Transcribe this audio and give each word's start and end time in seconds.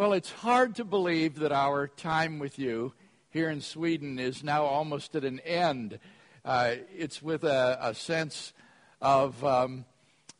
Well, 0.00 0.14
it's 0.14 0.32
hard 0.32 0.76
to 0.76 0.84
believe 0.84 1.40
that 1.40 1.52
our 1.52 1.86
time 1.86 2.38
with 2.38 2.58
you 2.58 2.94
here 3.28 3.50
in 3.50 3.60
Sweden 3.60 4.18
is 4.18 4.42
now 4.42 4.64
almost 4.64 5.14
at 5.14 5.26
an 5.26 5.40
end. 5.40 5.98
Uh, 6.42 6.76
it's 6.96 7.20
with 7.20 7.44
a, 7.44 7.76
a 7.82 7.94
sense 7.94 8.54
of 9.02 9.44
um, 9.44 9.84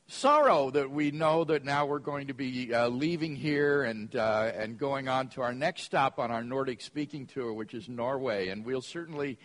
sorrow 0.09 0.71
that 0.71 0.91
we 0.91 1.11
know 1.11 1.45
that 1.45 1.63
now 1.63 1.85
we're 1.85 1.99
going 1.99 2.29
to 2.29 2.33
be 2.33 2.73
uh, 2.73 2.89
leaving 2.89 3.37
here 3.37 3.83
and, 3.83 4.17
uh, 4.17 4.51
and 4.55 4.79
going 4.79 5.09
on 5.09 5.29
to 5.29 5.43
our 5.43 5.53
next 5.53 5.83
stop 5.83 6.19
on 6.19 6.31
our 6.31 6.43
Nordic 6.43 6.81
speaking 6.81 7.27
tour, 7.27 7.53
which 7.53 7.75
is 7.75 7.87
Norway. 7.87 8.49
And 8.49 8.65
we'll 8.65 8.81
certainly 8.81 9.39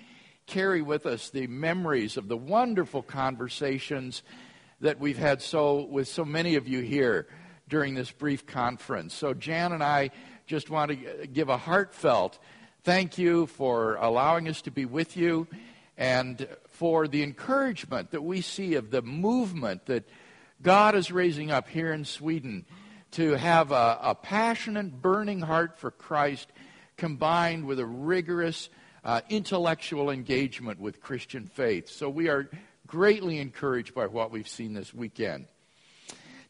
carry 0.45 0.81
with 0.81 1.05
us 1.05 1.29
the 1.29 1.47
memories 1.47 2.15
of 2.15 2.29
the 2.29 2.37
wonderful 2.37 3.01
conversations 3.01 4.23
that 4.79 4.97
we've 4.97 5.17
had 5.17 5.41
so 5.41 5.83
with 5.83 6.07
so 6.07 6.23
many 6.23 6.55
of 6.55 6.69
you 6.69 6.79
here 6.79 7.27
during 7.67 7.95
this 7.95 8.11
brief 8.11 8.45
conference. 8.45 9.13
So, 9.13 9.33
Jan 9.33 9.71
and 9.71 9.83
I 9.83 10.11
just 10.45 10.69
want 10.69 10.91
to 10.91 11.27
give 11.27 11.49
a 11.49 11.57
heartfelt 11.57 12.39
thank 12.83 13.17
you 13.17 13.47
for 13.47 13.95
allowing 13.95 14.47
us 14.47 14.61
to 14.61 14.69
be 14.69 14.85
with 14.85 15.17
you 15.17 15.47
and 15.97 16.47
for 16.69 17.07
the 17.07 17.23
encouragement 17.23 18.11
that 18.11 18.21
we 18.21 18.41
see 18.41 18.75
of 18.75 18.91
the 18.91 19.01
movement 19.01 19.87
that 19.87 20.07
God 20.61 20.93
is 20.93 21.11
raising 21.11 21.49
up 21.49 21.67
here 21.67 21.91
in 21.91 22.05
Sweden 22.05 22.63
to 23.11 23.31
have 23.31 23.71
a, 23.71 23.97
a 24.01 24.15
passionate, 24.15 25.01
burning 25.01 25.41
heart 25.41 25.79
for 25.79 25.89
Christ 25.89 26.51
combined 26.95 27.65
with 27.65 27.79
a 27.79 27.85
rigorous 27.85 28.69
uh, 29.03 29.21
intellectual 29.29 30.11
engagement 30.11 30.79
with 30.79 31.01
Christian 31.01 31.47
faith. 31.47 31.89
So 31.89 32.07
we 32.07 32.29
are 32.29 32.49
greatly 32.85 33.39
encouraged 33.39 33.95
by 33.95 34.05
what 34.05 34.31
we've 34.31 34.47
seen 34.47 34.73
this 34.73 34.93
weekend. 34.93 35.47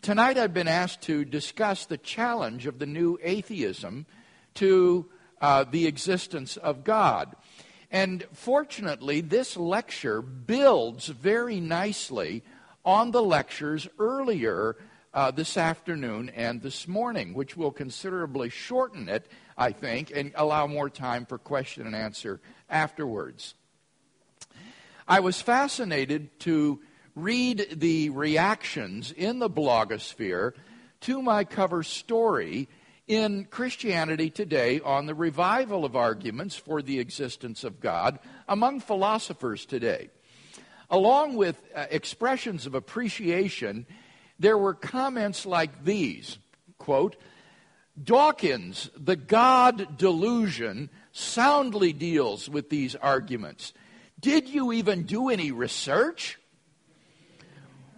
Tonight 0.06 0.38
I've 0.38 0.54
been 0.54 0.68
asked 0.68 1.02
to 1.06 1.26
discuss 1.26 1.88
the 1.88 1.98
challenge 1.98 2.68
of 2.68 2.78
the 2.78 2.86
new 2.86 3.18
atheism 3.24 4.06
to 4.54 5.10
uh, 5.42 5.64
the 5.64 5.88
existence 5.88 6.58
of 6.58 6.84
God. 6.84 7.36
And 7.90 8.24
fortunately, 8.32 9.22
this 9.22 9.58
lecture 9.58 10.22
builds 10.22 11.08
very 11.08 11.60
nicely 11.60 12.44
on 12.86 13.10
the 13.10 13.24
lectures 13.24 13.88
earlier 13.98 14.76
uh, 15.12 15.32
this 15.32 15.58
afternoon 15.58 16.30
and 16.36 16.62
this 16.62 16.88
morning, 16.88 17.34
which 17.34 17.58
will 17.58 17.72
considerably 17.72 18.50
shorten 18.50 19.10
it, 19.10 19.26
I 19.58 19.72
think, 19.72 20.12
and 20.16 20.34
allow 20.36 20.68
more 20.68 20.92
time 20.92 21.26
for 21.26 21.40
question 21.40 21.88
and 21.88 21.96
answer 21.96 22.40
afterwards. 22.70 23.56
I 25.08 25.22
was 25.22 25.42
fascinated 25.42 26.40
to 26.42 26.80
read 27.16 27.68
the 27.72 28.10
reactions 28.10 29.12
in 29.12 29.40
the 29.40 29.50
blogosphere 29.50 30.54
to 31.02 31.22
my 31.22 31.44
cover 31.44 31.82
story 31.82 32.68
in 33.08 33.46
Christianity 33.46 34.30
Today 34.30 34.82
on 34.82 35.06
the 35.06 35.16
revival 35.16 35.86
of 35.86 35.96
arguments 35.96 36.56
for 36.56 36.82
the 36.82 37.00
existence 37.00 37.64
of 37.64 37.80
God 37.80 38.20
among 38.48 38.82
philosophers 38.82 39.66
today. 39.66 40.10
Along 40.90 41.36
with 41.36 41.62
uh, 41.74 41.86
expressions 41.90 42.66
of 42.66 42.76
appreciation, 42.76 43.86
there 44.40 44.58
were 44.58 44.74
comments 44.74 45.46
like 45.46 45.84
these 45.84 46.38
quote, 46.78 47.16
Dawkins, 48.02 48.90
the 48.98 49.16
God 49.16 49.98
delusion, 49.98 50.90
soundly 51.14 51.94
deals 51.94 52.50
with 52.50 52.70
these 52.70 52.96
arguments. 52.96 53.74
Did 54.20 54.50
you 54.50 54.74
even 54.74 55.04
do 55.04 55.30
any 55.30 55.52
research? 55.52 56.38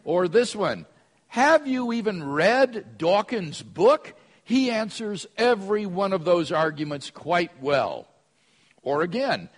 Or 0.08 0.30
this 0.30 0.56
one 0.56 0.86
Have 1.28 1.68
you 1.68 1.92
even 1.92 2.24
read 2.24 2.98
Dawkins' 2.98 3.62
book? 3.62 4.16
He 4.46 4.72
answers 4.72 5.28
every 5.38 5.86
one 5.86 6.14
of 6.14 6.24
those 6.24 6.50
arguments 6.50 7.12
quite 7.12 7.62
well. 7.62 8.08
Or 8.82 9.02
again, 9.02 9.50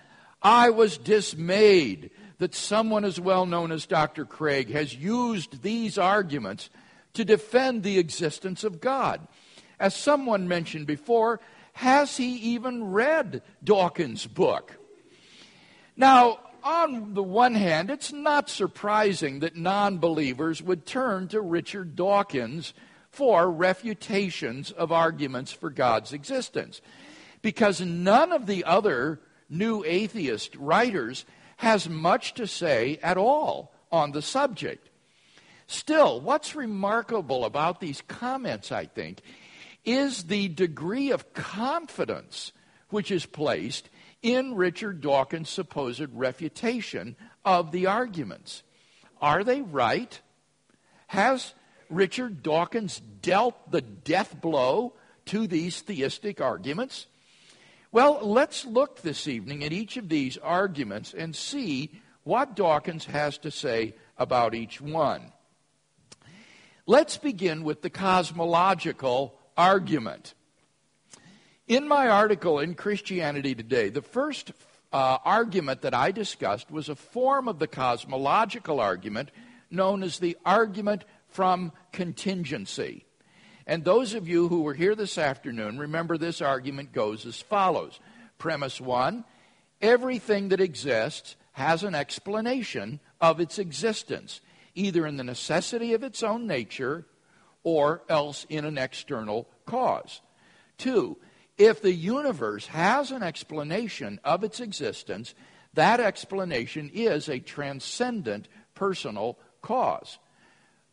I 0.42 0.72
was 0.72 0.98
dismayed 0.98 2.10
that 2.40 2.56
someone 2.56 3.06
as 3.06 3.20
well 3.20 3.46
known 3.46 3.72
as 3.72 3.86
Dr. 3.86 4.26
Craig 4.26 4.72
has 4.72 4.96
used 4.96 5.62
these 5.62 6.00
arguments 6.00 6.72
to 7.14 7.24
defend 7.24 7.84
the 7.84 8.00
existence 8.00 8.64
of 8.64 8.82
God. 8.82 9.28
As 9.80 9.94
someone 9.94 10.48
mentioned 10.48 10.88
before, 10.88 11.40
has 11.74 12.18
he 12.18 12.38
even 12.38 12.86
read 12.86 13.44
Dawkins' 13.64 14.26
book? 14.26 14.78
Now, 15.96 16.40
on 16.64 17.14
the 17.14 17.24
one 17.24 17.56
hand, 17.56 17.90
it's 17.90 18.12
not 18.12 18.50
surprising 18.50 19.40
that 19.40 19.56
non 19.56 19.98
believers 19.98 20.62
would 20.62 20.86
turn 20.86 21.28
to 21.30 21.42
Richard 21.42 21.96
Dawkins 21.96 22.74
for 23.12 23.50
refutations 23.52 24.72
of 24.72 24.92
arguments 24.92 25.52
for 25.52 25.70
God's 25.70 26.14
existence, 26.14 26.82
because 27.42 27.82
none 27.82 28.32
of 28.32 28.46
the 28.46 28.64
other 28.66 29.20
new 29.50 29.84
atheist 29.86 30.56
writers 30.56 31.26
has 31.58 31.90
much 31.90 32.34
to 32.36 32.48
say 32.48 33.00
at 33.02 33.18
all 33.18 33.74
on 33.92 34.12
the 34.12 34.22
subject. 34.22 34.90
Still, 35.68 36.22
what's 36.22 36.56
remarkable 36.56 37.46
about 37.46 37.80
these 37.80 38.02
comments, 38.08 38.72
I 38.72 38.86
think, 38.86 39.22
is 39.86 40.24
the 40.24 40.48
degree 40.48 41.12
of 41.12 41.34
confidence 41.34 42.52
which 42.90 43.12
is 43.12 43.26
placed 43.26 43.90
in 44.22 44.56
Richard 44.56 45.02
Dawkins' 45.02 45.50
supposed 45.50 46.08
refutation 46.14 47.16
of 47.46 47.72
the 47.72 47.86
arguments. 47.86 48.64
Are 49.22 49.44
they 49.44 49.62
right? 49.62 50.20
Has 51.08 51.54
Richard 51.90 52.44
Dawkins 52.44 53.02
dealt 53.22 53.72
the 53.72 53.82
death 53.82 54.40
blow 54.42 54.94
to 55.26 55.48
these 55.48 55.82
theistic 55.82 56.42
arguments? 56.42 57.08
Well, 57.92 58.20
let's 58.22 58.66
look 58.66 59.02
this 59.02 59.28
evening 59.28 59.64
at 59.64 59.74
each 59.74 59.98
of 59.98 60.10
these 60.10 60.38
arguments 60.38 61.14
and 61.14 61.36
see 61.36 61.92
what 62.24 62.56
Dawkins 62.56 63.06
has 63.06 63.38
to 63.40 63.50
say 63.50 63.96
about 64.18 64.54
each 64.54 64.80
one. 64.80 65.32
Let's 66.86 67.18
begin 67.18 67.64
with 67.64 67.82
the 67.82 67.90
cosmological 67.90 69.40
argument. 69.58 70.34
In 71.70 71.88
my 71.88 72.08
article 72.08 72.58
in 72.58 72.74
Christianity 72.74 73.54
Today, 73.54 73.90
the 73.90 74.02
first 74.02 74.54
uh, 74.92 75.20
argument 75.24 75.84
that 75.84 75.94
I 75.94 76.10
discussed 76.10 76.72
was 76.72 76.90
a 76.90 76.96
form 76.96 77.48
of 77.48 77.60
the 77.60 77.68
cosmological 77.68 78.80
argument 78.80 79.30
known 79.70 80.02
as 80.02 80.18
the 80.18 80.36
argument 80.44 81.06
from 81.28 81.72
contingency. 81.92 83.06
And 83.68 83.86
those 83.86 84.16
of 84.16 84.28
you 84.28 84.48
who 84.48 84.64
were 84.64 84.74
here 84.74 84.96
this 84.96 85.20
afternoon 85.20 85.78
remember 85.78 86.18
this 86.18 86.42
argument 86.42 86.92
goes 86.92 87.28
as 87.28 87.40
follows 87.40 88.00
Premise 88.40 88.82
one 88.82 89.24
everything 89.80 90.50
that 90.50 90.60
exists 90.60 91.36
has 91.52 91.84
an 91.84 91.94
explanation 91.94 93.00
of 93.22 93.40
its 93.40 93.60
existence, 93.60 94.42
either 94.74 95.06
in 95.06 95.18
the 95.18 95.24
necessity 95.24 95.94
of 95.94 96.02
its 96.02 96.24
own 96.24 96.48
nature 96.48 97.06
or 97.62 98.02
else 98.10 98.48
in 98.50 98.66
an 98.66 98.80
external 98.80 99.48
cause. 99.68 100.22
Two, 100.80 101.18
if 101.60 101.82
the 101.82 101.94
universe 101.94 102.66
has 102.68 103.12
an 103.12 103.22
explanation 103.22 104.20
of 104.24 104.44
its 104.44 104.62
existence, 104.62 105.36
that 105.74 106.00
explanation 106.00 106.90
is 106.94 107.28
a 107.28 107.40
transcendent 107.40 108.48
personal 108.74 109.38
cause. 109.62 110.18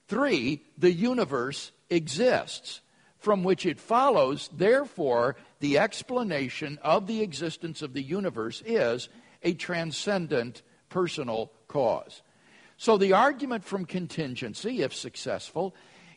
Three, 0.09 0.63
the 0.77 0.93
universe 0.93 1.71
exists, 1.89 2.81
from 3.19 3.45
which 3.45 3.65
it 3.65 3.79
follows, 3.79 4.51
therefore, 4.53 5.37
the 5.61 5.79
explanation 5.79 6.79
of 6.83 7.07
the 7.07 7.23
existence 7.23 7.81
of 7.81 7.93
the 7.93 8.03
universe 8.03 8.63
is 8.67 9.09
a 9.43 9.55
transcendent 9.55 10.63
personal 10.89 11.53
cause. 11.69 12.23
So 12.77 12.99
the 12.99 13.13
argument 13.13 13.65
from 13.65 13.87
contingency, 13.87 14.83
if 14.83 14.95
successful, 14.95 15.75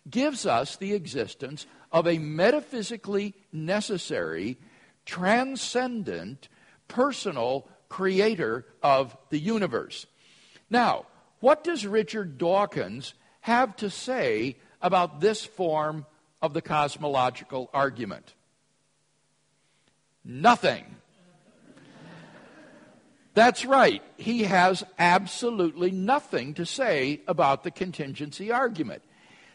gives 0.09 0.45
us 0.45 0.75
the 0.75 0.93
existence 0.93 1.67
of 1.91 2.07
a 2.07 2.19
metaphysically 2.19 3.33
necessary, 3.51 4.57
transcendent, 5.05 6.47
personal 6.87 7.67
creator 7.87 8.65
of 8.83 9.17
the 9.29 9.39
universe. 9.39 10.05
Now, 10.69 11.05
what 11.39 11.63
does 11.63 11.85
Richard 11.85 12.37
Dawkins 12.37 13.13
have 13.41 13.75
to 13.77 13.89
say 13.89 14.57
about 14.81 15.19
this 15.19 15.45
form 15.45 16.05
of 16.41 16.53
the 16.53 16.61
cosmological 16.61 17.69
argument? 17.73 18.33
Nothing. 20.23 20.85
That's 23.33 23.65
right. 23.65 24.03
He 24.17 24.43
has 24.43 24.83
absolutely 24.97 25.91
nothing 25.91 26.55
to 26.55 26.65
say 26.65 27.21
about 27.27 27.63
the 27.63 27.71
contingency 27.71 28.51
argument. 28.51 29.01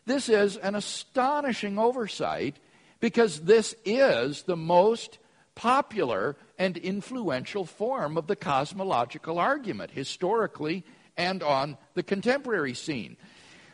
This 0.06 0.28
is 0.28 0.56
an 0.56 0.74
astonishing 0.74 1.78
oversight 1.78 2.58
because 3.00 3.40
this 3.40 3.74
is 3.84 4.42
the 4.42 4.56
most 4.56 5.18
popular 5.54 6.36
and 6.58 6.76
influential 6.76 7.64
form 7.64 8.16
of 8.16 8.26
the 8.26 8.36
cosmological 8.36 9.38
argument, 9.38 9.90
historically 9.90 10.84
and 11.16 11.42
on 11.42 11.76
the 11.94 12.02
contemporary 12.02 12.74
scene. 12.74 13.16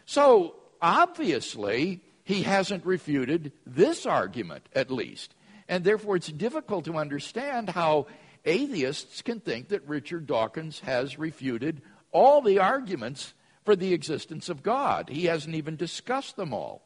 So, 0.04 0.56
obviously, 0.82 2.00
he 2.24 2.42
hasn't 2.42 2.84
refuted 2.84 3.52
this 3.66 4.06
argument, 4.06 4.68
at 4.74 4.90
least. 4.90 5.34
And 5.68 5.84
therefore, 5.84 6.16
it's 6.16 6.28
difficult 6.28 6.84
to 6.86 6.96
understand 6.96 7.70
how 7.70 8.06
atheists 8.44 9.22
can 9.22 9.40
think 9.40 9.68
that 9.68 9.88
Richard 9.88 10.26
Dawkins 10.26 10.80
has 10.80 11.18
refuted 11.18 11.82
all 12.12 12.40
the 12.42 12.58
arguments 12.58 13.34
for 13.70 13.76
the 13.76 13.94
existence 13.94 14.48
of 14.48 14.64
God. 14.64 15.08
He 15.08 15.26
hasn't 15.26 15.54
even 15.54 15.76
discussed 15.76 16.34
them 16.34 16.52
all. 16.52 16.82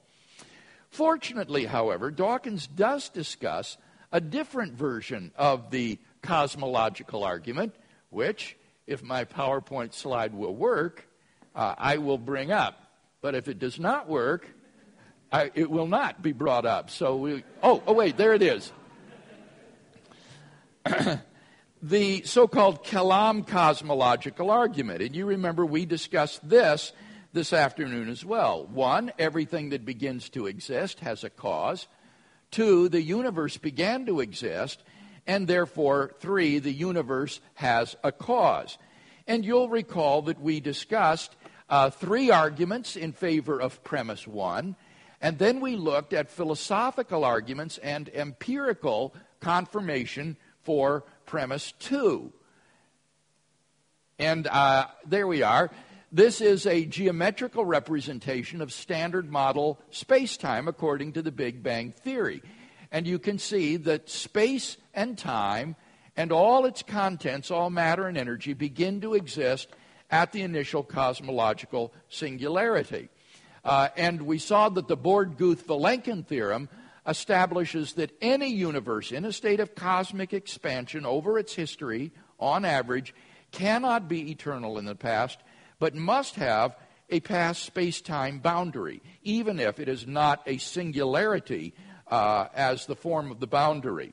Fortunately, 0.91 1.65
however, 1.65 2.11
Dawkins 2.11 2.67
does 2.67 3.09
discuss 3.09 3.79
a 4.13 4.21
different 4.21 4.75
version 4.75 5.33
of 5.35 5.71
the 5.71 5.99
cosmological 6.21 7.25
argument, 7.25 7.75
which, 8.11 8.55
if 8.87 9.03
my 9.03 9.25
PowerPoint 9.25 9.95
slide 9.95 10.35
will 10.35 10.55
work, 10.55 11.09
uh, 11.55 11.75
I 11.79 11.97
will 11.97 12.19
bring 12.19 12.53
up. 12.53 12.79
But 13.23 13.35
if 13.35 13.49
it 13.49 13.59
does 13.59 13.81
not 13.81 14.07
work, 14.07 14.47
I, 15.33 15.53
it 15.55 15.71
will 15.71 15.89
not 15.89 16.21
be 16.21 16.33
brought 16.33 16.67
up. 16.67 16.91
So 16.91 17.17
we, 17.17 17.45
oh, 17.63 17.83
oh 17.87 17.95
wait, 17.95 18.19
there 18.19 18.35
it 18.35 18.43
is. 18.43 18.71
the 21.85 22.23
so-called 22.23 22.83
Kalam 22.83 23.47
cosmological 23.47 24.51
argument, 24.51 25.03
and 25.03 25.15
you 25.15 25.27
remember 25.27 25.67
we 25.67 25.85
discussed 25.85 26.49
this 26.49 26.93
this 27.35 27.53
afternoon 27.53 28.09
as 28.09 28.25
well. 28.25 28.65
One, 28.65 29.13
everything 29.19 29.69
that 29.69 29.85
begins 29.85 30.31
to 30.31 30.47
exist 30.47 31.01
has 31.01 31.25
a 31.25 31.31
cause. 31.31 31.87
Two, 32.51 32.89
the 32.89 33.03
universe 33.03 33.59
began 33.59 34.07
to 34.07 34.21
exist, 34.21 34.83
and 35.27 35.47
therefore, 35.47 36.15
three, 36.21 36.59
the 36.59 36.73
universe 36.73 37.41
has 37.55 37.97
a 38.03 38.13
cause. 38.13 38.79
And 39.27 39.45
you'll 39.45 39.69
recall 39.69 40.23
that 40.23 40.41
we 40.41 40.61
discussed 40.61 41.37
uh, 41.69 41.91
three 41.91 42.31
arguments 42.31 42.97
in 42.97 43.13
favor 43.13 43.61
of 43.61 43.85
premise 43.85 44.27
one, 44.27 44.75
and 45.21 45.39
then 45.39 45.61
we 45.61 45.77
looked 45.77 46.15
at 46.15 46.31
philosophical 46.31 47.27
arguments 47.27 47.77
and 47.77 48.09
empirical 48.15 49.15
confirmation 49.41 50.39
for 50.63 51.05
premise 51.27 51.73
two. 51.79 52.33
And 54.19 54.47
uh, 54.47 54.87
there 55.07 55.27
we 55.27 55.43
are. 55.43 55.71
This 56.13 56.41
is 56.41 56.67
a 56.67 56.85
geometrical 56.85 57.65
representation 57.65 58.61
of 58.61 58.73
standard 58.73 59.31
model 59.31 59.81
space-time 59.91 60.69
according 60.69 61.15
to 61.15 61.23
the 61.23 61.33
Big 61.33 61.63
Bang 61.63 61.91
Theory. 61.91 62.41
And 62.93 63.07
you 63.07 63.19
can 63.19 63.39
see 63.39 63.77
that 63.79 64.09
space 64.09 64.77
and 64.95 65.19
time 65.19 65.75
and 66.17 66.31
all 66.31 66.67
its 66.67 66.85
contents, 66.85 67.51
all 67.51 67.71
matter 67.71 68.07
and 68.07 68.17
energy, 68.17 68.53
begin 68.53 69.01
to 69.01 69.15
exist 69.15 69.69
at 70.11 70.31
the 70.31 70.43
initial 70.43 70.85
cosmological 70.85 71.93
singularity. 72.09 73.09
Uh, 73.65 73.89
and 73.97 74.23
we 74.23 74.39
saw 74.39 74.69
that 74.69 74.87
the 74.87 74.97
Borde-Guth-Vilenkin 74.97 76.25
theorem 76.25 76.69
establishes 77.07 77.95
that 77.95 78.17
any 78.21 78.49
universe 78.49 79.13
in 79.13 79.25
a 79.25 79.33
state 79.33 79.61
of 79.61 79.75
cosmic 79.75 80.33
expansion 80.33 81.05
over 81.05 81.39
its 81.39 81.55
history, 81.55 82.13
on 82.39 82.65
average, 82.65 83.15
cannot 83.53 84.09
be 84.09 84.31
eternal 84.31 84.79
in 84.79 84.85
the 84.85 84.95
past 84.95 85.39
but 85.79 85.95
must 85.95 86.37
have 86.37 86.77
a 87.11 87.21
past 87.21 87.63
space 87.63 88.01
time 88.01 88.39
boundary, 88.39 89.03
even 89.23 89.61
if 89.61 89.79
it 89.79 89.89
is 89.89 90.07
not 90.07 90.43
a 90.47 90.59
singularity 90.59 91.75
uh, 92.09 92.47
as 92.55 92.87
the 92.87 92.97
form 92.97 93.31
of 93.31 93.41
the 93.41 93.47
boundary. 93.47 94.13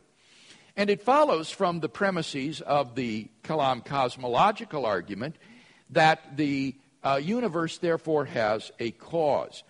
And 0.76 0.90
it 0.90 1.02
follows 1.02 1.50
from 1.50 1.80
the 1.80 1.90
premises 1.90 2.62
of 2.62 2.96
the 2.96 3.30
Kalam 3.44 3.86
cosmological 3.86 4.86
argument 4.86 5.36
that 5.92 6.38
the 6.38 6.76
uh, 7.04 7.20
universe 7.22 7.78
therefore 7.78 8.26
has 8.26 8.72
a 8.80 8.92
cause. 8.92 9.64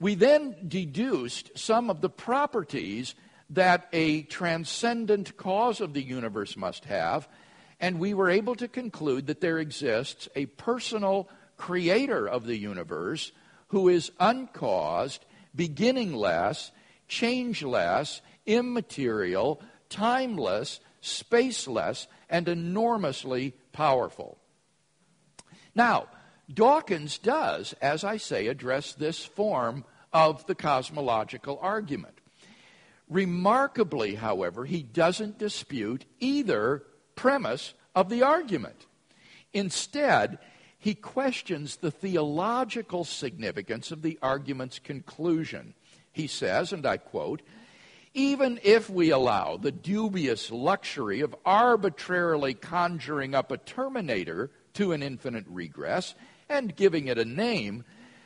We 0.00 0.14
then 0.14 0.56
deduced 0.66 1.58
some 1.58 1.90
of 1.90 2.00
the 2.00 2.10
properties 2.10 3.14
that 3.50 3.88
a 3.92 4.22
transcendent 4.22 5.36
cause 5.36 5.80
of 5.80 5.92
the 5.94 6.02
universe 6.02 6.56
must 6.56 6.84
have 6.86 7.28
and 7.80 7.98
we 7.98 8.14
were 8.14 8.30
able 8.30 8.54
to 8.56 8.68
conclude 8.68 9.26
that 9.26 9.40
there 9.40 9.58
exists 9.58 10.28
a 10.34 10.46
personal 10.46 11.28
creator 11.56 12.26
of 12.26 12.46
the 12.46 12.56
universe 12.56 13.32
who 13.68 13.88
is 13.88 14.10
uncaused, 14.20 15.24
beginningless, 15.54 16.70
changeless, 17.08 18.22
immaterial, 18.46 19.60
timeless, 19.88 20.80
spaceless, 21.02 22.06
and 22.30 22.48
enormously 22.48 23.52
powerful. 23.72 24.38
Now, 25.74 26.06
Dawkins 26.52 27.18
does, 27.18 27.72
as 27.80 28.04
I 28.04 28.18
say, 28.18 28.48
address 28.48 28.92
this 28.92 29.24
form 29.24 29.84
of 30.12 30.46
the 30.46 30.54
cosmological 30.54 31.58
argument. 31.60 32.18
Remarkably, 33.08 34.14
however, 34.14 34.64
he 34.64 34.82
doesn't 34.82 35.38
dispute 35.38 36.04
either 36.20 36.84
premise 37.16 37.74
of 37.94 38.08
the 38.08 38.22
argument. 38.22 38.86
Instead, 39.52 40.38
he 40.78 40.94
questions 40.94 41.76
the 41.76 41.90
theological 41.90 43.04
significance 43.04 43.90
of 43.90 44.02
the 44.02 44.18
argument's 44.20 44.78
conclusion. 44.78 45.74
He 46.12 46.26
says, 46.26 46.72
and 46.72 46.84
I 46.84 46.98
quote, 46.98 47.42
even 48.12 48.60
if 48.62 48.88
we 48.88 49.10
allow 49.10 49.56
the 49.56 49.72
dubious 49.72 50.50
luxury 50.50 51.20
of 51.20 51.34
arbitrarily 51.44 52.54
conjuring 52.54 53.34
up 53.34 53.50
a 53.50 53.56
terminator 53.56 54.50
to 54.74 54.92
an 54.92 55.02
infinite 55.02 55.44
regress 55.48 56.14
and 56.48 56.76
giving 56.76 57.06
it 57.06 57.18
a 57.18 57.24
name, 57.24 57.84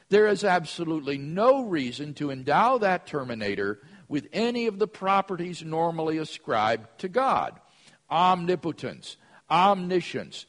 there 0.09 0.27
is 0.27 0.45
absolutely 0.45 1.19
no 1.19 1.65
reason 1.65 2.15
to 2.15 2.31
endow 2.31 2.79
that 2.79 3.07
terminator 3.07 3.81
with 4.09 4.27
any 4.33 4.67
of 4.67 4.79
the 4.79 4.89
properties 4.89 5.63
normally 5.63 6.19
ascribed 6.19 6.87
to 6.99 7.09
God 7.09 7.61
omnipotence, 8.11 9.19
omniscience, 9.51 10.47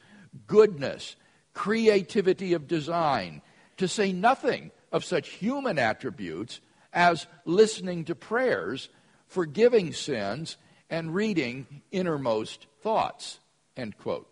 goodness, 0.48 1.18
creativity 1.54 2.54
of 2.54 2.68
design, 2.68 3.42
to 3.76 3.86
say 3.86 4.14
nothing 4.14 4.72
of 4.94 5.04
such 5.04 5.30
human 5.30 5.78
attributes 5.78 6.62
as 6.94 7.28
listening 7.44 8.06
to 8.06 8.16
prayers, 8.16 8.88
forgiving 9.28 9.92
sins, 9.92 10.56
and 10.90 11.14
reading 11.14 11.82
innermost 11.92 12.66
thoughts. 12.82 13.40
End 13.76 13.98
quote. 13.98 14.28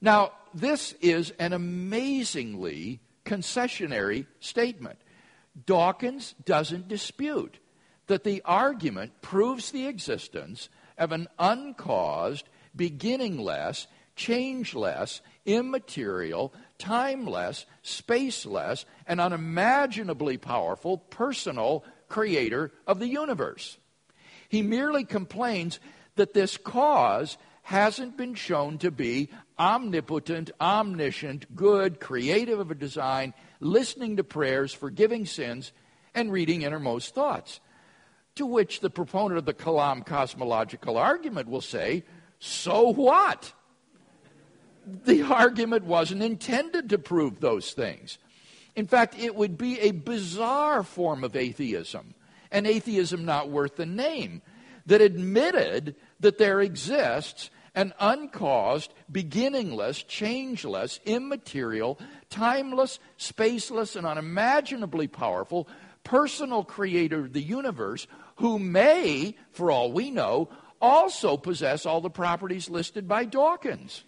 Now, 0.00 0.30
this 0.60 0.94
is 1.00 1.30
an 1.38 1.52
amazingly 1.52 3.00
concessionary 3.24 4.26
statement. 4.40 4.98
Dawkins 5.66 6.34
doesn't 6.44 6.88
dispute 6.88 7.58
that 8.06 8.24
the 8.24 8.42
argument 8.44 9.20
proves 9.20 9.70
the 9.70 9.86
existence 9.86 10.68
of 10.96 11.12
an 11.12 11.28
uncaused, 11.38 12.48
beginningless, 12.74 13.86
changeless, 14.16 15.20
immaterial, 15.46 16.52
timeless, 16.78 17.66
spaceless, 17.84 18.84
and 19.06 19.20
unimaginably 19.20 20.36
powerful 20.36 20.98
personal 20.98 21.84
creator 22.08 22.70
of 22.86 22.98
the 22.98 23.08
universe. 23.08 23.78
He 24.48 24.62
merely 24.62 25.04
complains 25.04 25.78
that 26.16 26.34
this 26.34 26.56
cause 26.56 27.36
hasn't 27.62 28.16
been 28.16 28.34
shown 28.34 28.78
to 28.78 28.90
be 28.90 29.28
omnipotent, 29.58 30.50
omniscient, 30.60 31.54
good, 31.56 32.00
creative 32.00 32.58
of 32.58 32.70
a 32.70 32.74
design, 32.74 33.34
listening 33.60 34.16
to 34.16 34.24
prayers, 34.24 34.72
forgiving 34.72 35.26
sins, 35.26 35.72
and 36.14 36.32
reading 36.32 36.62
innermost 36.62 37.14
thoughts. 37.14 37.60
To 38.36 38.46
which 38.46 38.80
the 38.80 38.90
proponent 38.90 39.38
of 39.38 39.46
the 39.46 39.54
Kalam 39.54 40.06
cosmological 40.06 40.96
argument 40.96 41.48
will 41.48 41.60
say, 41.60 42.04
so 42.38 42.92
what? 42.92 43.52
The 45.04 45.22
argument 45.22 45.84
wasn't 45.84 46.22
intended 46.22 46.90
to 46.90 46.98
prove 46.98 47.40
those 47.40 47.72
things. 47.72 48.18
In 48.76 48.86
fact, 48.86 49.18
it 49.18 49.34
would 49.34 49.58
be 49.58 49.80
a 49.80 49.90
bizarre 49.90 50.84
form 50.84 51.24
of 51.24 51.34
atheism, 51.34 52.14
an 52.52 52.64
atheism 52.64 53.24
not 53.24 53.50
worth 53.50 53.74
the 53.76 53.86
name, 53.86 54.40
that 54.86 55.00
admitted 55.00 55.96
that 56.20 56.38
there 56.38 56.60
exists 56.60 57.50
an 57.74 57.92
uncaused, 58.00 58.92
beginningless, 59.10 60.02
changeless, 60.02 61.00
immaterial, 61.04 61.98
timeless, 62.30 62.98
spaceless, 63.18 63.96
and 63.96 64.06
unimaginably 64.06 65.06
powerful 65.06 65.68
personal 66.04 66.64
creator 66.64 67.26
of 67.26 67.32
the 67.32 67.42
universe 67.42 68.06
who 68.36 68.58
may, 68.58 69.36
for 69.50 69.70
all 69.70 69.92
we 69.92 70.10
know, 70.10 70.48
also 70.80 71.36
possess 71.36 71.84
all 71.84 72.00
the 72.00 72.10
properties 72.10 72.70
listed 72.70 73.06
by 73.06 73.24
Dawkins. 73.24 74.04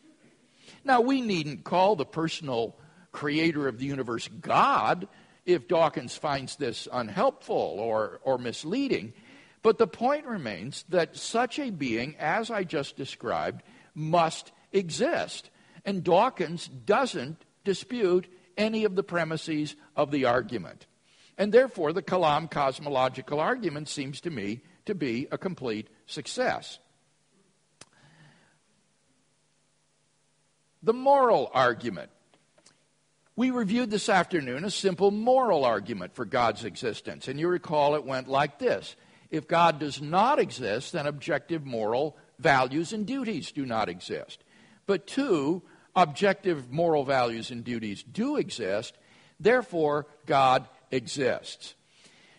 Now, 0.84 1.00
we 1.00 1.20
needn't 1.20 1.64
call 1.64 1.96
the 1.96 2.06
personal 2.06 2.76
creator 3.12 3.68
of 3.68 3.78
the 3.78 3.86
universe 3.86 4.28
God 4.40 5.08
if 5.44 5.68
Dawkins 5.68 6.16
finds 6.16 6.56
this 6.56 6.88
unhelpful 6.92 7.56
or, 7.56 8.20
or 8.22 8.38
misleading. 8.38 9.12
But 9.62 9.78
the 9.78 9.86
point 9.86 10.26
remains 10.26 10.84
that 10.88 11.16
such 11.16 11.58
a 11.58 11.70
being, 11.70 12.16
as 12.18 12.50
I 12.50 12.64
just 12.64 12.96
described, 12.96 13.62
must 13.94 14.52
exist. 14.72 15.50
And 15.84 16.02
Dawkins 16.02 16.68
doesn't 16.68 17.44
dispute 17.64 18.26
any 18.56 18.84
of 18.84 18.94
the 18.94 19.02
premises 19.02 19.76
of 19.96 20.10
the 20.10 20.24
argument. 20.24 20.86
And 21.36 21.52
therefore, 21.52 21.92
the 21.92 22.02
Kalam 22.02 22.50
cosmological 22.50 23.40
argument 23.40 23.88
seems 23.88 24.20
to 24.22 24.30
me 24.30 24.60
to 24.86 24.94
be 24.94 25.26
a 25.30 25.38
complete 25.38 25.88
success. 26.06 26.78
The 30.82 30.92
moral 30.92 31.50
argument. 31.52 32.10
We 33.36 33.50
reviewed 33.50 33.90
this 33.90 34.08
afternoon 34.08 34.64
a 34.64 34.70
simple 34.70 35.10
moral 35.10 35.64
argument 35.64 36.14
for 36.14 36.24
God's 36.24 36.64
existence, 36.64 37.28
and 37.28 37.38
you 37.40 37.48
recall 37.48 37.94
it 37.94 38.04
went 38.04 38.28
like 38.28 38.58
this 38.58 38.96
If 39.30 39.46
God 39.46 39.78
does 39.78 40.02
not 40.02 40.38
exist, 40.38 40.92
then 40.92 41.06
objective 41.06 41.64
moral 41.64 42.16
values 42.38 42.92
and 42.92 43.06
duties 43.06 43.52
do 43.52 43.64
not 43.64 43.88
exist. 43.88 44.42
But 44.87 45.06
two, 45.06 45.62
objective 45.94 46.70
moral 46.70 47.04
values 47.04 47.50
and 47.50 47.62
duties 47.62 48.02
do 48.02 48.37
exist, 48.37 48.96
therefore, 49.38 50.06
God 50.26 50.68
exists. 50.90 51.75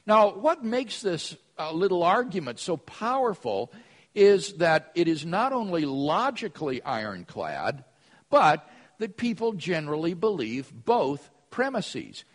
Now, 0.05 0.33
what 0.33 0.63
makes 0.63 1.01
this 1.01 1.37
uh, 1.57 1.71
little 1.71 2.03
argument 2.03 2.59
so 2.59 2.75
powerful 2.75 3.71
is 4.13 4.53
that 4.53 4.91
it 4.95 5.07
is 5.07 5.25
not 5.25 5.53
only 5.53 5.85
logically 5.85 6.81
ironclad, 6.83 7.83
but 8.29 8.67
that 8.97 9.17
people 9.17 9.53
generally 9.53 10.13
believe 10.13 10.71
both 10.73 11.29
premises. 11.49 12.25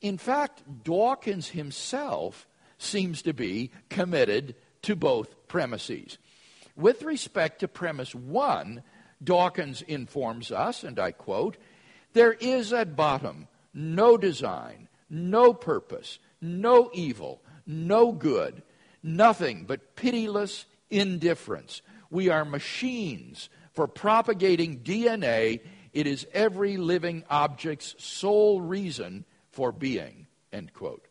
In 0.00 0.18
fact, 0.18 0.62
Dawkins 0.82 1.48
himself 1.48 2.46
seems 2.82 3.22
to 3.22 3.32
be 3.32 3.70
committed 3.88 4.54
to 4.82 4.96
both 4.96 5.46
premises. 5.48 6.18
With 6.76 7.02
respect 7.02 7.60
to 7.60 7.68
premise 7.68 8.14
one, 8.14 8.82
Dawkins 9.22 9.82
informs 9.82 10.50
us, 10.50 10.82
and 10.82 10.98
I 10.98 11.12
quote, 11.12 11.56
there 12.12 12.32
is 12.32 12.72
at 12.72 12.96
bottom 12.96 13.48
no 13.74 14.16
design, 14.16 14.88
no 15.08 15.52
purpose, 15.52 16.18
no 16.40 16.90
evil, 16.92 17.42
no 17.66 18.12
good, 18.12 18.62
nothing 19.02 19.64
but 19.64 19.94
pitiless 19.94 20.64
indifference. 20.88 21.82
We 22.10 22.30
are 22.30 22.44
machines 22.44 23.48
for 23.72 23.86
propagating 23.86 24.80
DNA. 24.80 25.60
It 25.92 26.06
is 26.06 26.26
every 26.32 26.76
living 26.76 27.24
object's 27.30 27.94
sole 27.98 28.60
reason 28.60 29.24
for 29.50 29.70
being. 29.70 30.26
End 30.52 30.72
quote. 30.72 31.06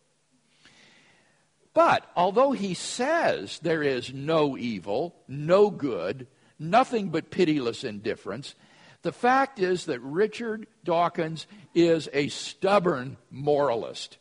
But 1.74 2.06
although 2.16 2.52
he 2.52 2.74
says 2.74 3.60
there 3.60 3.84
is 3.84 4.14
no 4.14 4.58
evil, 4.58 5.16
no 5.28 5.70
good, 5.70 6.28
nothing 6.58 7.10
but 7.10 7.32
pitiless 7.32 7.84
indifference, 7.84 8.56
the 9.02 9.12
fact 9.12 9.60
is 9.60 9.86
that 9.86 10.02
Richard 10.02 10.68
Dawkins 10.84 11.48
is 11.74 12.10
a 12.12 12.28
stubborn 12.28 13.18
moralist. 13.32 14.18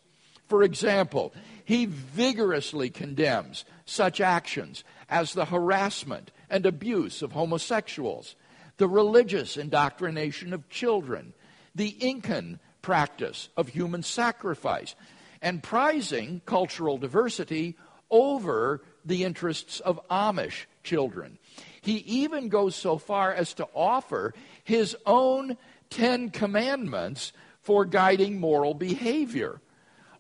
For 0.47 0.63
example, 0.63 1.35
he 1.65 1.87
vigorously 1.87 2.91
condemns 2.91 3.65
such 3.85 4.21
actions 4.21 4.85
as 5.09 5.33
the 5.33 5.47
harassment 5.47 6.31
and 6.49 6.65
abuse 6.65 7.23
of 7.23 7.33
homosexuals, 7.33 8.37
the 8.77 8.89
religious 8.89 9.57
indoctrination 9.57 10.53
of 10.53 10.69
children, 10.71 11.35
the 11.75 11.97
Incan 12.01 12.61
practice 12.81 13.49
of 13.57 13.69
human 13.69 14.03
sacrifice, 14.03 14.95
and 15.41 15.63
prizing 15.63 16.41
cultural 16.47 16.99
diversity 16.99 17.77
over 18.11 18.83
the 19.05 19.25
interests 19.25 19.81
of 19.81 20.01
Amish 20.09 20.67
children. 20.83 21.39
He 21.81 21.99
even 21.99 22.49
goes 22.49 22.75
so 22.75 22.99
far 22.99 23.33
as 23.33 23.55
to 23.55 23.69
offer 23.75 24.35
his 24.65 24.97
own 25.07 25.57
Ten 25.91 26.31
Commandments 26.31 27.33
for 27.63 27.85
guiding 27.85 28.41
moral 28.41 28.75
behavior 28.75 29.61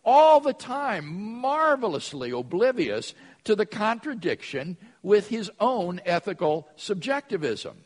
all 0.05 0.41
the 0.41 0.55
time 0.55 1.07
marvelously 1.41 2.31
oblivious 2.31 3.15
to 3.45 3.55
the 3.55 3.67
contradiction 3.67 4.77
with 5.03 5.29
his 5.29 5.51
own 5.61 6.01
ethical 6.07 6.67
subjectivism. 6.77 7.77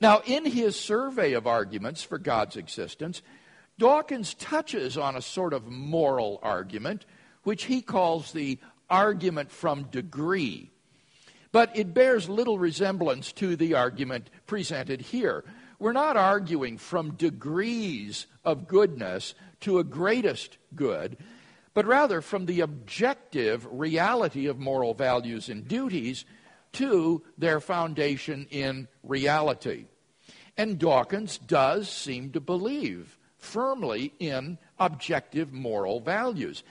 Now, 0.00 0.20
in 0.26 0.44
his 0.44 0.78
survey 0.78 1.32
of 1.32 1.46
arguments 1.46 2.02
for 2.02 2.18
God's 2.18 2.56
existence, 2.56 3.22
Dawkins 3.78 4.34
touches 4.34 4.96
on 4.96 5.16
a 5.16 5.22
sort 5.22 5.52
of 5.52 5.66
moral 5.66 6.38
argument, 6.42 7.06
which 7.42 7.64
he 7.64 7.82
calls 7.82 8.32
the 8.32 8.58
argument 8.88 9.50
from 9.50 9.84
degree. 9.84 10.70
But 11.50 11.76
it 11.76 11.94
bears 11.94 12.28
little 12.28 12.58
resemblance 12.58 13.32
to 13.32 13.56
the 13.56 13.74
argument 13.74 14.30
presented 14.46 15.00
here. 15.00 15.44
We're 15.78 15.92
not 15.92 16.16
arguing 16.16 16.78
from 16.78 17.14
degrees 17.14 18.26
of 18.44 18.68
goodness 18.68 19.34
to 19.60 19.78
a 19.78 19.84
greatest 19.84 20.58
good, 20.74 21.16
but 21.72 21.86
rather 21.86 22.20
from 22.20 22.46
the 22.46 22.60
objective 22.60 23.66
reality 23.70 24.46
of 24.46 24.58
moral 24.58 24.94
values 24.94 25.48
and 25.48 25.66
duties 25.66 26.24
to 26.72 27.22
their 27.38 27.60
foundation 27.60 28.46
in 28.50 28.88
reality. 29.02 29.86
And 30.56 30.78
Dawkins 30.78 31.38
does 31.38 31.88
seem 31.88 32.30
to 32.32 32.40
believe 32.40 33.18
firmly 33.44 34.12
in 34.18 34.58
objective 34.78 35.52
moral 35.52 36.00
values. 36.00 36.64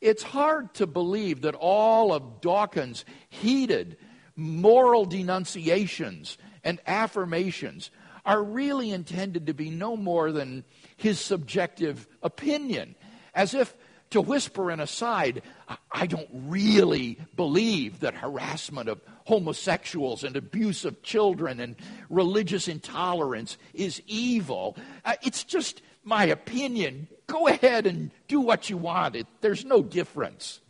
It's 0.00 0.22
hard 0.22 0.74
to 0.74 0.86
believe 0.86 1.42
that 1.42 1.54
all 1.54 2.12
of 2.12 2.40
Dawkins' 2.40 3.04
heated 3.28 3.96
moral 4.34 5.04
denunciations 5.04 6.38
and 6.64 6.80
affirmations 6.86 7.90
are 8.24 8.42
really 8.42 8.90
intended 8.90 9.46
to 9.46 9.54
be 9.54 9.70
no 9.70 9.96
more 9.96 10.32
than 10.32 10.64
his 10.96 11.20
subjective 11.20 12.08
opinion, 12.22 12.96
as 13.34 13.54
if 13.54 13.74
to 14.10 14.20
whisper 14.20 14.70
an 14.70 14.80
aside, 14.80 15.42
I 15.90 16.06
don't 16.06 16.28
really 16.32 17.18
believe 17.34 18.00
that 18.00 18.14
harassment 18.14 18.88
of 18.88 19.00
homosexuals 19.24 20.22
and 20.22 20.36
abuse 20.36 20.84
of 20.84 21.02
children 21.02 21.58
and 21.58 21.74
religious 22.08 22.68
intolerance 22.68 23.58
is 23.74 24.00
evil. 24.06 24.76
Uh, 25.04 25.14
it's 25.22 25.42
just 25.42 25.82
my 26.06 26.24
opinion. 26.24 27.08
Go 27.26 27.48
ahead 27.48 27.86
and 27.86 28.10
do 28.28 28.40
what 28.40 28.70
you 28.70 28.78
want. 28.78 29.16
It, 29.16 29.26
there's 29.40 29.64
no 29.64 29.82
difference. 29.82 30.60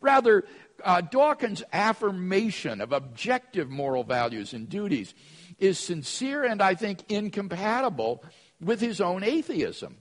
Rather, 0.00 0.44
uh, 0.82 1.00
Dawkins' 1.00 1.62
affirmation 1.72 2.80
of 2.80 2.92
objective 2.92 3.68
moral 3.68 4.04
values 4.04 4.52
and 4.54 4.68
duties 4.68 5.14
is 5.58 5.78
sincere 5.78 6.44
and 6.44 6.62
I 6.62 6.74
think 6.74 7.04
incompatible 7.10 8.24
with 8.60 8.80
his 8.80 9.00
own 9.00 9.24
atheism. 9.24 9.96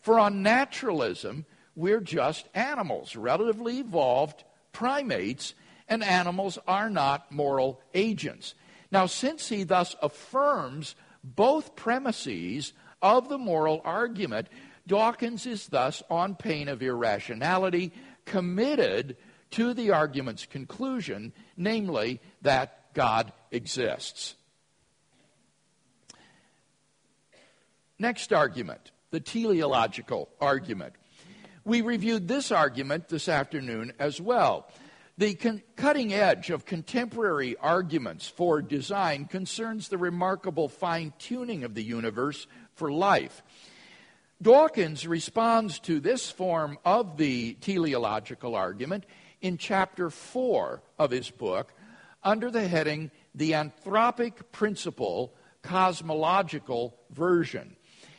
For 0.00 0.18
on 0.18 0.42
naturalism, 0.42 1.44
we're 1.74 2.00
just 2.00 2.48
animals, 2.54 3.16
relatively 3.16 3.80
evolved 3.80 4.44
primates, 4.72 5.54
and 5.88 6.04
animals 6.04 6.58
are 6.68 6.90
not 6.90 7.32
moral 7.32 7.80
agents. 7.94 8.54
Now, 8.90 9.06
since 9.06 9.48
he 9.48 9.64
thus 9.64 9.96
affirms 10.00 10.94
both 11.24 11.76
premises 11.76 12.72
of 13.02 13.28
the 13.28 13.38
moral 13.38 13.80
argument, 13.84 14.48
Dawkins 14.86 15.46
is 15.46 15.66
thus, 15.66 16.02
on 16.10 16.34
pain 16.34 16.68
of 16.68 16.82
irrationality, 16.82 17.92
committed 18.24 19.16
to 19.50 19.74
the 19.74 19.92
argument's 19.92 20.46
conclusion, 20.46 21.32
namely 21.56 22.20
that 22.42 22.94
God 22.94 23.32
exists. 23.50 24.34
Next 27.98 28.32
argument, 28.32 28.92
the 29.10 29.20
teleological 29.20 30.28
argument. 30.40 30.94
We 31.64 31.80
reviewed 31.80 32.28
this 32.28 32.52
argument 32.52 33.08
this 33.08 33.28
afternoon 33.28 33.92
as 33.98 34.20
well. 34.20 34.70
The 35.18 35.34
con- 35.34 35.62
cutting 35.74 36.14
edge 36.14 36.50
of 36.50 36.64
contemporary 36.64 37.56
arguments 37.56 38.28
for 38.28 38.62
design 38.62 39.24
concerns 39.24 39.88
the 39.88 39.98
remarkable 39.98 40.68
fine 40.68 41.12
tuning 41.18 41.64
of 41.64 41.74
the 41.74 41.82
universe 41.82 42.46
for 42.78 42.90
life. 42.90 43.42
Dawkins 44.40 45.06
responds 45.06 45.80
to 45.80 45.98
this 46.00 46.30
form 46.30 46.78
of 46.84 47.16
the 47.16 47.54
teleological 47.54 48.54
argument 48.54 49.04
in 49.40 49.58
chapter 49.58 50.10
4 50.10 50.80
of 50.98 51.10
his 51.10 51.30
book 51.30 51.72
under 52.22 52.50
the 52.50 52.66
heading 52.66 53.10
The 53.34 53.52
Anthropic 53.52 54.52
Principle 54.52 55.34
Cosmological 55.62 56.96
Version. 57.10 57.76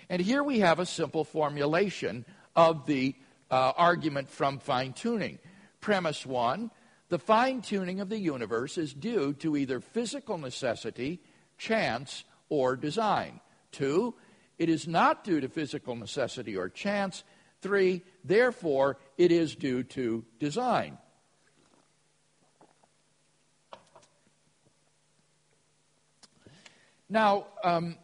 And 0.09 0.21
here 0.21 0.43
we 0.43 0.59
have 0.59 0.79
a 0.79 0.85
simple 0.85 1.23
formulation 1.23 2.25
of 2.55 2.85
the 2.85 3.15
uh, 3.49 3.71
argument 3.77 4.29
from 4.29 4.59
fine 4.59 4.93
tuning. 4.93 5.39
Premise 5.79 6.25
one 6.25 6.69
the 7.09 7.19
fine 7.19 7.61
tuning 7.61 8.01
of 8.01 8.09
the 8.09 8.19
universe 8.19 8.77
is 8.77 8.93
due 8.93 9.33
to 9.35 9.57
either 9.57 9.79
physical 9.79 10.37
necessity, 10.37 11.19
chance, 11.57 12.23
or 12.49 12.75
design. 12.75 13.39
Two, 13.71 14.13
it 14.59 14.69
is 14.69 14.87
not 14.87 15.23
due 15.23 15.39
to 15.39 15.47
physical 15.47 15.95
necessity 15.95 16.55
or 16.55 16.69
chance. 16.69 17.23
Three, 17.61 18.03
therefore, 18.23 18.97
it 19.17 19.31
is 19.31 19.55
due 19.55 19.83
to 19.83 20.25
design. 20.37 20.97
Now, 27.09 27.47
um, 27.63 27.95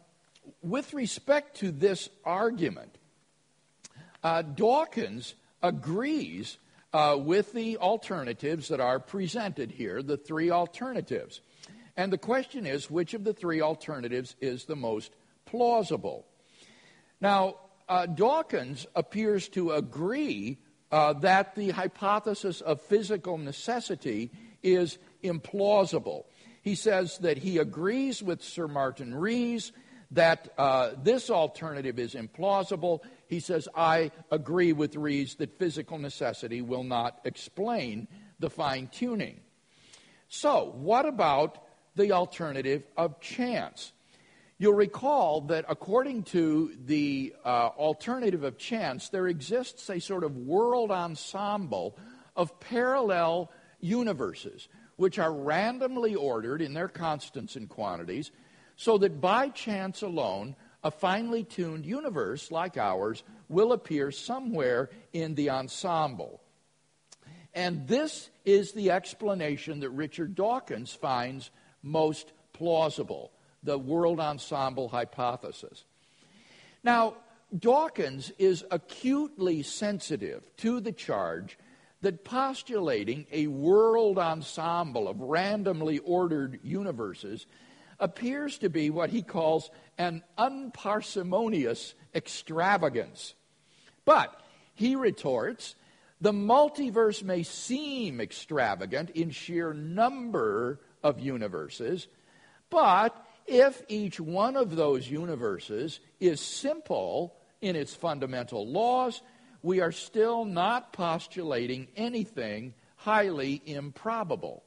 with 0.62 0.92
respect 0.94 1.58
to 1.58 1.70
this 1.70 2.08
argument, 2.24 2.96
uh, 4.24 4.42
Dawkins 4.42 5.34
agrees 5.62 6.58
uh, 6.92 7.16
with 7.18 7.52
the 7.52 7.76
alternatives 7.76 8.68
that 8.68 8.80
are 8.80 8.98
presented 8.98 9.70
here, 9.70 10.02
the 10.02 10.16
three 10.16 10.50
alternatives. 10.50 11.40
And 11.96 12.12
the 12.12 12.18
question 12.18 12.66
is 12.66 12.90
which 12.90 13.14
of 13.14 13.24
the 13.24 13.32
three 13.34 13.60
alternatives 13.60 14.34
is 14.40 14.64
the 14.64 14.76
most 14.76 15.12
plausible? 15.44 16.26
Now, 17.20 17.56
uh, 17.88 18.06
Dawkins 18.06 18.86
appears 18.94 19.48
to 19.50 19.72
agree 19.72 20.58
uh, 20.90 21.14
that 21.14 21.54
the 21.54 21.70
hypothesis 21.70 22.60
of 22.60 22.80
physical 22.80 23.38
necessity 23.38 24.30
is 24.62 24.98
implausible. 25.22 26.24
He 26.62 26.74
says 26.74 27.18
that 27.18 27.38
he 27.38 27.58
agrees 27.58 28.22
with 28.22 28.42
Sir 28.42 28.68
Martin 28.68 29.14
Rees 29.14 29.72
that 30.10 30.48
uh, 30.58 30.92
this 31.02 31.30
alternative 31.30 31.98
is 31.98 32.14
implausible. 32.14 33.00
He 33.28 33.40
says, 33.40 33.68
I 33.74 34.10
agree 34.30 34.72
with 34.72 34.96
Rees 34.96 35.36
that 35.36 35.58
physical 35.58 35.98
necessity 35.98 36.62
will 36.62 36.84
not 36.84 37.20
explain 37.24 38.08
the 38.38 38.50
fine 38.50 38.88
tuning. 38.88 39.40
So, 40.28 40.72
what 40.74 41.06
about 41.06 41.58
the 41.94 42.12
alternative 42.12 42.84
of 42.96 43.20
chance? 43.20 43.92
You'll 44.58 44.74
recall 44.74 45.42
that 45.42 45.66
according 45.68 46.22
to 46.24 46.72
the 46.86 47.34
uh, 47.44 47.68
alternative 47.76 48.42
of 48.42 48.56
chance, 48.56 49.10
there 49.10 49.26
exists 49.26 49.90
a 49.90 50.00
sort 50.00 50.24
of 50.24 50.34
world 50.36 50.90
ensemble 50.90 51.98
of 52.34 52.58
parallel 52.58 53.52
universes, 53.80 54.68
which 54.96 55.18
are 55.18 55.32
randomly 55.32 56.14
ordered 56.14 56.62
in 56.62 56.72
their 56.72 56.88
constants 56.88 57.56
and 57.56 57.68
quantities, 57.68 58.30
so 58.76 58.96
that 58.98 59.20
by 59.20 59.50
chance 59.50 60.00
alone, 60.00 60.56
a 60.82 60.90
finely 60.90 61.44
tuned 61.44 61.84
universe 61.84 62.50
like 62.50 62.78
ours 62.78 63.22
will 63.50 63.72
appear 63.72 64.10
somewhere 64.10 64.88
in 65.12 65.34
the 65.34 65.50
ensemble. 65.50 66.40
And 67.52 67.86
this 67.86 68.30
is 68.46 68.72
the 68.72 68.90
explanation 68.90 69.80
that 69.80 69.90
Richard 69.90 70.34
Dawkins 70.34 70.94
finds 70.94 71.50
most 71.82 72.32
plausible 72.54 73.32
the 73.66 73.78
world 73.78 74.20
ensemble 74.20 74.88
hypothesis. 74.88 75.84
Now, 76.82 77.16
Dawkins 77.56 78.32
is 78.38 78.64
acutely 78.70 79.62
sensitive 79.62 80.42
to 80.58 80.80
the 80.80 80.92
charge 80.92 81.58
that 82.00 82.24
postulating 82.24 83.26
a 83.30 83.46
world 83.46 84.18
ensemble 84.18 85.08
of 85.08 85.20
randomly 85.20 85.98
ordered 85.98 86.60
universes 86.62 87.46
appears 87.98 88.58
to 88.58 88.68
be 88.68 88.90
what 88.90 89.10
he 89.10 89.22
calls 89.22 89.70
an 89.98 90.22
unparsimonious 90.38 91.94
extravagance. 92.14 93.34
But, 94.04 94.40
he 94.74 94.94
retorts, 94.94 95.74
the 96.20 96.32
multiverse 96.32 97.22
may 97.22 97.42
seem 97.42 98.20
extravagant 98.20 99.10
in 99.10 99.30
sheer 99.30 99.72
number 99.72 100.80
of 101.02 101.18
universes, 101.20 102.06
but 102.70 103.25
if 103.46 103.82
each 103.88 104.20
one 104.20 104.56
of 104.56 104.76
those 104.76 105.08
universes 105.08 106.00
is 106.20 106.40
simple 106.40 107.34
in 107.60 107.76
its 107.76 107.94
fundamental 107.94 108.66
laws, 108.66 109.22
we 109.62 109.80
are 109.80 109.92
still 109.92 110.44
not 110.44 110.92
postulating 110.92 111.88
anything 111.96 112.74
highly 112.96 113.62
improbable. 113.66 114.62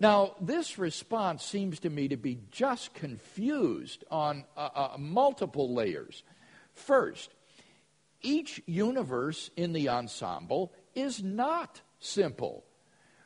Now, 0.00 0.34
this 0.40 0.78
response 0.78 1.44
seems 1.44 1.80
to 1.80 1.90
me 1.90 2.08
to 2.08 2.16
be 2.16 2.38
just 2.50 2.94
confused 2.94 4.04
on 4.10 4.44
uh, 4.56 4.68
uh, 4.74 4.96
multiple 4.98 5.72
layers. 5.72 6.22
First, 6.72 7.30
each 8.20 8.60
universe 8.66 9.50
in 9.56 9.72
the 9.72 9.88
ensemble 9.88 10.72
is 10.94 11.22
not 11.22 11.80
simple. 12.00 12.64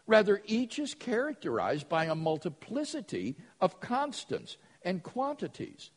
Rather, 0.09 0.41
each 0.47 0.79
is 0.79 0.95
characterized 0.95 1.87
by 1.89 2.07
a 2.07 2.15
multiplicity 2.15 3.37
of 3.61 3.79
constants 3.79 4.57
and 4.83 5.03
quantities. 5.03 5.91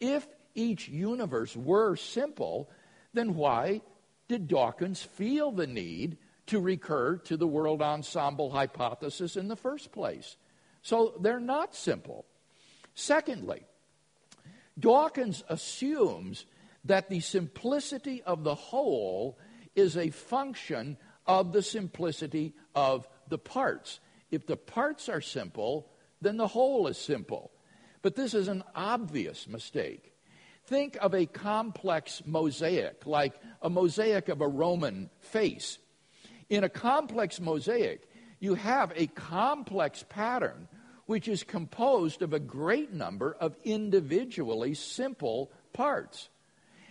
If 0.00 0.26
each 0.54 0.88
universe 0.88 1.54
were 1.54 1.94
simple, 1.94 2.70
then 3.12 3.34
why 3.34 3.82
did 4.28 4.48
Dawkins 4.48 5.02
feel 5.02 5.52
the 5.52 5.66
need 5.66 6.16
to 6.46 6.58
recur 6.58 7.18
to 7.18 7.36
the 7.36 7.46
world 7.46 7.82
ensemble 7.82 8.50
hypothesis 8.50 9.36
in 9.36 9.48
the 9.48 9.56
first 9.56 9.92
place? 9.92 10.36
So 10.80 11.12
they're 11.20 11.38
not 11.38 11.74
simple. 11.74 12.24
Secondly, 12.94 13.66
Dawkins 14.78 15.44
assumes 15.50 16.46
that 16.86 17.10
the 17.10 17.20
simplicity 17.20 18.22
of 18.22 18.42
the 18.42 18.54
whole 18.54 19.38
is 19.76 19.98
a 19.98 20.08
function 20.08 20.96
of 21.26 21.52
the 21.52 21.62
simplicity 21.62 22.54
of 22.74 23.06
the 23.30 23.38
parts. 23.38 24.00
If 24.30 24.46
the 24.46 24.56
parts 24.56 25.08
are 25.08 25.20
simple, 25.20 25.88
then 26.20 26.36
the 26.36 26.48
whole 26.48 26.86
is 26.86 26.98
simple. 26.98 27.50
But 28.02 28.16
this 28.16 28.34
is 28.34 28.48
an 28.48 28.62
obvious 28.74 29.48
mistake. 29.48 30.12
Think 30.66 30.96
of 31.00 31.14
a 31.14 31.26
complex 31.26 32.22
mosaic, 32.26 33.06
like 33.06 33.34
a 33.62 33.70
mosaic 33.70 34.28
of 34.28 34.40
a 34.40 34.48
Roman 34.48 35.10
face. 35.20 35.78
In 36.48 36.64
a 36.64 36.68
complex 36.68 37.40
mosaic, 37.40 38.08
you 38.38 38.54
have 38.54 38.92
a 38.94 39.06
complex 39.08 40.04
pattern 40.08 40.68
which 41.06 41.26
is 41.26 41.42
composed 41.42 42.22
of 42.22 42.32
a 42.32 42.38
great 42.38 42.92
number 42.92 43.36
of 43.40 43.56
individually 43.64 44.74
simple 44.74 45.50
parts. 45.72 46.28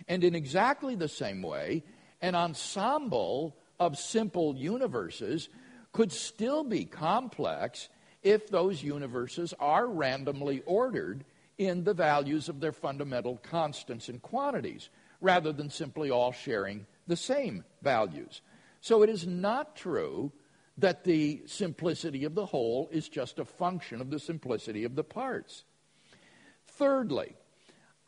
And 0.08 0.22
in 0.22 0.34
exactly 0.34 0.94
the 0.94 1.08
same 1.08 1.40
way, 1.40 1.84
an 2.20 2.34
ensemble 2.34 3.56
of 3.78 3.96
simple 3.96 4.54
universes 4.54 5.48
could 5.92 6.12
still 6.12 6.64
be 6.64 6.84
complex 6.84 7.88
if 8.22 8.48
those 8.48 8.82
universes 8.82 9.54
are 9.58 9.86
randomly 9.86 10.62
ordered 10.66 11.24
in 11.58 11.84
the 11.84 11.94
values 11.94 12.48
of 12.48 12.60
their 12.60 12.72
fundamental 12.72 13.36
constants 13.42 14.08
and 14.08 14.22
quantities, 14.22 14.88
rather 15.20 15.52
than 15.52 15.68
simply 15.68 16.10
all 16.10 16.32
sharing 16.32 16.86
the 17.06 17.16
same 17.16 17.64
values. 17.82 18.40
So 18.80 19.02
it 19.02 19.10
is 19.10 19.26
not 19.26 19.76
true 19.76 20.32
that 20.78 21.04
the 21.04 21.42
simplicity 21.46 22.24
of 22.24 22.34
the 22.34 22.46
whole 22.46 22.88
is 22.90 23.08
just 23.08 23.38
a 23.38 23.44
function 23.44 24.00
of 24.00 24.10
the 24.10 24.18
simplicity 24.18 24.84
of 24.84 24.94
the 24.94 25.04
parts. 25.04 25.64
Thirdly, 26.66 27.34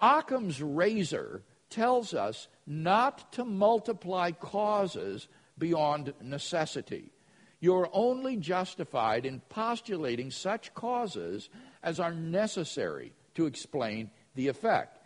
Occam's 0.01 0.63
razor 0.63 1.43
tells 1.69 2.15
us 2.15 2.49
not 2.67 3.33
to 3.33 3.45
multiply 3.45 4.31
causes 4.31 5.29
beyond 5.59 6.15
necessity. 6.23 7.12
You're 7.63 7.89
only 7.93 8.37
justified 8.39 9.25
in 9.25 9.41
postulating 9.49 10.33
such 10.33 10.75
causes 10.75 11.49
as 11.81 12.01
are 12.01 12.13
necessary 12.13 13.13
to 13.37 13.47
explain 13.47 14.11
the 14.35 14.49
effect. 14.49 14.99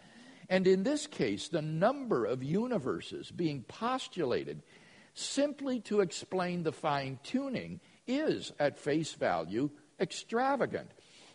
And 0.49 0.66
in 0.66 0.83
this 0.83 1.07
case, 1.07 1.49
the 1.49 1.61
number 1.61 2.25
of 2.25 2.42
universes 2.42 3.31
being 3.31 3.62
postulated 3.69 4.62
simply 5.12 5.81
to 5.81 6.01
explain 6.01 6.62
the 6.62 6.73
fine 6.73 7.19
tuning 7.23 7.79
is, 8.07 8.53
at 8.59 8.79
face 8.79 9.12
value, 9.12 9.69
extravagant. 10.01 10.90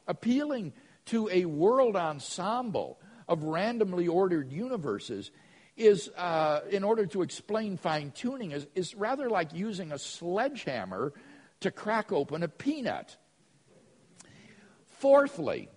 Appealing 0.07 0.73
to 1.05 1.29
a 1.31 1.45
world 1.45 1.95
ensemble 1.95 2.99
of 3.27 3.43
randomly 3.43 4.07
ordered 4.07 4.51
universes 4.51 5.29
is, 5.77 6.09
uh, 6.17 6.61
in 6.69 6.83
order 6.83 7.05
to 7.07 7.21
explain 7.21 7.77
fine 7.77 8.11
tuning, 8.11 8.51
is, 8.51 8.67
is 8.75 8.95
rather 8.95 9.29
like 9.29 9.53
using 9.53 9.91
a 9.91 9.99
sledgehammer 9.99 11.13
to 11.61 11.71
crack 11.71 12.11
open 12.11 12.43
a 12.43 12.47
peanut. 12.47 13.15
Fourthly, 14.99 15.69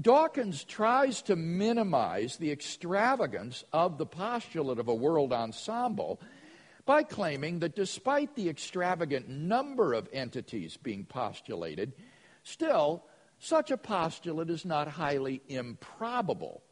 Dawkins 0.00 0.64
tries 0.64 1.22
to 1.22 1.36
minimize 1.36 2.36
the 2.36 2.50
extravagance 2.50 3.64
of 3.72 3.98
the 3.98 4.06
postulate 4.06 4.78
of 4.78 4.88
a 4.88 4.94
world 4.94 5.32
ensemble 5.32 6.20
by 6.86 7.02
claiming 7.02 7.60
that 7.60 7.76
despite 7.76 8.34
the 8.34 8.48
extravagant 8.48 9.28
number 9.28 9.92
of 9.92 10.08
entities 10.12 10.76
being 10.76 11.04
postulated, 11.04 11.92
still, 12.42 13.04
such 13.38 13.70
a 13.70 13.76
postulate 13.76 14.50
is 14.50 14.64
not 14.64 14.88
highly 14.88 15.42
improbable. 15.48 16.62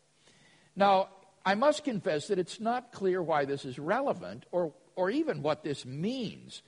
Now, 0.74 1.08
I 1.44 1.54
must 1.54 1.84
confess 1.84 2.28
that 2.28 2.38
it's 2.38 2.60
not 2.60 2.92
clear 2.92 3.22
why 3.22 3.44
this 3.44 3.64
is 3.64 3.78
relevant 3.78 4.44
or, 4.52 4.72
or 4.94 5.10
even 5.10 5.42
what 5.42 5.64
this 5.64 5.86
means. 5.86 6.62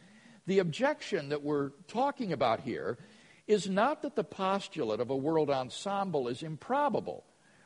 The 0.46 0.60
objection 0.60 1.28
that 1.28 1.42
we're 1.42 1.70
talking 1.88 2.32
about 2.32 2.60
here 2.60 2.98
is 3.46 3.68
not 3.68 4.02
that 4.02 4.16
the 4.16 4.24
postulate 4.24 5.00
of 5.00 5.10
a 5.10 5.16
world 5.16 5.50
ensemble 5.50 6.28
is 6.28 6.42
improbable. 6.42 7.24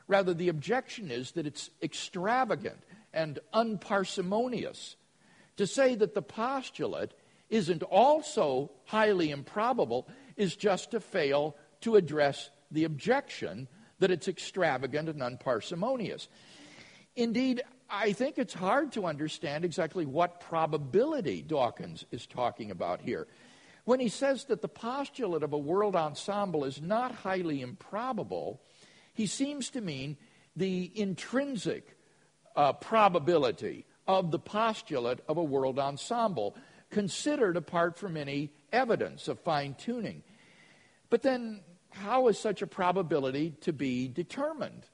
Rather, 0.08 0.34
the 0.34 0.48
objection 0.48 1.10
is 1.10 1.32
that 1.32 1.46
it's 1.46 1.70
extravagant 1.82 2.78
and 3.12 3.38
unparsimonious. 3.54 4.96
To 5.56 5.66
say 5.66 5.94
that 5.94 6.14
the 6.14 6.22
postulate 6.22 7.12
isn't 7.48 7.82
also 7.82 8.70
highly 8.84 9.30
improbable 9.30 10.08
is 10.36 10.56
just 10.56 10.90
to 10.90 11.00
fail 11.00 11.56
to 11.80 11.96
address 11.96 12.50
the 12.70 12.84
objection 12.84 13.68
that 13.98 14.10
it's 14.10 14.28
extravagant 14.28 15.08
and 15.08 15.20
unparsimonious. 15.20 16.28
Indeed, 17.16 17.62
I 17.88 18.12
think 18.12 18.38
it's 18.38 18.54
hard 18.54 18.92
to 18.92 19.06
understand 19.06 19.64
exactly 19.64 20.04
what 20.04 20.40
probability 20.40 21.42
Dawkins 21.42 22.04
is 22.10 22.26
talking 22.26 22.70
about 22.70 23.00
here. 23.00 23.26
When 23.84 24.00
he 24.00 24.08
says 24.08 24.44
that 24.44 24.62
the 24.62 24.68
postulate 24.68 25.42
of 25.42 25.52
a 25.52 25.58
world 25.58 25.96
ensemble 25.96 26.64
is 26.64 26.82
not 26.82 27.14
highly 27.14 27.62
improbable, 27.62 28.60
he 29.14 29.26
seems 29.26 29.70
to 29.70 29.80
mean 29.80 30.16
the 30.56 30.90
intrinsic 30.94 31.96
uh, 32.56 32.72
probability 32.74 33.86
of 34.06 34.30
the 34.30 34.38
postulate 34.38 35.20
of 35.28 35.36
a 35.36 35.44
world 35.44 35.78
ensemble, 35.78 36.56
considered 36.90 37.56
apart 37.56 37.98
from 37.98 38.16
any 38.16 38.50
evidence 38.72 39.28
of 39.28 39.40
fine 39.40 39.74
tuning. 39.74 40.22
But 41.10 41.22
then, 41.22 41.60
how 41.90 42.28
is 42.28 42.38
such 42.38 42.62
a 42.62 42.66
probability 42.66 43.54
to 43.62 43.72
be 43.72 44.08
determined? 44.08 44.86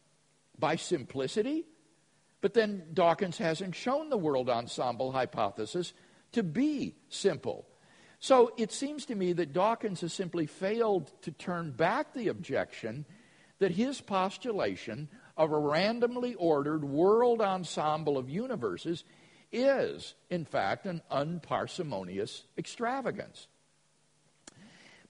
By 0.58 0.76
simplicity? 0.76 1.66
But 2.42 2.52
then 2.52 2.82
Dawkins 2.92 3.38
hasn't 3.38 3.74
shown 3.74 4.10
the 4.10 4.18
world 4.18 4.50
ensemble 4.50 5.12
hypothesis 5.12 5.94
to 6.32 6.42
be 6.42 6.96
simple. 7.08 7.66
So 8.18 8.52
it 8.58 8.72
seems 8.72 9.06
to 9.06 9.14
me 9.14 9.32
that 9.32 9.52
Dawkins 9.52 10.02
has 10.02 10.12
simply 10.12 10.46
failed 10.46 11.10
to 11.22 11.30
turn 11.30 11.70
back 11.70 12.12
the 12.12 12.28
objection 12.28 13.06
that 13.60 13.70
his 13.70 14.00
postulation 14.00 15.08
of 15.36 15.52
a 15.52 15.58
randomly 15.58 16.34
ordered 16.34 16.84
world 16.84 17.40
ensemble 17.40 18.18
of 18.18 18.28
universes 18.28 19.04
is, 19.52 20.14
in 20.28 20.44
fact, 20.44 20.84
an 20.86 21.00
unparsimonious 21.10 22.42
extravagance. 22.58 23.46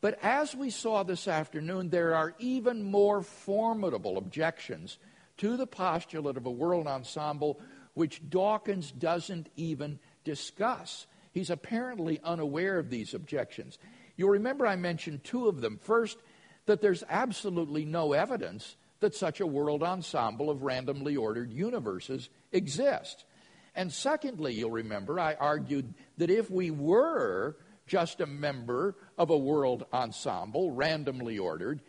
But 0.03 0.19
as 0.23 0.55
we 0.55 0.69
saw 0.69 1.03
this 1.03 1.29
afternoon, 1.29 1.89
there 1.89 2.15
are 2.15 2.35
even 2.39 2.83
more 2.83 3.23
formidable 3.23 4.19
objections 4.19 4.99
to 5.43 5.57
the 5.57 5.67
postulate 5.67 6.37
of 6.37 6.47
a 6.47 6.51
world 6.51 6.87
ensemble, 6.87 7.59
which 7.95 8.23
Dawkins 8.31 8.93
doesn't 8.93 9.49
even 9.57 9.99
discuss. 10.23 11.09
He's 11.33 11.51
apparently 11.51 12.21
unaware 12.23 12.79
of 12.79 12.91
these 12.91 13.13
objections. 13.13 13.77
You'll 14.17 14.31
remember 14.31 14.69
I 14.69 14.77
mentioned 14.77 15.25
two 15.25 15.49
of 15.49 15.61
them. 15.61 15.81
First, 15.83 16.19
that 16.67 16.81
there's 16.81 17.03
absolutely 17.11 17.85
no 17.85 18.13
evidence 18.13 18.77
that 19.01 19.17
such 19.17 19.41
a 19.41 19.47
world 19.47 19.83
ensemble 19.83 20.49
of 20.49 20.63
randomly 20.63 21.17
ordered 21.17 21.53
universes 21.53 22.29
exists. 22.53 23.25
And 23.75 23.93
secondly, 23.93 24.55
you'll 24.55 24.71
remember 24.71 25.19
I 25.19 25.35
argued 25.35 25.93
that 26.19 26.31
if 26.31 26.53
we 26.53 26.71
were 26.71 27.57
just 27.89 28.21
a 28.21 28.27
member 28.27 28.95
of 29.19 29.31
a 29.31 29.37
world 29.37 29.87
ensemble, 29.93 30.71
randomly 30.71 31.37
ordered, 31.37 31.81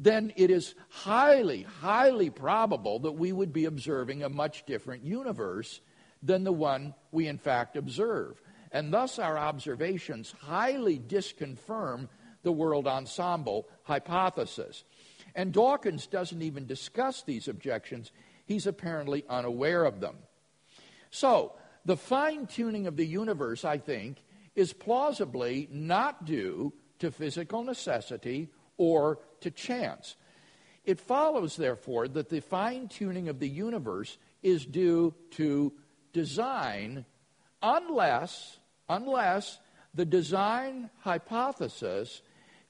then 0.00 0.32
it 0.34 0.50
is 0.50 0.74
highly, 0.88 1.62
highly 1.62 2.30
probable 2.30 3.00
that 3.00 3.12
we 3.12 3.32
would 3.32 3.52
be 3.52 3.66
observing 3.66 4.22
a 4.22 4.30
much 4.30 4.64
different 4.64 5.04
universe 5.04 5.82
than 6.22 6.42
the 6.42 6.52
one 6.52 6.94
we 7.12 7.28
in 7.28 7.36
fact 7.36 7.76
observe. 7.76 8.40
And 8.72 8.92
thus, 8.92 9.18
our 9.18 9.36
observations 9.36 10.34
highly 10.40 10.98
disconfirm 10.98 12.08
the 12.42 12.52
world 12.52 12.86
ensemble 12.86 13.68
hypothesis. 13.82 14.84
And 15.34 15.52
Dawkins 15.52 16.06
doesn't 16.06 16.40
even 16.40 16.66
discuss 16.66 17.22
these 17.22 17.46
objections, 17.46 18.10
he's 18.46 18.66
apparently 18.66 19.24
unaware 19.28 19.84
of 19.84 20.00
them. 20.00 20.16
So, 21.10 21.52
the 21.84 21.96
fine 21.96 22.46
tuning 22.46 22.86
of 22.86 22.96
the 22.96 23.06
universe, 23.06 23.64
I 23.64 23.78
think, 23.78 24.18
is 24.54 24.72
plausibly 24.72 25.68
not 25.70 26.24
due 26.24 26.72
to 27.00 27.10
physical 27.10 27.64
necessity 27.64 28.50
or 28.80 29.18
to 29.42 29.50
chance. 29.50 30.16
It 30.86 30.98
follows, 30.98 31.54
therefore, 31.54 32.08
that 32.08 32.30
the 32.30 32.40
fine 32.40 32.88
tuning 32.88 33.28
of 33.28 33.38
the 33.38 33.48
universe 33.48 34.16
is 34.42 34.64
due 34.64 35.14
to 35.32 35.74
design 36.14 37.04
unless, 37.62 38.58
unless 38.88 39.58
the 39.92 40.06
design 40.06 40.88
hypothesis 41.00 42.22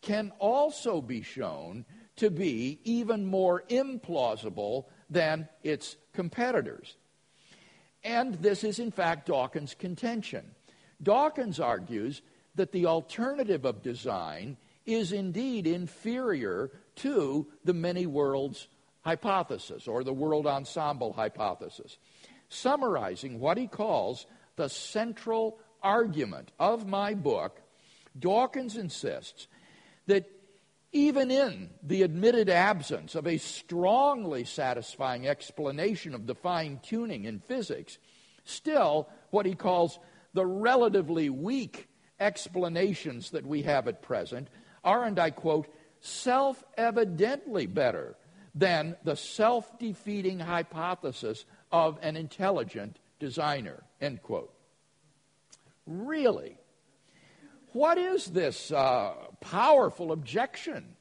can 0.02 0.32
also 0.40 1.00
be 1.00 1.22
shown 1.22 1.84
to 2.16 2.28
be 2.28 2.80
even 2.82 3.24
more 3.24 3.62
implausible 3.70 4.86
than 5.08 5.48
its 5.62 5.96
competitors. 6.12 6.96
And 8.02 8.34
this 8.34 8.64
is, 8.64 8.80
in 8.80 8.90
fact, 8.90 9.28
Dawkins' 9.28 9.74
contention. 9.74 10.56
Dawkins 11.00 11.60
argues 11.60 12.20
that 12.56 12.72
the 12.72 12.86
alternative 12.86 13.64
of 13.64 13.80
design 13.80 14.56
is 14.86 15.12
indeed 15.12 15.66
inferior 15.66 16.70
to 16.96 17.46
the 17.64 17.74
many 17.74 18.06
worlds 18.06 18.68
hypothesis 19.02 19.88
or 19.88 20.04
the 20.04 20.12
world 20.12 20.46
ensemble 20.46 21.12
hypothesis, 21.12 21.96
summarizing 22.48 23.40
what 23.40 23.56
he 23.56 23.66
calls 23.66 24.26
the 24.56 24.68
central 24.68 25.58
argument 25.82 26.52
of 26.58 26.86
my 26.86 27.14
book. 27.14 27.60
Dawkins 28.18 28.76
insists 28.76 29.46
that 30.06 30.30
even 30.92 31.30
in 31.30 31.70
the 31.82 32.02
admitted 32.02 32.50
absence 32.50 33.14
of 33.14 33.26
a 33.26 33.38
strongly 33.38 34.44
satisfying 34.44 35.28
explanation 35.28 36.14
of 36.14 36.26
the 36.26 36.34
fine 36.34 36.80
tuning 36.82 37.24
in 37.24 37.38
physics, 37.38 37.98
still 38.44 39.08
what 39.30 39.46
he 39.46 39.54
calls 39.54 39.98
the 40.34 40.44
relatively 40.44 41.30
weak 41.30 41.88
explanations 42.18 43.30
that 43.30 43.46
we 43.46 43.62
have 43.62 43.88
at 43.88 44.02
present 44.02 44.48
are, 44.84 45.04
and 45.04 45.18
I 45.18 45.30
quote, 45.30 45.66
self 46.00 46.64
evidently 46.76 47.66
better 47.66 48.16
than 48.54 48.96
the 49.04 49.16
self 49.16 49.78
defeating 49.78 50.40
hypothesis 50.40 51.44
of 51.70 51.98
an 52.02 52.16
intelligent 52.16 52.98
designer, 53.18 53.82
end 54.00 54.22
quote. 54.22 54.52
Really? 55.86 56.56
What 57.72 57.98
is 57.98 58.26
this 58.26 58.72
uh, 58.72 59.12
powerful 59.40 60.10
objection 60.10 60.96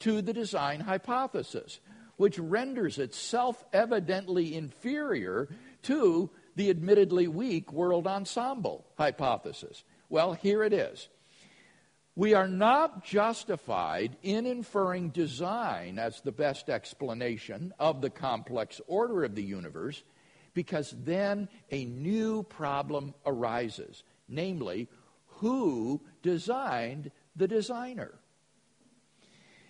to 0.00 0.20
the 0.20 0.32
design 0.32 0.80
hypothesis, 0.80 1.80
which 2.16 2.38
renders 2.38 2.98
it 2.98 3.14
self 3.14 3.64
evidently 3.72 4.54
inferior 4.54 5.48
to 5.82 6.30
the 6.56 6.68
admittedly 6.68 7.28
weak 7.28 7.72
world 7.72 8.06
ensemble 8.06 8.84
hypothesis? 8.98 9.84
Well, 10.10 10.34
here 10.34 10.62
it 10.62 10.72
is. 10.72 11.08
We 12.20 12.34
are 12.34 12.48
not 12.48 13.02
justified 13.02 14.14
in 14.22 14.44
inferring 14.44 15.08
design 15.08 15.98
as 15.98 16.20
the 16.20 16.30
best 16.30 16.68
explanation 16.68 17.72
of 17.78 18.02
the 18.02 18.10
complex 18.10 18.78
order 18.86 19.24
of 19.24 19.34
the 19.34 19.42
universe 19.42 20.02
because 20.52 20.94
then 21.02 21.48
a 21.70 21.86
new 21.86 22.42
problem 22.42 23.14
arises, 23.24 24.02
namely, 24.28 24.88
who 25.38 26.02
designed 26.20 27.10
the 27.36 27.48
designer. 27.48 28.12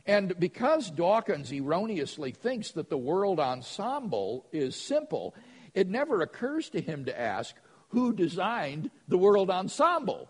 And 0.05 0.37
because 0.37 0.91
Dawkins 0.91 1.53
erroneously 1.53 2.33
thinks 2.33 2.73
that 2.73 2.91
the 2.91 2.99
world 2.99 3.39
ensemble 3.39 4.47
is 4.51 4.75
simple, 4.75 5.37
it 5.73 5.89
never 5.89 6.21
occurs 6.21 6.69
to 6.71 6.81
him 6.81 7.05
to 7.05 7.17
ask 7.17 7.55
who 7.91 8.13
designed 8.13 8.91
the 9.07 9.19
world 9.19 9.51
ensemble. 9.51 10.29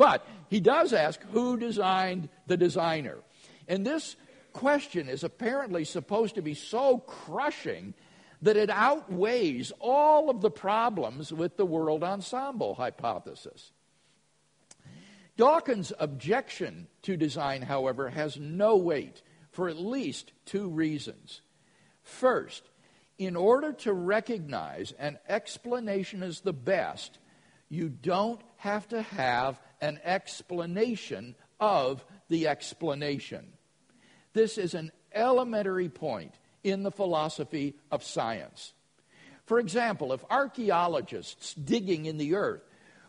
But 0.00 0.26
he 0.48 0.60
does 0.60 0.94
ask 0.94 1.20
who 1.30 1.58
designed 1.58 2.30
the 2.46 2.56
designer. 2.56 3.18
And 3.68 3.86
this 3.86 4.16
question 4.54 5.10
is 5.10 5.24
apparently 5.24 5.84
supposed 5.84 6.36
to 6.36 6.42
be 6.42 6.54
so 6.54 6.96
crushing 7.00 7.92
that 8.40 8.56
it 8.56 8.70
outweighs 8.70 9.74
all 9.78 10.30
of 10.30 10.40
the 10.40 10.50
problems 10.50 11.34
with 11.34 11.58
the 11.58 11.66
world 11.66 12.02
ensemble 12.02 12.76
hypothesis. 12.76 13.72
Dawkins' 15.36 15.92
objection 15.98 16.86
to 17.02 17.18
design, 17.18 17.60
however, 17.60 18.08
has 18.08 18.38
no 18.38 18.78
weight 18.78 19.20
for 19.50 19.68
at 19.68 19.76
least 19.76 20.32
two 20.46 20.70
reasons. 20.70 21.42
First, 22.02 22.62
in 23.18 23.36
order 23.36 23.74
to 23.74 23.92
recognize 23.92 24.92
an 24.92 25.18
explanation 25.28 26.22
as 26.22 26.40
the 26.40 26.54
best, 26.54 27.18
you 27.68 27.90
don't 27.90 28.40
have 28.56 28.88
to 28.88 29.02
have 29.02 29.60
an 29.80 30.00
explanation 30.04 31.34
of 31.58 32.04
the 32.28 32.48
explanation. 32.48 33.46
This 34.32 34.58
is 34.58 34.74
an 34.74 34.92
elementary 35.12 35.88
point 35.88 36.34
in 36.62 36.82
the 36.82 36.90
philosophy 36.90 37.74
of 37.90 38.04
science. 38.04 38.72
For 39.46 39.58
example, 39.58 40.12
if 40.12 40.24
archaeologists 40.30 41.54
digging 41.54 42.06
in 42.06 42.18
the 42.18 42.34
earth 42.34 42.62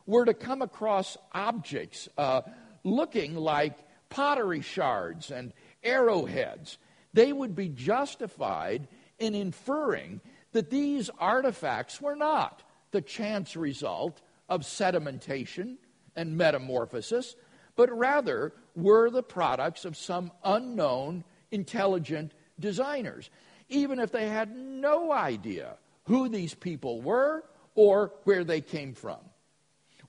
were 0.06 0.26
to 0.26 0.34
come 0.34 0.62
across 0.62 1.18
objects 1.32 2.10
uh, 2.18 2.42
looking 2.84 3.36
like 3.36 3.78
pottery 4.10 4.62
shards 4.62 5.30
and 5.32 5.54
arrowheads, 5.84 6.78
they 7.14 7.32
would 7.32 7.56
be 7.56 7.70
justified 7.70 8.88
in 9.20 9.36
inferring 9.36 10.22
that 10.54 10.70
these 10.70 11.10
artifacts 11.20 12.02
were 12.02 12.16
not 12.16 12.64
the 12.92 13.02
chance 13.02 13.56
result 13.56 14.22
of 14.50 14.62
sedimentation 14.62 15.78
and 16.16 16.38
metamorphosis, 16.38 17.36
but 17.76 17.92
rather 17.96 18.54
were 18.76 19.10
the 19.10 19.24
products 19.24 19.86
of 19.86 19.98
some 19.98 20.32
unknown, 20.44 21.24
intelligent 21.52 22.34
designers, 22.60 23.30
even 23.70 24.00
if 24.00 24.12
they 24.12 24.28
had 24.28 24.56
no 24.56 25.12
idea 25.12 25.76
who 26.06 26.30
these 26.30 26.54
people 26.54 27.02
were 27.02 27.44
or 27.76 28.12
where 28.24 28.44
they 28.44 28.62
came 28.62 28.94
from. 28.94 29.20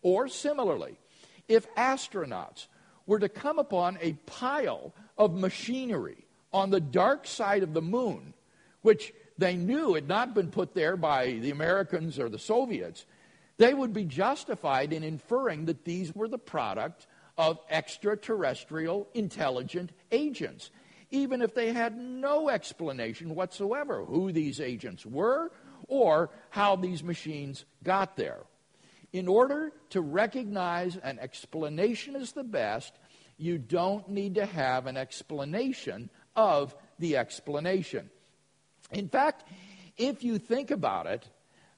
Or 0.03 0.29
similarly, 0.29 0.99
if 1.49 1.73
astronauts 1.75 2.67
were 3.07 3.19
to 3.19 3.29
come 3.29 3.59
upon 3.59 3.99
a 4.01 4.15
pile 4.27 4.93
of 5.17 5.35
machinery 5.35 6.27
on 6.53 6.71
the 6.71 6.81
dark 6.81 7.27
side 7.27 7.63
of 7.63 7.73
the 7.73 7.83
moon, 7.83 8.35
which 8.83 9.13
they 9.39 9.57
knew 9.57 9.95
had 9.95 10.09
not 10.09 10.35
been 10.35 10.51
put 10.51 10.75
there 10.75 10.97
by 10.97 11.33
the 11.33 11.51
Americans 11.51 12.19
or 12.19 12.29
the 12.29 12.39
Soviets, 12.39 13.07
they 13.63 13.75
would 13.75 13.93
be 13.93 14.05
justified 14.05 14.93
in 14.93 15.05
inferring 15.05 15.67
that 15.67 15.85
these 15.85 16.13
were 16.17 16.27
the 16.27 16.37
product 16.37 17.07
of 17.39 17.61
extraterrestrial 17.71 19.09
intelligent 19.15 19.93
agents, 20.11 20.73
even 21.13 21.41
if 21.41 21.55
they 21.55 21.73
had 21.73 21.97
no 21.97 22.49
explanation 22.49 23.37
whatsoever 23.37 24.05
who 24.05 24.33
these 24.33 24.61
agents 24.61 25.07
were 25.07 25.53
or 25.87 26.31
how 26.51 26.75
these 26.75 27.05
machines 27.05 27.65
got 27.85 28.17
there. 28.17 28.41
In 29.13 29.29
order 29.29 29.73
to 29.91 30.01
recognize 30.01 30.97
an 30.97 31.21
explanation 31.21 32.17
as 32.17 32.33
the 32.33 32.43
best, 32.43 32.93
you 33.37 33.59
don't 33.59 34.09
need 34.09 34.35
to 34.35 34.47
have 34.47 34.89
an 34.89 34.97
explanation 34.97 36.11
of 36.35 36.75
the 36.99 37.17
explanation. 37.17 38.11
In 38.91 39.09
fact, 39.09 39.45
if 39.97 40.25
you 40.25 40.39
think 40.39 40.73
about 40.73 41.07
it, 41.07 41.29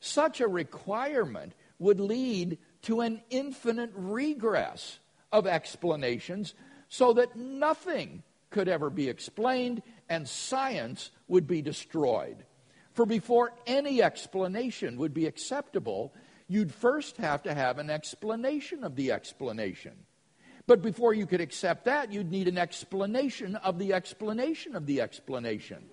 such 0.00 0.40
a 0.40 0.48
requirement 0.48 1.52
would 1.78 2.00
lead 2.00 2.58
to 2.82 3.00
an 3.00 3.22
infinite 3.30 3.90
regress 3.94 4.98
of 5.32 5.46
explanations 5.46 6.54
so 6.88 7.12
that 7.14 7.36
nothing 7.36 8.22
could 8.50 8.68
ever 8.68 8.90
be 8.90 9.08
explained 9.08 9.82
and 10.08 10.28
science 10.28 11.10
would 11.26 11.46
be 11.46 11.60
destroyed. 11.60 12.44
For 12.92 13.04
before 13.04 13.52
any 13.66 14.02
explanation 14.02 14.98
would 14.98 15.12
be 15.12 15.26
acceptable, 15.26 16.14
you'd 16.46 16.72
first 16.72 17.16
have 17.16 17.42
to 17.42 17.54
have 17.54 17.78
an 17.78 17.90
explanation 17.90 18.84
of 18.84 18.94
the 18.94 19.10
explanation. 19.10 19.92
But 20.66 20.82
before 20.82 21.12
you 21.12 21.26
could 21.26 21.40
accept 21.40 21.86
that, 21.86 22.12
you'd 22.12 22.30
need 22.30 22.48
an 22.48 22.56
explanation 22.56 23.56
of 23.56 23.78
the 23.78 23.92
explanation 23.92 24.76
of 24.76 24.86
the 24.86 25.00
explanation. 25.00 25.84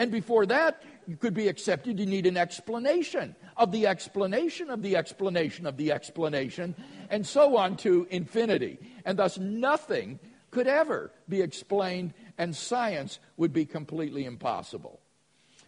And 0.00 0.10
before 0.10 0.46
that 0.46 0.82
you 1.06 1.14
could 1.18 1.34
be 1.34 1.48
accepted, 1.48 2.00
you 2.00 2.06
need 2.06 2.24
an 2.24 2.38
explanation 2.38 3.36
of 3.58 3.70
the 3.70 3.86
explanation 3.86 4.70
of 4.70 4.80
the 4.80 4.96
explanation 4.96 5.66
of 5.66 5.76
the 5.76 5.92
explanation, 5.92 6.74
and 7.10 7.26
so 7.26 7.58
on 7.58 7.76
to 7.78 8.06
infinity. 8.08 8.78
And 9.04 9.18
thus, 9.18 9.36
nothing 9.36 10.18
could 10.50 10.66
ever 10.66 11.12
be 11.28 11.42
explained, 11.42 12.14
and 12.38 12.56
science 12.56 13.18
would 13.36 13.52
be 13.52 13.66
completely 13.66 14.24
impossible. 14.24 15.00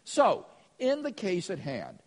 So, 0.05 0.47
in 0.79 1.03
the 1.03 1.13
case 1.13 1.51
at 1.51 1.59
hand, 1.59 1.99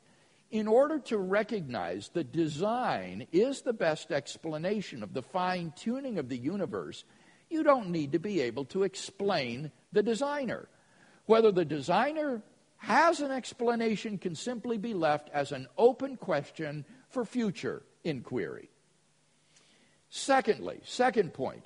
in 0.50 0.68
order 0.68 0.98
to 0.98 1.20
recognize 1.20 2.10
that 2.14 2.32
design 2.32 3.28
is 3.34 3.62
the 3.62 3.74
best 3.74 4.12
explanation 4.12 5.04
of 5.04 5.14
the 5.14 5.22
fine 5.22 5.74
tuning 5.76 6.18
of 6.18 6.30
the 6.30 6.38
universe, 6.38 7.04
you 7.52 7.62
don't 7.62 7.92
need 7.92 8.14
to 8.14 8.20
be 8.20 8.42
able 8.42 8.66
to 8.66 8.82
explain 8.82 9.72
the 9.92 10.02
designer. 10.02 10.68
Whether 11.26 11.52
the 11.52 11.66
designer 11.66 12.42
has 12.78 13.20
an 13.20 13.32
explanation 13.32 14.18
can 14.18 14.36
simply 14.36 14.78
be 14.78 14.94
left 14.94 15.30
as 15.34 15.52
an 15.52 15.68
open 15.78 16.18
question 16.18 16.86
for 17.10 17.26
future 17.26 17.82
inquiry. 18.04 18.70
Secondly, 20.10 20.80
second 20.84 21.34
point, 21.34 21.64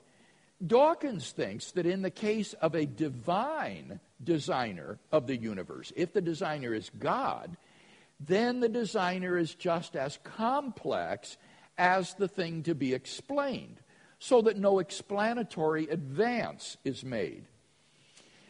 Dawkins 0.65 1.31
thinks 1.31 1.71
that 1.71 1.85
in 1.85 2.01
the 2.01 2.11
case 2.11 2.53
of 2.53 2.75
a 2.75 2.85
divine 2.85 3.99
designer 4.23 4.97
of 5.11 5.27
the 5.27 5.37
universe, 5.37 5.93
if 5.95 6.13
the 6.13 6.21
designer 6.21 6.73
is 6.73 6.89
God, 6.97 7.55
then 8.19 8.59
the 8.59 8.69
designer 8.69 9.37
is 9.37 9.53
just 9.53 9.95
as 9.95 10.19
complex 10.23 11.37
as 11.77 12.13
the 12.15 12.27
thing 12.27 12.63
to 12.63 12.75
be 12.75 12.93
explained, 12.93 13.79
so 14.19 14.41
that 14.41 14.57
no 14.57 14.79
explanatory 14.79 15.87
advance 15.87 16.75
is 16.83 17.05
made. 17.05 17.45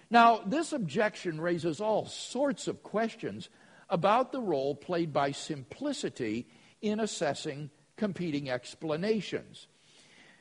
Now, 0.09 0.41
this 0.45 0.73
objection 0.73 1.39
raises 1.39 1.79
all 1.79 2.05
sorts 2.05 2.67
of 2.67 2.83
questions 2.83 3.49
about 3.89 4.31
the 4.31 4.41
role 4.41 4.75
played 4.75 5.13
by 5.13 5.31
simplicity 5.31 6.47
in 6.81 6.99
assessing 6.99 7.69
competing 7.95 8.49
explanations. 8.49 9.67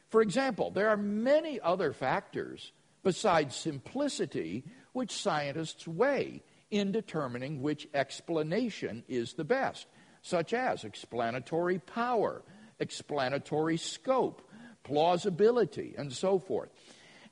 For 0.09 0.23
example, 0.23 0.71
there 0.71 0.89
are 0.89 0.97
many 0.97 1.61
other 1.61 1.93
factors 1.93 2.73
besides 3.03 3.55
simplicity 3.55 4.65
which 4.93 5.13
scientists 5.13 5.87
weigh 5.87 6.43
in 6.71 6.93
determining 6.93 7.63
which 7.63 7.89
explanation 7.95 9.05
is 9.09 9.35
the 9.35 9.45
best, 9.45 9.87
such 10.23 10.53
as 10.53 10.85
explanatory 10.85 11.79
power, 11.79 12.43
explanatory 12.79 13.77
scope, 13.77 14.49
plausibility, 14.83 15.95
and 15.97 16.13
so 16.13 16.39
forth. 16.39 16.71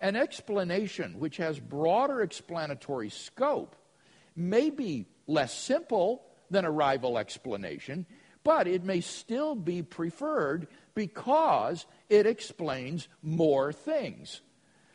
An 0.00 0.16
explanation 0.16 1.18
which 1.18 1.38
has 1.38 1.58
broader 1.58 2.22
explanatory 2.22 3.10
scope 3.10 3.76
may 4.34 4.70
be 4.70 5.06
less 5.26 5.56
simple 5.56 6.24
than 6.50 6.64
a 6.64 6.70
rival 6.70 7.18
explanation, 7.18 8.06
but 8.44 8.66
it 8.66 8.84
may 8.84 9.00
still 9.00 9.54
be 9.54 9.82
preferred 9.82 10.68
because 10.94 11.86
it 12.08 12.26
explains 12.26 13.08
more 13.22 13.72
things. 13.72 14.42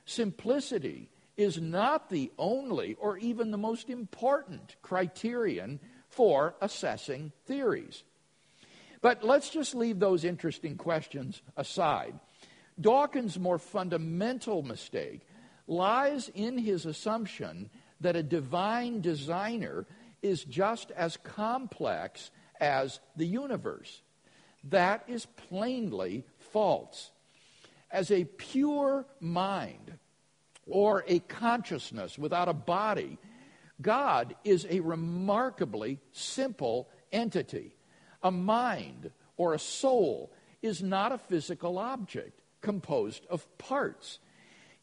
Simplicity 0.05 1.09
is 1.35 1.59
not 1.59 2.09
the 2.09 2.31
only 2.37 2.95
or 2.95 3.17
even 3.17 3.51
the 3.51 3.57
most 3.57 3.89
important 3.89 4.75
criterion 4.81 5.79
for 6.07 6.55
assessing 6.61 7.31
theories. 7.45 8.03
But 9.01 9.23
let's 9.23 9.49
just 9.49 9.73
leave 9.73 9.99
those 9.99 10.23
interesting 10.23 10.77
questions 10.77 11.41
aside. 11.57 12.19
Dawkins' 12.81 13.39
more 13.39 13.59
fundamental 13.59 14.63
mistake 14.63 15.21
lies 15.67 16.29
in 16.33 16.57
his 16.57 16.85
assumption 16.85 17.69
that 17.99 18.15
a 18.15 18.23
divine 18.23 19.01
designer 19.01 19.85
is 20.21 20.43
just 20.43 20.91
as 20.91 21.17
complex 21.17 22.31
as 22.59 22.99
the 23.15 23.25
universe. 23.25 24.01
That 24.65 25.03
is 25.07 25.25
plainly 25.25 26.25
false. 26.37 27.11
As 27.89 28.11
a 28.11 28.25
pure 28.25 29.05
mind 29.19 29.97
or 30.67 31.03
a 31.07 31.19
consciousness 31.19 32.17
without 32.17 32.47
a 32.47 32.53
body, 32.53 33.17
God 33.81 34.35
is 34.43 34.67
a 34.69 34.79
remarkably 34.79 35.99
simple 36.11 36.87
entity. 37.11 37.75
A 38.23 38.31
mind 38.31 39.11
or 39.37 39.53
a 39.53 39.59
soul 39.59 40.31
is 40.61 40.83
not 40.83 41.11
a 41.11 41.17
physical 41.17 41.79
object 41.79 42.40
composed 42.61 43.25
of 43.29 43.45
parts. 43.57 44.19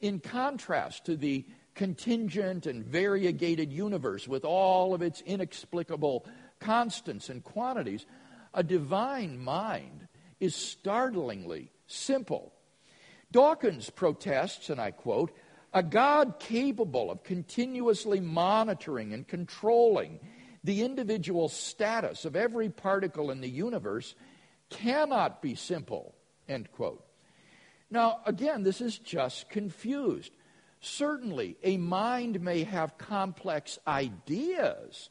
In 0.00 0.20
contrast 0.20 1.06
to 1.06 1.16
the 1.16 1.44
contingent 1.74 2.66
and 2.66 2.84
variegated 2.84 3.72
universe 3.72 4.26
with 4.26 4.44
all 4.44 4.94
of 4.94 5.02
its 5.02 5.20
inexplicable 5.22 6.26
constants 6.60 7.28
and 7.28 7.42
quantities, 7.44 8.04
a 8.52 8.62
divine 8.62 9.38
mind 9.38 10.08
is 10.40 10.54
startlingly 10.54 11.70
simple. 11.86 12.52
Dawkins 13.30 13.90
protests, 13.90 14.70
and 14.70 14.80
I 14.80 14.90
quote, 14.90 15.32
a 15.72 15.82
God 15.82 16.40
capable 16.40 17.10
of 17.10 17.22
continuously 17.22 18.20
monitoring 18.20 19.12
and 19.12 19.26
controlling 19.26 20.18
the 20.64 20.82
individual 20.82 21.48
status 21.48 22.24
of 22.24 22.34
every 22.34 22.70
particle 22.70 23.30
in 23.30 23.40
the 23.40 23.48
universe 23.48 24.14
cannot 24.70 25.42
be 25.42 25.54
simple, 25.54 26.14
end 26.48 26.72
quote. 26.72 27.04
Now, 27.90 28.20
again, 28.26 28.62
this 28.62 28.80
is 28.80 28.98
just 28.98 29.48
confused. 29.48 30.32
Certainly, 30.80 31.56
a 31.62 31.76
mind 31.76 32.40
may 32.40 32.64
have 32.64 32.98
complex 32.98 33.78
ideas. 33.86 35.10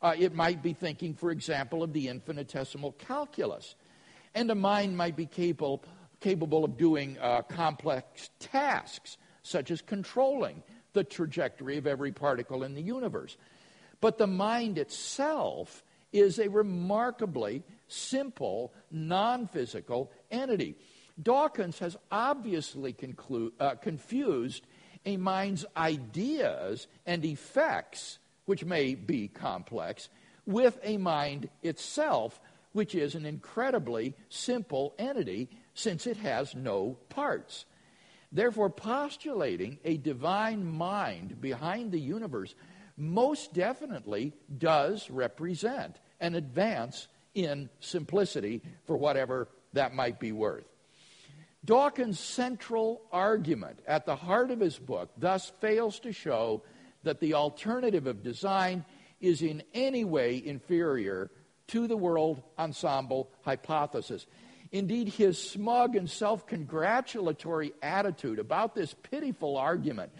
Uh, 0.00 0.14
it 0.18 0.34
might 0.34 0.62
be 0.62 0.72
thinking, 0.72 1.14
for 1.14 1.30
example, 1.30 1.82
of 1.82 1.92
the 1.92 2.08
infinitesimal 2.08 2.92
calculus. 2.92 3.74
And 4.34 4.50
a 4.50 4.54
mind 4.54 4.96
might 4.96 5.16
be 5.16 5.26
capable, 5.26 5.84
capable 6.20 6.64
of 6.64 6.78
doing 6.78 7.18
uh, 7.20 7.42
complex 7.42 8.30
tasks, 8.38 9.18
such 9.42 9.70
as 9.70 9.82
controlling 9.82 10.62
the 10.92 11.04
trajectory 11.04 11.76
of 11.76 11.86
every 11.86 12.12
particle 12.12 12.62
in 12.62 12.74
the 12.74 12.82
universe. 12.82 13.36
But 14.00 14.18
the 14.18 14.26
mind 14.26 14.78
itself 14.78 15.82
is 16.12 16.38
a 16.38 16.48
remarkably 16.48 17.62
simple, 17.88 18.72
non 18.90 19.46
physical 19.48 20.10
entity. 20.30 20.76
Dawkins 21.20 21.78
has 21.80 21.96
obviously 22.10 22.92
conclu- 22.92 23.52
uh, 23.60 23.74
confused 23.76 24.66
a 25.04 25.16
mind's 25.16 25.64
ideas 25.76 26.86
and 27.06 27.24
effects, 27.24 28.18
which 28.44 28.64
may 28.64 28.94
be 28.94 29.28
complex, 29.28 30.08
with 30.46 30.78
a 30.82 30.96
mind 30.96 31.48
itself, 31.62 32.40
which 32.72 32.94
is 32.94 33.14
an 33.14 33.26
incredibly 33.26 34.14
simple 34.28 34.94
entity 34.98 35.48
since 35.74 36.06
it 36.06 36.16
has 36.18 36.54
no 36.54 36.96
parts. 37.08 37.64
Therefore, 38.30 38.70
postulating 38.70 39.78
a 39.84 39.98
divine 39.98 40.64
mind 40.64 41.40
behind 41.40 41.92
the 41.92 42.00
universe 42.00 42.54
most 42.96 43.52
definitely 43.52 44.32
does 44.58 45.10
represent 45.10 45.96
an 46.20 46.34
advance 46.34 47.08
in 47.34 47.68
simplicity 47.80 48.62
for 48.86 48.96
whatever 48.96 49.48
that 49.72 49.94
might 49.94 50.18
be 50.18 50.32
worth. 50.32 50.71
Dawkins' 51.64 52.18
central 52.18 53.02
argument 53.12 53.78
at 53.86 54.04
the 54.04 54.16
heart 54.16 54.50
of 54.50 54.58
his 54.58 54.78
book 54.78 55.10
thus 55.16 55.52
fails 55.60 56.00
to 56.00 56.12
show 56.12 56.62
that 57.04 57.20
the 57.20 57.34
alternative 57.34 58.06
of 58.06 58.22
design 58.22 58.84
is 59.20 59.42
in 59.42 59.62
any 59.72 60.04
way 60.04 60.42
inferior 60.44 61.30
to 61.68 61.86
the 61.86 61.96
world 61.96 62.42
ensemble 62.58 63.30
hypothesis. 63.42 64.26
Indeed, 64.72 65.08
his 65.08 65.38
smug 65.38 65.94
and 65.94 66.10
self 66.10 66.46
congratulatory 66.46 67.72
attitude 67.80 68.38
about 68.38 68.74
this 68.74 68.94
pitiful 68.94 69.56
argument, 69.56 70.10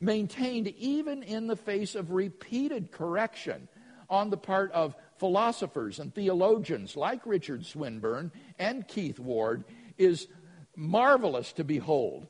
maintained 0.00 0.68
even 0.68 1.22
in 1.22 1.48
the 1.48 1.56
face 1.56 1.94
of 1.94 2.12
repeated 2.12 2.92
correction 2.92 3.68
on 4.08 4.30
the 4.30 4.36
part 4.38 4.72
of 4.72 4.94
philosophers 5.18 5.98
and 5.98 6.14
theologians 6.14 6.96
like 6.96 7.26
Richard 7.26 7.66
Swinburne 7.66 8.32
and 8.58 8.88
Keith 8.88 9.18
Ward, 9.18 9.64
is 9.98 10.28
marvelous 10.78 11.52
to 11.54 11.64
behold. 11.64 12.28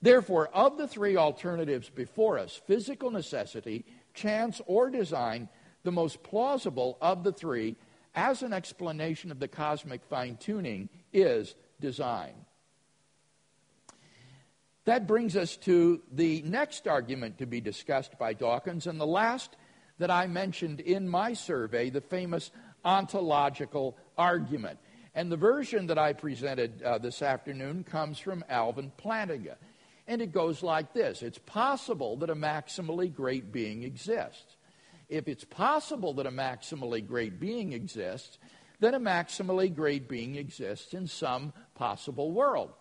Therefore, 0.00 0.48
of 0.48 0.78
the 0.78 0.88
three 0.88 1.16
alternatives 1.16 1.90
before 1.90 2.38
us, 2.38 2.60
physical 2.66 3.10
necessity, 3.10 3.84
chance, 4.14 4.60
or 4.66 4.90
design, 4.90 5.48
the 5.84 5.92
most 5.92 6.22
plausible 6.22 6.96
of 7.00 7.22
the 7.22 7.32
three 7.32 7.76
as 8.14 8.42
an 8.42 8.52
explanation 8.52 9.30
of 9.30 9.38
the 9.38 9.48
cosmic 9.48 10.02
fine 10.04 10.36
tuning 10.36 10.88
is 11.12 11.54
design. 11.80 12.32
That 14.86 15.06
brings 15.06 15.36
us 15.36 15.56
to 15.58 16.00
the 16.10 16.42
next 16.42 16.88
argument 16.88 17.38
to 17.38 17.46
be 17.46 17.60
discussed 17.60 18.18
by 18.18 18.32
Dawkins, 18.32 18.86
and 18.86 19.00
the 19.00 19.06
last 19.06 19.56
that 19.98 20.10
I 20.10 20.26
mentioned 20.26 20.80
in 20.80 21.08
my 21.08 21.34
survey, 21.34 21.90
the 21.90 22.00
famous 22.00 22.50
ontological 22.84 23.96
argument. 24.16 24.78
And 25.16 25.32
the 25.32 25.36
version 25.38 25.86
that 25.86 25.98
I 25.98 26.12
presented 26.12 26.82
uh, 26.82 26.98
this 26.98 27.22
afternoon 27.22 27.84
comes 27.84 28.18
from 28.18 28.44
Alvin 28.50 28.92
Plantinga. 29.02 29.56
And 30.06 30.20
it 30.20 30.30
goes 30.30 30.62
like 30.62 30.92
this 30.92 31.22
It's 31.22 31.38
possible 31.38 32.18
that 32.18 32.28
a 32.28 32.34
maximally 32.34 33.12
great 33.12 33.50
being 33.50 33.82
exists. 33.82 34.56
If 35.08 35.26
it's 35.26 35.44
possible 35.44 36.12
that 36.14 36.26
a 36.26 36.30
maximally 36.30 37.04
great 37.04 37.40
being 37.40 37.72
exists, 37.72 38.38
then 38.78 38.92
a 38.92 39.00
maximally 39.00 39.74
great 39.74 40.06
being 40.06 40.36
exists 40.36 40.92
in 40.92 41.06
some 41.06 41.54
possible 41.74 42.32
world. 42.32 42.72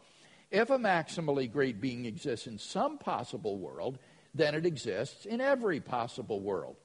If 0.52 0.69
a 0.69 0.78
maximally 0.78 1.50
great 1.50 1.80
being 1.80 2.06
exists 2.06 2.48
in 2.48 2.58
some 2.58 2.98
possible 2.98 3.58
world, 3.60 3.98
then 4.34 4.56
it 4.56 4.65
exists 4.65 5.26
in 5.26 5.39
every 5.39 5.80
possible 5.80 6.41
world. 6.41 6.76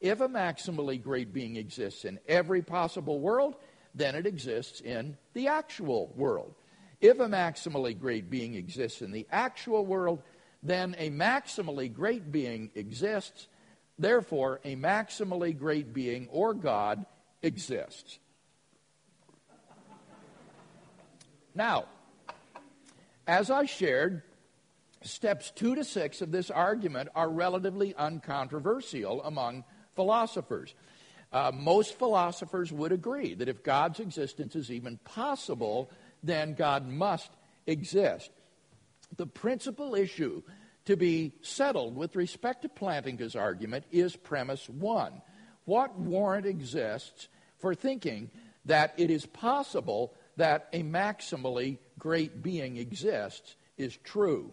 If 0.00 0.20
a 0.20 0.28
maximally 0.28 1.02
great 1.02 1.32
being 1.32 1.56
exists 1.56 2.04
in 2.04 2.18
every 2.28 2.60
possible 2.60 3.20
world, 3.20 3.56
then 3.98 4.14
it 4.14 4.26
exists 4.26 4.80
in 4.80 5.16
the 5.34 5.48
actual 5.48 6.12
world. 6.16 6.54
If 7.00 7.20
a 7.20 7.26
maximally 7.26 7.98
great 7.98 8.30
being 8.30 8.54
exists 8.54 9.02
in 9.02 9.12
the 9.12 9.26
actual 9.30 9.84
world, 9.84 10.22
then 10.62 10.96
a 10.98 11.10
maximally 11.10 11.92
great 11.92 12.32
being 12.32 12.70
exists. 12.74 13.48
Therefore, 13.98 14.60
a 14.64 14.76
maximally 14.76 15.56
great 15.56 15.92
being 15.92 16.28
or 16.30 16.54
God 16.54 17.04
exists. 17.42 18.18
Now, 21.54 21.86
as 23.26 23.50
I 23.50 23.66
shared, 23.66 24.22
steps 25.02 25.50
two 25.50 25.74
to 25.74 25.84
six 25.84 26.20
of 26.22 26.30
this 26.30 26.50
argument 26.50 27.08
are 27.14 27.28
relatively 27.28 27.94
uncontroversial 27.96 29.22
among 29.24 29.64
philosophers. 29.94 30.74
Uh, 31.32 31.52
most 31.54 31.98
philosophers 31.98 32.72
would 32.72 32.92
agree 32.92 33.34
that 33.34 33.48
if 33.48 33.62
God's 33.62 34.00
existence 34.00 34.56
is 34.56 34.70
even 34.70 34.96
possible, 34.98 35.90
then 36.22 36.54
God 36.54 36.88
must 36.88 37.30
exist. 37.66 38.30
The 39.16 39.26
principal 39.26 39.94
issue 39.94 40.42
to 40.86 40.96
be 40.96 41.34
settled 41.42 41.96
with 41.96 42.16
respect 42.16 42.62
to 42.62 42.68
Plantinga's 42.68 43.36
argument 43.36 43.84
is 43.92 44.16
premise 44.16 44.68
one. 44.68 45.20
What 45.66 45.98
warrant 45.98 46.46
exists 46.46 47.28
for 47.58 47.74
thinking 47.74 48.30
that 48.64 48.94
it 48.96 49.10
is 49.10 49.26
possible 49.26 50.14
that 50.36 50.68
a 50.72 50.82
maximally 50.82 51.78
great 51.98 52.42
being 52.42 52.78
exists 52.78 53.54
is 53.76 53.96
true? 53.98 54.52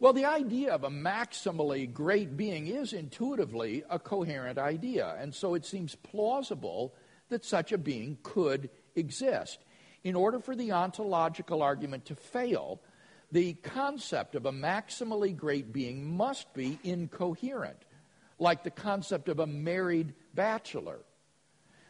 Well, 0.00 0.12
the 0.12 0.24
idea 0.24 0.72
of 0.72 0.84
a 0.84 0.90
maximally 0.90 1.90
great 1.92 2.36
being 2.36 2.66
is 2.66 2.92
intuitively 2.92 3.84
a 3.88 3.98
coherent 3.98 4.58
idea, 4.58 5.16
and 5.18 5.34
so 5.34 5.54
it 5.54 5.64
seems 5.64 5.94
plausible 5.94 6.94
that 7.28 7.44
such 7.44 7.72
a 7.72 7.78
being 7.78 8.18
could 8.22 8.70
exist. 8.96 9.58
In 10.02 10.16
order 10.16 10.40
for 10.40 10.56
the 10.56 10.72
ontological 10.72 11.62
argument 11.62 12.06
to 12.06 12.16
fail, 12.16 12.80
the 13.30 13.54
concept 13.54 14.34
of 14.34 14.46
a 14.46 14.52
maximally 14.52 15.34
great 15.34 15.72
being 15.72 16.16
must 16.16 16.52
be 16.54 16.78
incoherent, 16.84 17.78
like 18.38 18.64
the 18.64 18.70
concept 18.70 19.28
of 19.28 19.38
a 19.38 19.46
married 19.46 20.12
bachelor. 20.34 21.00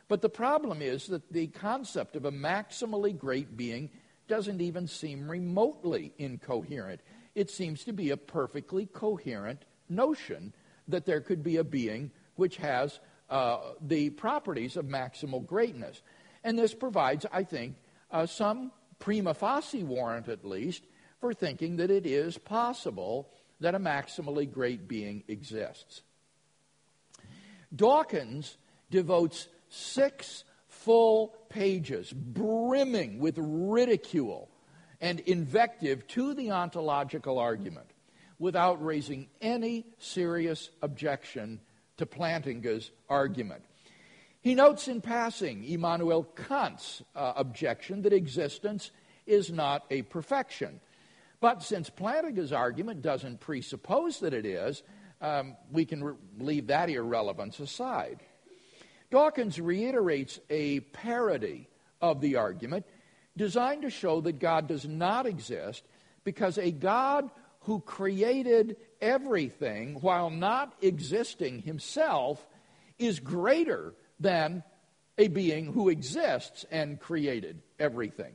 But 0.09 0.21
the 0.21 0.29
problem 0.29 0.83
is 0.83 1.07
that 1.07 1.33
the 1.33 1.49
concept 1.49 2.17
of 2.17 2.27
a 2.27 2.33
maximally 2.33 3.17
great 3.17 3.57
being 3.57 3.91
doesn't 4.29 4.61
even 4.61 4.87
seem 4.87 5.31
remotely 5.31 6.13
incoherent. 6.19 7.01
It 7.35 7.51
seems 7.51 7.85
to 7.85 7.93
be 7.93 8.11
a 8.11 8.17
perfectly 8.17 8.87
coherent 8.87 9.65
notion 9.89 10.55
that 10.89 11.05
there 11.05 11.21
could 11.21 11.43
be 11.43 11.57
a 11.57 11.65
being 11.65 12.11
which 12.37 12.57
has 12.57 13.01
uh, 13.31 13.59
the 13.81 14.11
properties 14.11 14.77
of 14.77 14.87
maximal 14.87 15.45
greatness. 15.45 16.03
And 16.43 16.59
this 16.59 16.75
provides, 16.75 17.27
I 17.33 17.43
think, 17.43 17.77
uh, 18.11 18.27
some 18.27 18.71
prima 18.99 19.35
facie 19.35 19.83
warrant, 19.83 20.29
at 20.29 20.45
least, 20.45 20.85
for 21.21 21.33
thinking 21.33 21.77
that 21.77 21.91
it 21.91 22.07
is 22.07 22.39
possible 22.39 23.31
that 23.61 23.75
a 23.75 23.79
maximally 23.79 24.51
great 24.51 24.87
being 24.87 25.25
exists. 25.27 26.03
Dawkins 27.75 28.57
devotes 28.91 29.49
six 29.69 30.45
full 30.69 31.35
pages 31.49 32.13
brimming 32.13 33.19
with 33.19 33.37
ridicule 33.39 34.51
and 35.05 35.21
invective 35.21 36.07
to 36.07 36.33
the 36.33 36.51
ontological 36.51 37.39
argument 37.39 37.91
without 38.39 38.83
raising 38.83 39.29
any 39.43 39.85
serious 39.99 40.71
objection 40.81 41.61
to 41.99 42.07
Plantinga's 42.07 42.91
argument. 43.11 43.63
He 44.41 44.55
notes 44.55 44.89
in 44.89 45.03
passing 45.03 45.63
Immanuel 45.63 46.23
Kant's 46.23 47.03
uh, 47.15 47.35
objection 47.37 48.01
that 48.01 48.15
existence 48.15 48.93
is 49.27 49.53
not 49.53 49.85
a 49.91 50.01
perfection. 50.03 50.81
But 51.39 51.63
since 51.63 51.91
Plantinga's 51.91 52.55
argument 52.55 53.03
doesn't 53.03 53.41
presuppose 53.41 54.21
that 54.21 54.33
it 54.33 54.47
is, 54.47 54.83
um, 55.21 55.55
we 55.71 55.85
can 55.85 56.03
re- 56.03 56.15
leave 56.39 56.69
that 56.69 56.89
irrelevance 56.89 57.61
aside. 57.61 58.21
Dawkins 59.11 59.61
reiterates 59.61 60.41
a 60.49 60.81
parody 60.81 61.69
of 62.01 62.23
the 62.23 62.37
argument 62.37 62.87
designed 63.37 63.83
to 63.83 63.91
show 63.91 64.21
that 64.23 64.39
God 64.39 64.69
does 64.69 64.87
not 64.87 65.27
exist 65.27 65.83
because 66.25 66.59
a 66.59 66.71
God 66.71 67.31
who 67.61 67.81
created 67.81 68.77
everything 69.01 69.95
while 70.01 70.31
not 70.31 70.75
existing 70.83 71.63
himself 71.63 72.45
is 72.99 73.21
greater 73.21 73.95
than 74.21 74.63
a 75.19 75.29
being 75.29 75.73
who 75.73 75.89
exists 75.89 76.65
and 76.71 77.01
created 77.01 77.61
everything. 77.79 78.35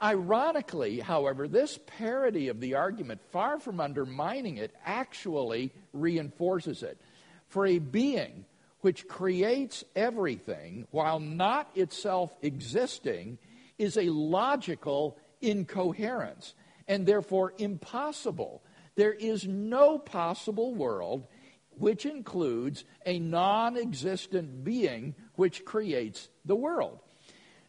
Ironically, 0.00 1.00
however, 1.00 1.48
this 1.48 1.78
parody 1.98 2.48
of 2.48 2.60
the 2.60 2.74
argument, 2.74 3.20
far 3.32 3.58
from 3.58 3.80
undermining 3.80 4.56
it, 4.56 4.72
actually 4.84 5.72
reinforces 5.92 6.82
it. 6.82 7.00
For 7.48 7.66
a 7.66 7.78
being 7.78 8.44
which 8.80 9.08
creates 9.08 9.84
everything 9.96 10.86
while 10.92 11.18
not 11.18 11.68
itself 11.74 12.32
existing 12.42 13.38
is 13.78 13.96
a 13.96 14.10
logical 14.10 15.18
incoherence 15.40 16.54
and 16.86 17.06
therefore 17.06 17.54
impossible. 17.58 18.62
There 18.96 19.12
is 19.12 19.46
no 19.46 19.98
possible 19.98 20.74
world 20.74 21.26
which 21.78 22.06
includes 22.06 22.84
a 23.06 23.18
non 23.18 23.76
existent 23.76 24.64
being 24.64 25.14
which 25.36 25.64
creates 25.64 26.28
the 26.44 26.56
world. 26.56 26.98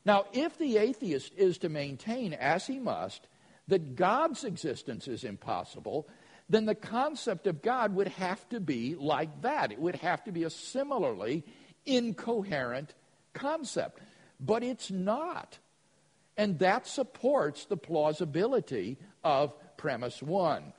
Now, 0.05 0.25
if 0.33 0.57
the 0.57 0.77
atheist 0.77 1.33
is 1.35 1.59
to 1.59 1.69
maintain, 1.69 2.33
as 2.33 2.65
he 2.65 2.79
must, 2.79 3.27
that 3.67 3.95
God's 3.95 4.43
existence 4.43 5.07
is 5.07 5.23
impossible, 5.23 6.07
then 6.49 6.65
the 6.65 6.73
concept 6.73 7.45
of 7.45 7.61
God 7.61 7.93
would 7.93 8.07
have 8.07 8.47
to 8.49 8.59
be 8.59 8.95
like 8.95 9.43
that. 9.43 9.71
It 9.71 9.79
would 9.79 9.97
have 9.97 10.23
to 10.23 10.31
be 10.31 10.43
a 10.43 10.49
similarly 10.49 11.43
incoherent 11.85 12.95
concept. 13.33 13.99
But 14.39 14.63
it's 14.63 14.89
not. 14.89 15.59
And 16.39 16.57
that 16.59 16.87
supports 16.87 17.65
the 17.65 17.75
plausibility 17.75 18.97
of 19.25 19.53
premise 19.75 20.23
one. 20.23 20.71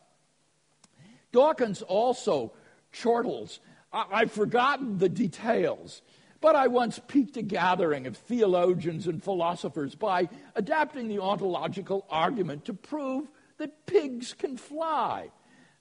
Dawkins 1.33 1.83
also 1.83 2.55
chortles. 2.93 3.61
I- 3.93 4.21
have 4.21 4.33
forgotten 4.33 4.97
the 4.97 5.11
details, 5.11 6.01
But 6.41 6.57
I 6.57 6.69
once 6.69 6.99
piqued 6.99 7.37
a 7.37 7.43
gathering 7.43 8.07
of 8.07 8.17
theologians 8.17 9.07
and 9.07 9.23
philosophers 9.23 9.95
by 9.95 10.31
adapting 10.55 11.09
the 11.09 11.19
ontological 11.19 12.07
argument 12.09 12.65
to 12.65 12.73
prove 12.73 13.29
that 13.59 13.85
pigs 13.85 14.33
can 14.33 14.57
fly. 14.57 15.31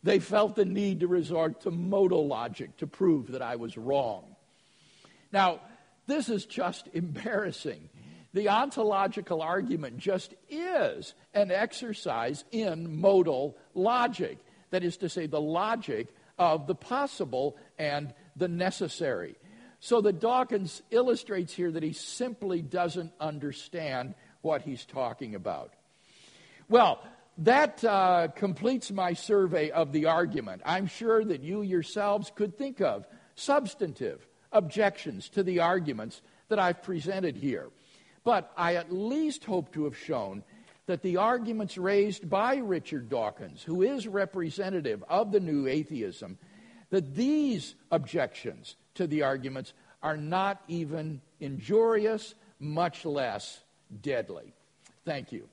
They 0.03 0.19
felt 0.19 0.57
the 0.57 0.65
need 0.65 0.99
to 0.99 1.07
resort 1.07 1.61
to 1.61 1.71
modal 1.71 2.27
logic 2.27 2.75
to 2.77 2.87
prove 2.87 3.31
that 3.31 3.41
I 3.41 3.55
was 3.55 3.77
wrong. 3.77 4.35
Now, 5.31 5.61
this 6.07 6.27
is 6.27 6.45
just 6.45 6.89
embarrassing. 6.93 7.87
The 8.33 8.49
ontological 8.49 9.41
argument 9.41 9.97
just 9.97 10.35
is 10.49 11.13
an 11.33 11.51
exercise 11.51 12.43
in 12.51 12.99
modal 12.99 13.57
logic. 13.73 14.37
That 14.71 14.83
is 14.83 14.97
to 14.97 15.09
say, 15.09 15.25
the 15.25 15.41
logic 15.41 16.07
of 16.37 16.67
the 16.67 16.75
possible 16.75 17.57
and 17.77 18.13
the 18.35 18.47
necessary. 18.47 19.35
So 19.79 20.01
that 20.01 20.19
Dawkins 20.19 20.81
illustrates 20.91 21.53
here 21.53 21.71
that 21.71 21.83
he 21.83 21.93
simply 21.93 22.61
doesn't 22.61 23.13
understand 23.19 24.13
what 24.41 24.61
he's 24.61 24.85
talking 24.85 25.35
about. 25.35 25.73
Well, 26.67 27.01
that 27.39 27.83
uh, 27.83 28.27
completes 28.35 28.91
my 28.91 29.13
survey 29.13 29.71
of 29.71 29.91
the 29.91 30.05
argument. 30.05 30.61
I'm 30.65 30.87
sure 30.87 31.23
that 31.23 31.41
you 31.41 31.61
yourselves 31.61 32.31
could 32.35 32.57
think 32.57 32.81
of 32.81 33.07
substantive 33.35 34.27
objections 34.51 35.29
to 35.29 35.43
the 35.43 35.59
arguments 35.61 36.21
that 36.49 36.59
I've 36.59 36.83
presented 36.83 37.37
here. 37.37 37.69
But 38.23 38.51
I 38.57 38.75
at 38.75 38.91
least 38.91 39.45
hope 39.45 39.71
to 39.73 39.85
have 39.85 39.97
shown 39.97 40.43
that 40.85 41.01
the 41.01 41.17
arguments 41.17 41.77
raised 41.77 42.29
by 42.29 42.57
Richard 42.57 43.09
Dawkins, 43.09 43.61
who 43.63 43.83
is 43.83 44.07
representative 44.07 45.03
of 45.07 45.31
the 45.31 45.39
new 45.39 45.67
atheism, 45.67 46.37
that 46.89 47.15
these 47.15 47.75
objections 47.91 48.75
to 48.95 49.05
the 49.05 49.23
arguments 49.23 49.73
are 50.01 50.17
not 50.17 50.61
even 50.67 51.21
injurious, 51.39 52.33
much 52.59 53.05
less 53.05 53.61
deadly. 54.01 54.53
Thank 55.05 55.31
you. 55.31 55.47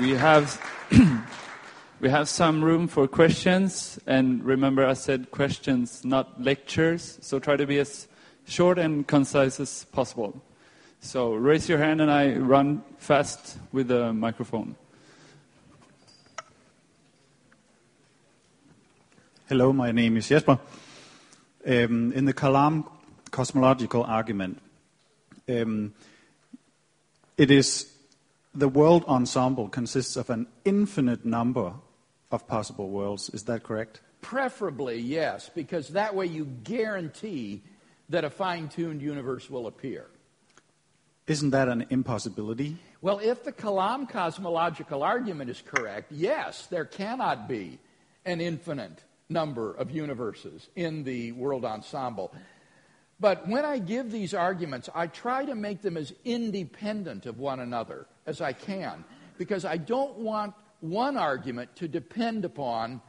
We 0.00 0.10
have 0.10 0.60
we 2.00 2.08
have 2.10 2.28
some 2.28 2.64
room 2.64 2.88
for 2.88 3.06
questions, 3.06 3.96
and 4.08 4.42
remember, 4.42 4.84
I 4.84 4.94
said 4.94 5.30
questions, 5.30 6.04
not 6.04 6.42
lectures. 6.42 7.16
So 7.22 7.38
try 7.38 7.56
to 7.56 7.64
be 7.64 7.78
as 7.78 8.08
short 8.44 8.76
and 8.76 9.06
concise 9.06 9.60
as 9.60 9.84
possible. 9.92 10.42
So 10.98 11.34
raise 11.34 11.68
your 11.68 11.78
hand, 11.78 12.00
and 12.00 12.10
I 12.10 12.34
run 12.34 12.82
fast 12.98 13.56
with 13.70 13.86
the 13.86 14.12
microphone. 14.12 14.74
Hello, 19.48 19.72
my 19.72 19.92
name 19.92 20.16
is 20.16 20.28
Jesper. 20.28 20.58
Um, 21.64 22.12
in 22.12 22.24
the 22.24 22.34
Kalam 22.34 22.84
cosmological 23.30 24.02
argument, 24.02 24.60
um, 25.48 25.94
it 27.38 27.52
is 27.52 27.93
the 28.54 28.68
world 28.68 29.04
ensemble 29.06 29.68
consists 29.68 30.16
of 30.16 30.30
an 30.30 30.46
infinite 30.64 31.24
number 31.24 31.74
of 32.30 32.46
possible 32.46 32.88
worlds. 32.88 33.30
Is 33.30 33.44
that 33.44 33.62
correct? 33.62 34.00
Preferably, 34.20 34.98
yes, 34.98 35.50
because 35.54 35.88
that 35.90 36.14
way 36.14 36.26
you 36.26 36.44
guarantee 36.44 37.62
that 38.08 38.24
a 38.24 38.30
fine 38.30 38.68
tuned 38.68 39.02
universe 39.02 39.50
will 39.50 39.66
appear. 39.66 40.06
Isn't 41.26 41.50
that 41.50 41.68
an 41.68 41.86
impossibility? 41.90 42.76
Well, 43.00 43.18
if 43.18 43.44
the 43.44 43.52
Kalam 43.52 44.08
cosmological 44.08 45.02
argument 45.02 45.50
is 45.50 45.62
correct, 45.62 46.12
yes, 46.12 46.66
there 46.66 46.84
cannot 46.84 47.48
be 47.48 47.78
an 48.24 48.40
infinite 48.40 49.02
number 49.28 49.72
of 49.72 49.90
universes 49.90 50.68
in 50.76 51.04
the 51.04 51.32
world 51.32 51.64
ensemble. 51.64 52.32
But 53.24 53.48
when 53.48 53.64
I 53.64 53.78
give 53.78 54.10
these 54.10 54.34
arguments, 54.34 54.90
I 54.94 55.06
try 55.06 55.46
to 55.46 55.54
make 55.54 55.80
them 55.80 55.96
as 55.96 56.12
independent 56.26 57.24
of 57.24 57.38
one 57.38 57.58
another 57.58 58.06
as 58.26 58.42
I 58.42 58.52
can 58.52 59.02
because 59.38 59.64
I 59.64 59.78
don't 59.78 60.18
want 60.18 60.52
one 60.80 61.16
argument 61.16 61.74
to 61.76 61.88
depend 61.88 62.44
upon 62.44 63.00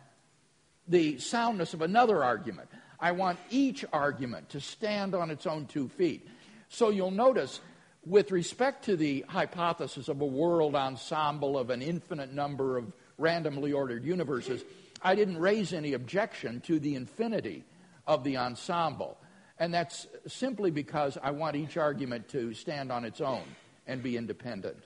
the 0.88 1.18
soundness 1.18 1.74
of 1.74 1.82
another 1.82 2.24
argument. 2.24 2.70
I 2.98 3.12
want 3.12 3.40
each 3.50 3.84
argument 3.92 4.52
to 4.52 4.62
stand 4.62 5.16
on 5.16 5.32
its 5.32 5.46
own 5.46 5.66
two 5.66 5.90
feet. 5.90 6.26
So 6.70 6.92
you'll 6.92 7.12
notice, 7.12 7.60
with 8.06 8.32
respect 8.32 8.86
to 8.86 8.96
the 8.96 9.26
hypothesis 9.28 10.08
of 10.08 10.22
a 10.22 10.26
world 10.26 10.76
ensemble 10.76 11.58
of 11.58 11.70
an 11.70 11.82
infinite 11.82 12.32
number 12.32 12.78
of 12.78 12.94
randomly 13.18 13.74
ordered 13.74 14.06
universes, 14.06 14.64
I 15.02 15.16
didn't 15.16 15.40
raise 15.40 15.74
any 15.74 15.92
objection 15.92 16.62
to 16.68 16.80
the 16.80 16.96
infinity 16.96 17.66
of 18.08 18.24
the 18.24 18.38
ensemble. 18.38 19.18
And 19.60 19.74
that's 19.74 20.08
simply 20.28 20.70
because 20.70 21.18
I 21.22 21.32
want 21.32 21.56
each 21.56 21.78
argument 21.78 22.30
to 22.30 22.54
stand 22.54 22.92
on 22.92 23.06
its 23.06 23.22
own 23.22 23.44
and 23.88 24.04
be 24.04 24.18
independent. 24.18 24.78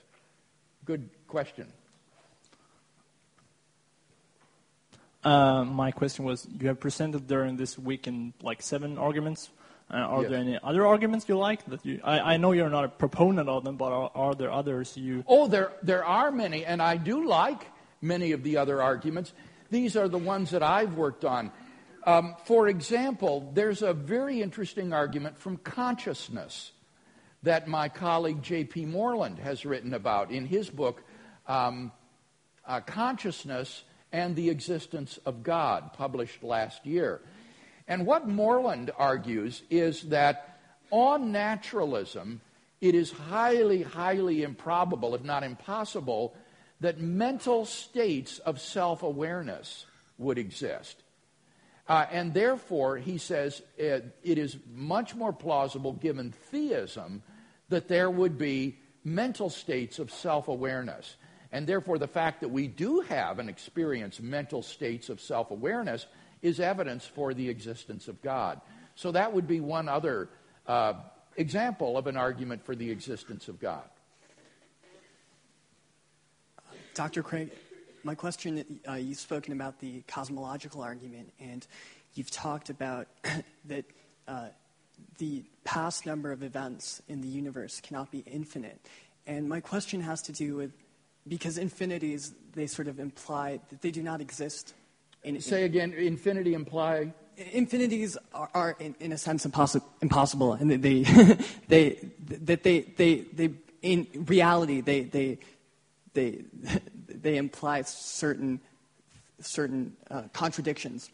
Good 0.84 1.08
question. 1.26 1.66
Uh, 5.22 5.64
my 5.64 5.90
question 5.90 6.24
was 6.24 6.46
you 6.58 6.68
have 6.68 6.80
presented 6.80 7.26
during 7.26 7.56
this 7.56 7.78
week 7.78 8.06
in 8.06 8.32
like 8.42 8.62
seven 8.62 8.96
arguments. 8.96 9.50
Uh, 9.92 9.96
are 9.96 10.22
yes. 10.22 10.30
there 10.30 10.40
any 10.40 10.58
other 10.62 10.86
arguments 10.86 11.28
you 11.28 11.36
like 11.36 11.64
that 11.66 11.84
you? 11.84 12.00
I, 12.04 12.34
I, 12.34 12.36
know 12.36 12.52
you're 12.52 12.70
not 12.70 12.84
a 12.84 12.88
proponent 12.88 13.48
of 13.48 13.64
them, 13.64 13.76
but 13.76 13.92
are, 13.92 14.10
are, 14.14 14.34
there 14.34 14.50
others 14.50 14.96
you? 14.96 15.24
Oh, 15.26 15.48
there 15.48 15.72
there 15.82 16.04
are 16.04 16.30
many, 16.30 16.64
and 16.64 16.80
I 16.80 16.96
do 16.96 17.26
like 17.26 17.66
many 18.00 18.32
of 18.32 18.44
the 18.44 18.56
other 18.56 18.80
arguments. 18.80 19.32
These 19.68 19.96
are 19.96 20.08
the 20.08 20.18
ones 20.18 20.50
that 20.50 20.62
I've 20.62 20.94
worked 20.94 21.24
on. 21.24 21.50
Um, 22.04 22.34
for 22.44 22.68
example, 22.68 23.50
there's 23.54 23.82
a 23.82 23.92
very 23.92 24.40
interesting 24.40 24.92
argument 24.92 25.38
from 25.38 25.58
consciousness 25.58 26.72
that 27.42 27.68
my 27.68 27.88
colleague 27.88 28.42
J.P. 28.42 28.86
Moreland 28.86 29.38
has 29.38 29.66
written 29.66 29.94
about 29.94 30.30
in 30.30 30.46
his 30.46 30.70
book, 30.70 31.02
um, 31.46 31.92
uh, 32.66 32.80
Consciousness 32.80 33.84
and 34.12 34.34
the 34.34 34.50
Existence 34.50 35.18
of 35.24 35.42
God, 35.42 35.92
published 35.92 36.42
last 36.42 36.84
year. 36.86 37.20
And 37.86 38.06
what 38.06 38.28
Moreland 38.28 38.90
argues 38.96 39.62
is 39.70 40.02
that 40.04 40.58
on 40.90 41.32
naturalism, 41.32 42.40
it 42.80 42.94
is 42.94 43.10
highly, 43.10 43.82
highly 43.82 44.42
improbable, 44.42 45.14
if 45.14 45.22
not 45.22 45.42
impossible, 45.42 46.34
that 46.80 46.98
mental 46.98 47.66
states 47.66 48.38
of 48.40 48.60
self 48.60 49.02
awareness 49.02 49.86
would 50.18 50.38
exist. 50.38 51.02
Uh, 51.90 52.06
and 52.12 52.32
therefore, 52.32 52.98
he 52.98 53.18
says 53.18 53.60
it, 53.76 54.16
it 54.22 54.38
is 54.38 54.56
much 54.72 55.16
more 55.16 55.32
plausible, 55.32 55.92
given 55.92 56.30
theism, 56.30 57.20
that 57.68 57.88
there 57.88 58.08
would 58.08 58.38
be 58.38 58.78
mental 59.02 59.50
states 59.50 59.98
of 59.98 60.08
self 60.12 60.46
awareness. 60.46 61.16
And 61.50 61.66
therefore, 61.66 61.98
the 61.98 62.06
fact 62.06 62.42
that 62.42 62.50
we 62.50 62.68
do 62.68 63.00
have 63.00 63.40
and 63.40 63.50
experience 63.50 64.20
mental 64.20 64.62
states 64.62 65.08
of 65.08 65.20
self 65.20 65.50
awareness 65.50 66.06
is 66.42 66.60
evidence 66.60 67.04
for 67.04 67.34
the 67.34 67.48
existence 67.48 68.06
of 68.06 68.22
God. 68.22 68.60
So, 68.94 69.10
that 69.10 69.32
would 69.32 69.48
be 69.48 69.58
one 69.58 69.88
other 69.88 70.28
uh, 70.68 70.92
example 71.36 71.98
of 71.98 72.06
an 72.06 72.16
argument 72.16 72.64
for 72.64 72.76
the 72.76 72.88
existence 72.88 73.48
of 73.48 73.58
God. 73.58 73.82
Dr. 76.94 77.24
Craig, 77.24 77.50
my 78.02 78.14
question 78.14 78.80
uh, 78.88 78.94
you've 78.94 79.18
spoken 79.18 79.52
about 79.52 79.80
the 79.80 80.02
cosmological 80.08 80.82
argument, 80.82 81.32
and 81.40 81.66
you've 82.14 82.30
talked 82.30 82.70
about 82.70 83.08
that 83.66 83.84
uh, 84.28 84.48
the 85.18 85.44
past 85.64 86.06
number 86.06 86.32
of 86.32 86.42
events 86.42 87.02
in 87.08 87.20
the 87.20 87.28
universe 87.28 87.80
cannot 87.80 88.10
be 88.10 88.24
infinite. 88.26 88.80
And 89.26 89.48
my 89.48 89.60
question 89.60 90.00
has 90.00 90.22
to 90.22 90.32
do 90.32 90.56
with 90.56 90.72
because 91.28 91.58
infinities, 91.58 92.34
they 92.54 92.66
sort 92.66 92.88
of 92.88 92.98
imply 92.98 93.60
that 93.68 93.82
they 93.82 93.90
do 93.90 94.02
not 94.02 94.20
exist. 94.20 94.74
In, 95.22 95.40
Say 95.40 95.64
again, 95.64 95.92
infinity 95.92 96.54
imply? 96.54 97.12
Infinities 97.52 98.16
are, 98.34 98.50
are 98.54 98.76
in, 98.80 98.94
in, 99.00 99.12
a 99.12 99.18
sense, 99.18 99.46
impossi- 99.46 99.82
impossible, 100.00 100.54
and 100.54 100.70
they, 100.70 101.02
they, 101.68 101.98
that 102.26 102.62
they, 102.62 102.80
they, 102.80 103.26
they, 103.32 103.50
in 103.82 104.06
reality, 104.26 104.80
they, 104.80 105.02
they, 105.02 105.38
they, 106.14 106.44
they 107.22 107.36
imply 107.36 107.82
certain, 107.82 108.60
certain 109.40 109.96
uh, 110.10 110.22
contradictions. 110.32 111.10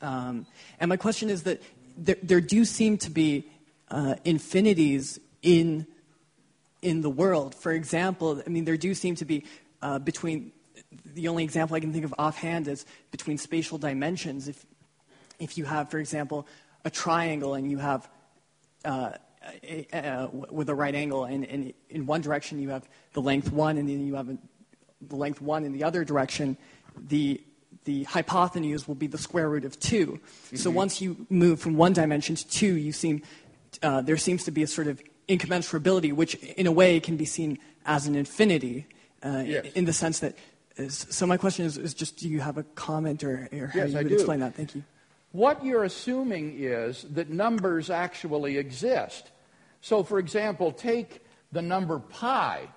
Um, 0.00 0.46
and 0.78 0.88
my 0.88 0.96
question 0.96 1.30
is 1.30 1.44
that 1.44 1.62
there, 1.96 2.16
there 2.22 2.40
do 2.40 2.64
seem 2.64 2.98
to 2.98 3.10
be 3.10 3.48
uh, 3.90 4.16
infinities 4.24 5.18
in, 5.42 5.86
in 6.82 7.00
the 7.00 7.10
world. 7.10 7.54
For 7.54 7.72
example, 7.72 8.42
I 8.46 8.50
mean, 8.50 8.64
there 8.64 8.76
do 8.76 8.94
seem 8.94 9.14
to 9.16 9.24
be 9.24 9.44
uh, 9.82 9.98
between, 9.98 10.52
the 11.14 11.28
only 11.28 11.44
example 11.44 11.76
I 11.76 11.80
can 11.80 11.92
think 11.92 12.04
of 12.04 12.14
offhand 12.18 12.68
is 12.68 12.84
between 13.10 13.38
spatial 13.38 13.78
dimensions. 13.78 14.48
If, 14.48 14.66
if 15.38 15.58
you 15.58 15.64
have, 15.64 15.90
for 15.90 15.98
example, 15.98 16.46
a 16.84 16.90
triangle 16.90 17.54
and 17.54 17.70
you 17.70 17.78
have 17.78 18.08
uh, 18.84 19.12
uh, 19.92 19.96
uh, 19.96 20.28
with 20.32 20.68
a 20.68 20.74
right 20.74 20.94
angle, 20.94 21.24
and, 21.24 21.44
and, 21.44 21.72
in 21.90 22.06
one 22.06 22.20
direction 22.20 22.60
you 22.60 22.70
have 22.70 22.88
the 23.12 23.20
length 23.20 23.52
one, 23.52 23.78
and 23.78 23.88
then 23.88 24.06
you 24.06 24.14
have 24.14 24.28
the 25.00 25.16
length 25.16 25.40
one 25.40 25.64
in 25.64 25.72
the 25.72 25.84
other 25.84 26.04
direction, 26.04 26.56
the 26.96 27.40
the 27.84 28.02
hypotenuse 28.04 28.88
will 28.88 28.96
be 28.96 29.06
the 29.06 29.18
square 29.18 29.48
root 29.48 29.64
of 29.64 29.78
2 29.78 30.06
mm-hmm. 30.06 30.56
So 30.56 30.70
once 30.70 31.00
you 31.00 31.24
move 31.30 31.60
from 31.60 31.76
one 31.76 31.92
dimension 31.92 32.34
to 32.34 32.48
two, 32.48 32.74
you 32.74 32.90
seem 32.90 33.22
uh, 33.82 34.00
there 34.00 34.16
seems 34.16 34.44
to 34.44 34.50
be 34.50 34.62
a 34.62 34.66
sort 34.66 34.88
of 34.88 35.00
incommensurability, 35.28 36.12
which 36.12 36.34
in 36.34 36.66
a 36.66 36.72
way 36.72 37.00
can 37.00 37.16
be 37.16 37.24
seen 37.24 37.58
as 37.84 38.06
an 38.06 38.14
infinity, 38.14 38.86
uh, 39.22 39.42
yes. 39.46 39.66
in 39.74 39.84
the 39.84 39.92
sense 39.92 40.20
that. 40.20 40.36
Is, 40.76 41.06
so 41.08 41.26
my 41.26 41.38
question 41.38 41.64
is, 41.64 41.78
is, 41.78 41.94
just, 41.94 42.18
do 42.18 42.28
you 42.28 42.40
have 42.40 42.58
a 42.58 42.62
comment 42.62 43.24
or, 43.24 43.48
or 43.50 43.68
how 43.68 43.78
yes, 43.78 43.92
you 43.92 43.96
would 43.96 44.12
explain 44.12 44.40
that? 44.40 44.54
Thank 44.54 44.74
you. 44.74 44.84
What 45.32 45.64
you're 45.64 45.84
assuming 45.84 46.54
is 46.58 47.06
that 47.14 47.30
numbers 47.30 47.88
actually 47.88 48.58
exist. 48.58 49.30
So, 49.80 50.02
for 50.02 50.18
example, 50.18 50.72
take 50.72 51.24
the 51.50 51.62
number 51.62 51.98
pi. 51.98 52.68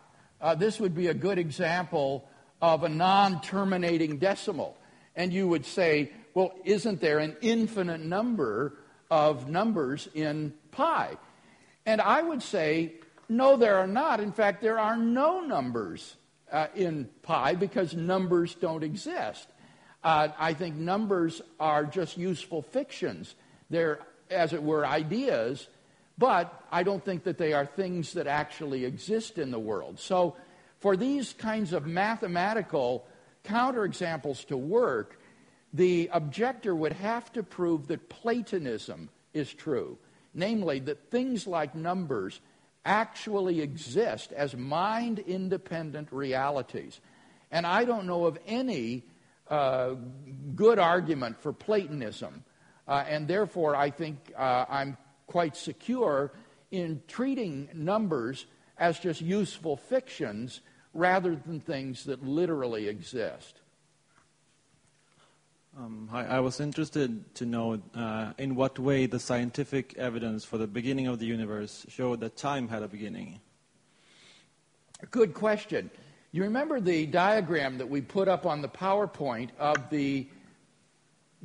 Uh, 0.42 0.56
this 0.56 0.80
would 0.80 0.96
be 0.96 1.08
a 1.08 1.14
good 1.14 1.38
example 1.38 2.28
of 2.62 2.84
a 2.84 2.90
non 2.90 3.42
terminating 3.42 4.18
decimal. 4.18 4.78
And 5.16 5.34
you 5.34 5.48
would 5.48 5.66
say, 5.66 6.12
well, 6.34 6.54
isn't 6.64 7.02
there 7.02 7.20
an 7.20 7.36
infinite 7.42 8.02
number 8.02 8.74
of 9.12 9.50
numbers 9.50 10.08
in 10.14 10.54
pi? 10.72 11.18
And 11.86 12.00
I 12.00 12.22
would 12.22 12.44
say, 12.44 12.94
no, 13.28 13.58
there 13.58 13.78
are 13.78 13.88
not. 13.88 14.20
In 14.20 14.32
fact, 14.32 14.62
there 14.62 14.80
are 14.80 14.98
no 14.98 15.42
numbers 15.42 16.16
uh, 16.52 16.68
in 16.76 17.10
pi 17.22 17.56
because 17.56 17.94
numbers 17.94 18.56
don't 18.56 18.84
exist. 18.84 19.48
Uh, 20.04 20.30
I 20.38 20.54
think 20.54 20.76
numbers 20.76 21.42
are 21.60 21.84
just 21.86 22.18
useful 22.18 22.62
fictions. 22.62 23.36
They're, 23.70 24.00
as 24.30 24.54
it 24.54 24.64
were, 24.64 24.86
ideas, 24.86 25.68
but 26.20 26.65
I 26.70 26.84
don't 26.84 27.03
think 27.03 27.24
that 27.24 27.38
they 27.38 27.53
are 27.53 27.65
things 27.65 28.13
that 28.13 28.28
actually 28.28 28.84
exist 28.84 29.38
in 29.38 29.51
the 29.51 29.59
world. 29.59 29.99
So, 29.99 30.36
for 30.80 30.95
these 30.97 31.34
kinds 31.34 31.74
of 31.74 31.86
mathematical 31.88 33.05
counterexamples 33.45 34.45
to 34.47 34.57
work, 34.57 35.20
the 35.74 36.09
objector 36.11 36.76
would 36.76 36.93
have 36.93 37.32
to 37.34 37.43
prove 37.43 37.88
that 37.88 38.09
Platonism 38.09 39.09
is 39.34 39.53
true, 39.53 39.97
namely, 40.34 40.80
that 40.80 41.09
things 41.09 41.47
like 41.47 41.74
numbers 41.74 42.41
actually 42.86 43.61
exist 43.61 44.34
as 44.34 44.55
mind 44.55 45.20
independent 45.20 46.11
realities. 46.11 46.99
And 47.51 47.65
I 47.65 47.86
don't 47.86 48.07
know 48.07 48.26
of 48.26 48.38
any 48.45 49.03
uh, 49.49 49.95
good 50.55 50.80
argument 50.80 51.41
for 51.41 51.53
Platonism. 51.53 52.43
Uh, 52.88 53.03
and 53.07 53.28
therefore, 53.28 53.76
I 53.76 53.89
think 53.89 54.17
uh, 54.36 54.65
I'm 54.70 54.97
quite 55.30 55.56
secure 55.56 56.32
in 56.72 57.02
treating 57.08 57.70
numbers 57.74 58.48
as 58.80 59.00
just 59.00 59.22
useful 59.22 59.78
fictions 59.78 60.62
rather 60.94 61.36
than 61.36 61.60
things 61.60 62.06
that 62.06 62.26
literally 62.26 62.88
exist. 62.88 63.62
Um, 65.78 66.10
I, 66.12 66.26
I, 66.26 66.40
was 66.40 66.60
interested 66.60 67.36
to 67.36 67.46
know 67.46 67.80
uh, 67.96 68.34
in 68.40 68.56
what 68.56 68.80
way 68.80 69.06
the 69.06 69.20
scientific 69.20 69.96
evidence 69.98 70.44
for 70.44 70.58
the 70.58 70.66
beginning 70.66 71.06
of 71.06 71.20
the 71.20 71.28
universe 71.28 71.86
showed 71.88 72.20
that 72.22 72.36
time 72.36 72.68
had 72.68 72.82
a 72.82 72.88
beginning. 72.88 73.40
Good 75.12 75.36
question. 75.36 75.92
You 76.32 76.44
remember 76.44 76.82
the 76.82 77.06
diagram 77.06 77.78
that 77.78 77.88
we 77.88 78.02
put 78.02 78.28
up 78.28 78.48
on 78.48 78.62
the 78.62 78.68
PowerPoint 78.68 79.50
of 79.60 79.90
the 79.92 80.28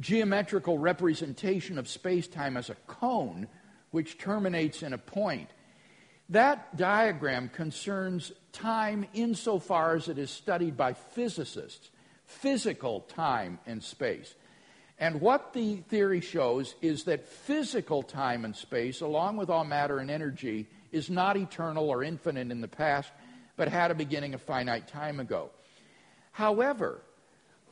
geometrical 0.01 0.79
representation 0.79 1.79
of 1.79 1.87
space 1.87 2.27
time 2.27 2.57
as 2.57 2.71
a 2.71 2.77
cone 2.87 3.47
which 3.95 4.19
terminates 4.19 4.83
in 4.83 4.93
a 4.93 4.99
point. 4.99 5.49
That 6.31 6.77
diagram 6.77 7.49
concerns 7.49 8.33
time 8.53 9.07
insofar 9.15 9.95
as 9.95 10.09
it 10.09 10.19
is 10.19 10.33
studied 10.33 10.77
by 10.77 10.95
physicists, 10.95 11.91
physical 12.27 13.03
time 13.03 13.61
and 13.67 13.81
space. 13.81 14.35
And 14.99 15.21
what 15.21 15.53
the 15.53 15.77
theory 15.77 16.21
shows 16.21 16.75
is 16.83 17.05
that 17.05 17.29
physical 17.29 18.03
time 18.03 18.45
and 18.45 18.57
space, 18.57 19.01
along 19.01 19.37
with 19.37 19.49
all 19.49 19.65
matter 19.65 19.99
and 19.99 20.11
energy, 20.11 20.67
is 20.91 21.09
not 21.09 21.37
eternal 21.37 21.89
or 21.89 22.03
infinite 22.03 22.51
in 22.51 22.61
the 22.61 22.67
past, 22.67 23.13
but 23.57 23.69
had 23.69 23.93
a 23.93 23.95
beginning 23.95 24.35
a 24.35 24.39
finite 24.39 24.89
time 24.89 25.21
ago. 25.21 25.51
However, 26.33 27.01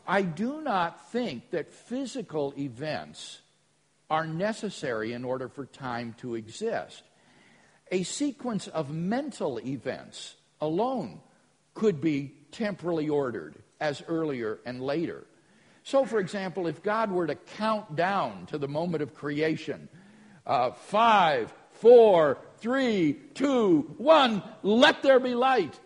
I 0.06 0.22
do 0.22 0.60
not 0.60 1.10
think 1.10 1.50
that 1.50 1.72
physical 1.72 2.54
events 2.56 3.40
are 4.12 4.26
necessary 4.26 5.14
in 5.14 5.24
order 5.24 5.48
for 5.48 5.64
time 5.64 6.14
to 6.18 6.34
exist. 6.34 7.02
A 7.90 8.02
sequence 8.02 8.68
of 8.68 8.90
mental 8.90 9.58
events 9.58 10.36
alone 10.60 11.18
could 11.72 11.98
be 11.98 12.34
temporally 12.50 13.08
ordered 13.08 13.54
as 13.80 14.02
earlier 14.06 14.58
and 14.66 14.82
later. 14.82 15.24
So, 15.82 16.04
for 16.04 16.18
example, 16.18 16.66
if 16.66 16.82
God 16.82 17.10
were 17.10 17.26
to 17.26 17.34
count 17.34 17.96
down 17.96 18.44
to 18.46 18.58
the 18.58 18.68
moment 18.68 19.02
of 19.02 19.14
creation, 19.14 19.88
uh, 20.46 20.72
five, 20.72 21.50
four, 21.70 22.36
three, 22.58 23.14
two, 23.32 23.94
one, 23.96 24.42
let 24.62 25.02
there 25.02 25.20
be 25.20 25.34
light. 25.34 25.80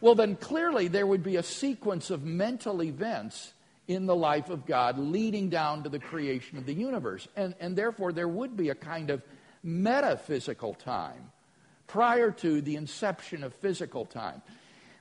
Well, 0.00 0.16
then 0.16 0.34
clearly 0.34 0.88
there 0.88 1.06
would 1.06 1.22
be 1.22 1.36
a 1.36 1.44
sequence 1.44 2.10
of 2.10 2.24
mental 2.24 2.82
events 2.82 3.52
in 3.88 4.04
the 4.04 4.14
life 4.14 4.50
of 4.50 4.66
God 4.66 4.98
leading 4.98 5.48
down 5.48 5.82
to 5.82 5.88
the 5.88 5.98
creation 5.98 6.58
of 6.58 6.66
the 6.66 6.74
universe. 6.74 7.26
And, 7.34 7.54
and 7.58 7.74
therefore, 7.74 8.12
there 8.12 8.28
would 8.28 8.56
be 8.56 8.68
a 8.68 8.74
kind 8.74 9.10
of 9.10 9.22
metaphysical 9.62 10.74
time 10.74 11.32
prior 11.86 12.30
to 12.30 12.60
the 12.60 12.76
inception 12.76 13.42
of 13.42 13.54
physical 13.54 14.04
time. 14.04 14.42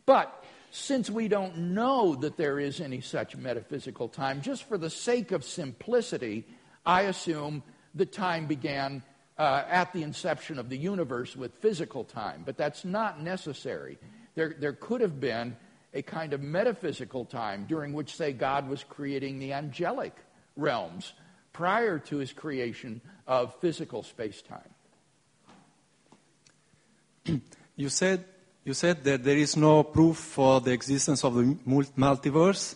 But 0.05 0.45
since 0.71 1.09
we 1.09 1.27
don't 1.27 1.57
know 1.73 2.15
that 2.15 2.37
there 2.37 2.59
is 2.59 2.79
any 2.79 3.01
such 3.01 3.35
metaphysical 3.35 4.07
time, 4.07 4.41
just 4.41 4.63
for 4.63 4.77
the 4.77 4.89
sake 4.89 5.33
of 5.33 5.43
simplicity, 5.43 6.45
I 6.85 7.03
assume 7.03 7.63
the 7.93 8.05
time 8.05 8.47
began 8.47 9.03
uh, 9.37 9.63
at 9.69 9.91
the 9.91 10.03
inception 10.03 10.59
of 10.59 10.69
the 10.69 10.77
universe 10.77 11.35
with 11.35 11.53
physical 11.55 12.05
time, 12.05 12.43
but 12.45 12.57
that's 12.57 12.85
not 12.85 13.21
necessary. 13.21 13.97
There, 14.35 14.55
there 14.57 14.73
could 14.73 15.01
have 15.01 15.19
been 15.19 15.57
a 15.93 16.01
kind 16.01 16.33
of 16.33 16.41
metaphysical 16.41 17.25
time 17.25 17.65
during 17.67 17.93
which, 17.93 18.15
say, 18.15 18.33
God 18.33 18.67
was 18.69 18.83
creating 18.83 19.39
the 19.39 19.53
angelic 19.53 20.15
realms 20.55 21.13
prior 21.53 21.99
to 21.99 22.17
his 22.17 22.33
creation 22.33 23.01
of 23.25 23.55
physical 23.59 24.03
space 24.03 24.41
time. 24.41 24.69
You 27.79 27.89
said, 27.89 28.25
you 28.65 28.73
said 28.73 29.03
that 29.03 29.23
there 29.23 29.37
is 29.37 29.55
no 29.55 29.83
proof 29.83 30.17
for 30.17 30.59
the 30.59 30.71
existence 30.71 31.23
of 31.23 31.35
the 31.35 31.43
multiverse, 31.95 32.73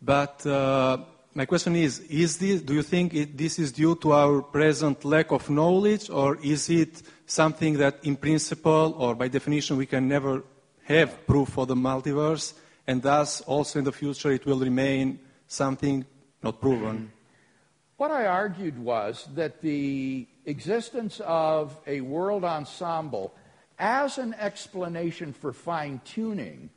but 0.00 0.46
uh, 0.46 0.98
my 1.34 1.46
question 1.46 1.74
is, 1.74 1.98
is 2.00 2.38
this, 2.38 2.62
do 2.62 2.74
you 2.74 2.82
think 2.82 3.12
it, 3.14 3.36
this 3.36 3.58
is 3.58 3.72
due 3.72 3.96
to 3.96 4.12
our 4.12 4.42
present 4.42 5.04
lack 5.04 5.32
of 5.32 5.50
knowledge, 5.50 6.10
or 6.10 6.38
is 6.42 6.70
it 6.70 7.02
something 7.26 7.78
that 7.78 7.98
in 8.04 8.16
principle 8.16 8.94
or 8.98 9.16
by 9.16 9.28
definition 9.28 9.76
we 9.76 9.86
can 9.86 10.06
never 10.06 10.44
have 10.96 11.26
proof 11.26 11.48
for 11.50 11.66
the 11.66 11.76
multiverse, 11.76 12.54
and 12.86 13.02
thus 13.02 13.40
also 13.42 13.78
in 13.78 13.84
the 13.84 13.92
future 13.92 14.30
it 14.32 14.44
will 14.44 14.58
remain 14.58 15.18
something 15.46 16.04
not 16.42 16.60
proven? 16.60 17.12
What 17.96 18.10
I 18.10 18.26
argued 18.26 18.78
was 18.78 19.28
that 19.34 19.60
the 19.60 20.26
existence 20.46 21.20
of 21.24 21.76
a 21.86 22.00
world 22.00 22.44
ensemble 22.44 23.34
as 23.78 24.18
an 24.18 24.34
explanation 24.34 25.32
for 25.32 25.52
fine 25.52 26.00
tuning 26.04 26.70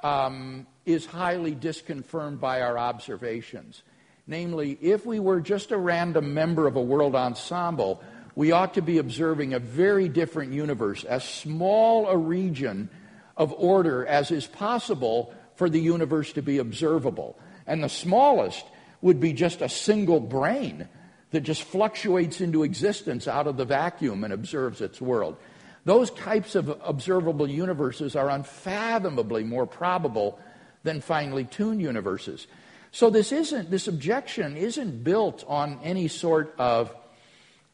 um, 0.00 0.66
is 0.84 1.06
highly 1.06 1.54
disconfirmed 1.54 2.40
by 2.40 2.60
our 2.60 2.78
observations. 2.78 3.82
Namely, 4.26 4.78
if 4.80 5.04
we 5.04 5.20
were 5.20 5.40
just 5.40 5.72
a 5.72 5.76
random 5.76 6.32
member 6.32 6.66
of 6.66 6.76
a 6.76 6.82
world 6.82 7.14
ensemble, 7.14 8.02
we 8.34 8.52
ought 8.52 8.74
to 8.74 8.82
be 8.82 8.98
observing 8.98 9.54
a 9.54 9.58
very 9.58 10.08
different 10.08 10.52
universe, 10.52 11.04
as 11.04 11.24
small 11.24 12.08
a 12.08 12.16
region 12.16 12.88
of 13.36 13.52
order 13.52 14.06
as 14.06 14.30
is 14.30 14.46
possible 14.46 15.32
for 15.56 15.70
the 15.70 15.80
universe 15.80 16.32
to 16.32 16.42
be 16.42 16.58
observable. 16.58 17.38
And 17.66 17.82
the 17.82 17.88
smallest 17.88 18.64
would 19.00 19.20
be 19.20 19.32
just 19.32 19.60
a 19.60 19.68
single 19.68 20.20
brain 20.20 20.88
that 21.30 21.40
just 21.40 21.62
fluctuates 21.62 22.40
into 22.40 22.62
existence 22.62 23.26
out 23.26 23.46
of 23.46 23.56
the 23.56 23.64
vacuum 23.64 24.24
and 24.24 24.32
observes 24.32 24.80
its 24.80 25.00
world. 25.00 25.36
Those 25.84 26.10
types 26.10 26.54
of 26.54 26.80
observable 26.84 27.48
universes 27.48 28.14
are 28.14 28.30
unfathomably 28.30 29.42
more 29.42 29.66
probable 29.66 30.38
than 30.84 31.00
finely 31.00 31.44
tuned 31.44 31.80
universes. 31.80 32.46
So 32.92 33.10
this 33.10 33.32
isn't 33.32 33.70
this 33.70 33.88
objection 33.88 34.56
isn't 34.56 35.02
built 35.02 35.44
on 35.48 35.80
any 35.82 36.08
sort 36.08 36.54
of 36.58 36.94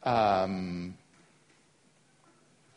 um, 0.05 0.97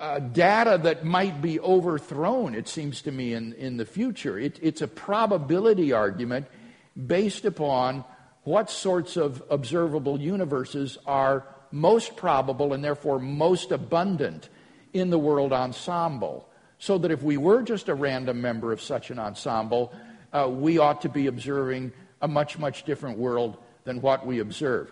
uh, 0.02 0.20
data 0.20 0.80
that 0.82 1.06
might 1.06 1.42
be 1.42 1.60
overthrown. 1.60 2.56
It 2.56 2.68
seems 2.68 3.04
to 3.04 3.12
me 3.12 3.34
in 3.34 3.54
in 3.54 3.78
the 3.78 3.86
future. 3.86 4.38
It, 4.38 4.60
it's 4.62 4.82
a 4.82 4.88
probability 4.88 5.94
argument 5.94 6.48
based 7.08 7.46
upon 7.46 8.04
what 8.44 8.72
sorts 8.72 9.16
of 9.16 9.44
observable 9.50 10.20
universes 10.20 10.98
are 11.06 11.46
most 11.72 12.16
probable 12.16 12.74
and 12.74 12.84
therefore 12.84 13.20
most 13.20 13.72
abundant 13.72 14.50
in 14.94 15.12
the 15.12 15.20
world 15.20 15.54
ensemble. 15.54 16.50
So 16.80 16.98
that 16.98 17.12
if 17.12 17.22
we 17.22 17.38
were 17.38 17.62
just 17.62 17.88
a 17.88 17.94
random 17.94 18.42
member 18.42 18.74
of 18.74 18.82
such 18.82 19.12
an 19.12 19.20
ensemble, 19.20 19.94
uh, 20.34 20.50
we 20.50 20.80
ought 20.80 21.02
to 21.02 21.10
be 21.10 21.28
observing 21.28 21.92
a 22.22 22.28
much, 22.28 22.58
much 22.58 22.84
different 22.86 23.20
world 23.20 23.58
than 23.84 24.02
what 24.02 24.26
we 24.26 24.40
observe. 24.40 24.92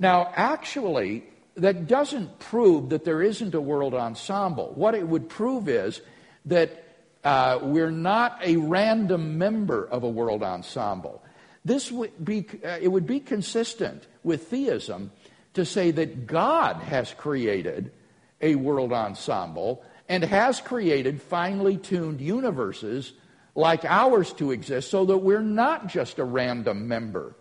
Now, 0.00 0.32
actually, 0.34 1.24
that 1.60 1.86
doesn't 1.86 2.38
prove 2.38 2.90
that 2.90 3.04
there 3.04 3.22
isn't 3.22 3.54
a 3.54 3.60
world 3.60 3.94
ensemble. 3.94 4.72
What 4.74 4.94
it 4.94 5.06
would 5.06 5.28
prove 5.28 5.68
is 5.68 6.00
that 6.46 6.84
uh, 7.22 7.58
we're 7.62 7.90
not 7.90 8.38
a 8.42 8.56
random 8.56 9.38
member 9.38 9.86
of 9.86 10.02
a 10.02 10.08
world 10.08 10.42
ensemble. 10.42 11.22
This 11.64 11.92
would 11.92 12.24
be, 12.24 12.46
uh, 12.64 12.78
it 12.80 12.88
would 12.88 13.06
be 13.06 13.20
consistent 13.20 14.06
with 14.22 14.48
theism 14.48 15.12
to 15.54 15.66
say 15.66 15.90
that 15.90 16.26
God 16.26 16.76
has 16.76 17.12
created 17.12 17.92
a 18.40 18.54
world 18.54 18.92
ensemble 18.92 19.84
and 20.08 20.24
has 20.24 20.60
created 20.60 21.20
finely 21.20 21.76
tuned 21.76 22.20
universes 22.20 23.12
like 23.54 23.84
ours 23.84 24.32
to 24.34 24.52
exist 24.52 24.90
so 24.90 25.04
that 25.04 25.18
we're 25.18 25.42
not 25.42 25.88
just 25.88 26.18
a 26.18 26.24
random 26.24 26.88
member 26.88 27.34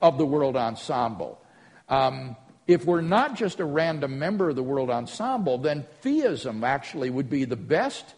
of 0.00 0.18
the 0.18 0.26
world 0.26 0.56
ensemble. 0.56 1.40
Um, 1.88 2.36
if 2.66 2.84
we're 2.84 3.00
not 3.00 3.34
just 3.34 3.60
a 3.60 3.64
random 3.64 4.18
member 4.18 4.50
of 4.50 4.56
the 4.56 4.62
world 4.62 4.90
ensemble, 4.90 5.58
then 5.58 5.84
theism 6.00 6.64
actually 6.64 7.10
would 7.10 7.28
be 7.28 7.44
the 7.44 7.56
best 7.56 8.14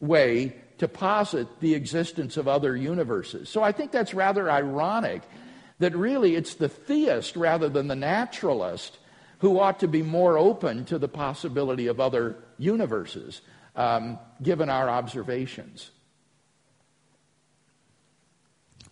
way 0.00 0.56
to 0.78 0.88
posit 0.88 1.46
the 1.60 1.74
existence 1.74 2.36
of 2.36 2.48
other 2.48 2.76
universes. 2.76 3.48
So 3.48 3.62
I 3.62 3.72
think 3.72 3.92
that's 3.92 4.12
rather 4.12 4.50
ironic 4.50 5.22
that 5.78 5.96
really 5.96 6.34
it's 6.34 6.54
the 6.54 6.68
theist 6.68 7.36
rather 7.36 7.68
than 7.68 7.88
the 7.88 7.96
naturalist 7.96 8.98
who 9.38 9.58
ought 9.60 9.80
to 9.80 9.88
be 9.88 10.02
more 10.02 10.38
open 10.38 10.84
to 10.86 10.98
the 10.98 11.08
possibility 11.08 11.86
of 11.86 12.00
other 12.00 12.36
universes, 12.58 13.42
um, 13.76 14.18
given 14.42 14.68
our 14.68 14.88
observations. 14.88 15.90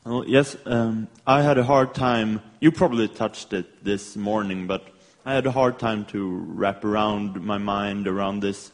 Well, 0.04 0.24
yes, 0.26 0.56
um, 0.66 1.06
I 1.28 1.42
had 1.42 1.58
a 1.58 1.62
hard 1.62 1.94
time. 1.94 2.42
You 2.58 2.72
probably 2.72 3.06
touched 3.06 3.52
it 3.52 3.84
this 3.84 4.16
morning, 4.16 4.66
but 4.66 4.88
I 5.24 5.32
had 5.32 5.46
a 5.46 5.52
hard 5.52 5.78
time 5.78 6.06
to 6.06 6.38
wrap 6.48 6.84
around 6.84 7.40
my 7.40 7.58
mind 7.58 8.08
around 8.08 8.40
this 8.40 8.72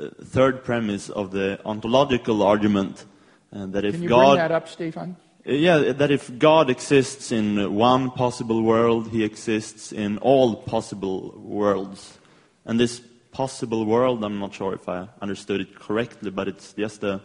uh, 0.00 0.08
third 0.24 0.64
premise 0.64 1.10
of 1.10 1.30
the 1.30 1.60
ontological 1.66 2.42
argument 2.42 3.04
uh, 3.52 3.66
that 3.66 3.84
if 3.84 3.96
Can 3.96 4.04
you 4.04 4.08
God, 4.08 4.28
bring 4.28 4.36
that 4.38 4.50
up, 4.50 4.66
Stefan? 4.66 5.16
Uh, 5.46 5.52
yeah, 5.52 5.92
that 5.92 6.10
if 6.10 6.38
God 6.38 6.70
exists 6.70 7.32
in 7.32 7.74
one 7.74 8.10
possible 8.10 8.62
world, 8.62 9.10
He 9.10 9.24
exists 9.24 9.92
in 9.92 10.16
all 10.18 10.56
possible 10.56 11.34
worlds, 11.36 12.16
and 12.64 12.80
this 12.80 13.02
possible 13.30 13.84
world, 13.84 14.24
I'm 14.24 14.38
not 14.38 14.54
sure 14.54 14.72
if 14.72 14.88
I 14.88 15.08
understood 15.20 15.60
it 15.60 15.78
correctly, 15.78 16.30
but 16.30 16.48
it's 16.48 16.72
just 16.72 17.04
a 17.04 17.20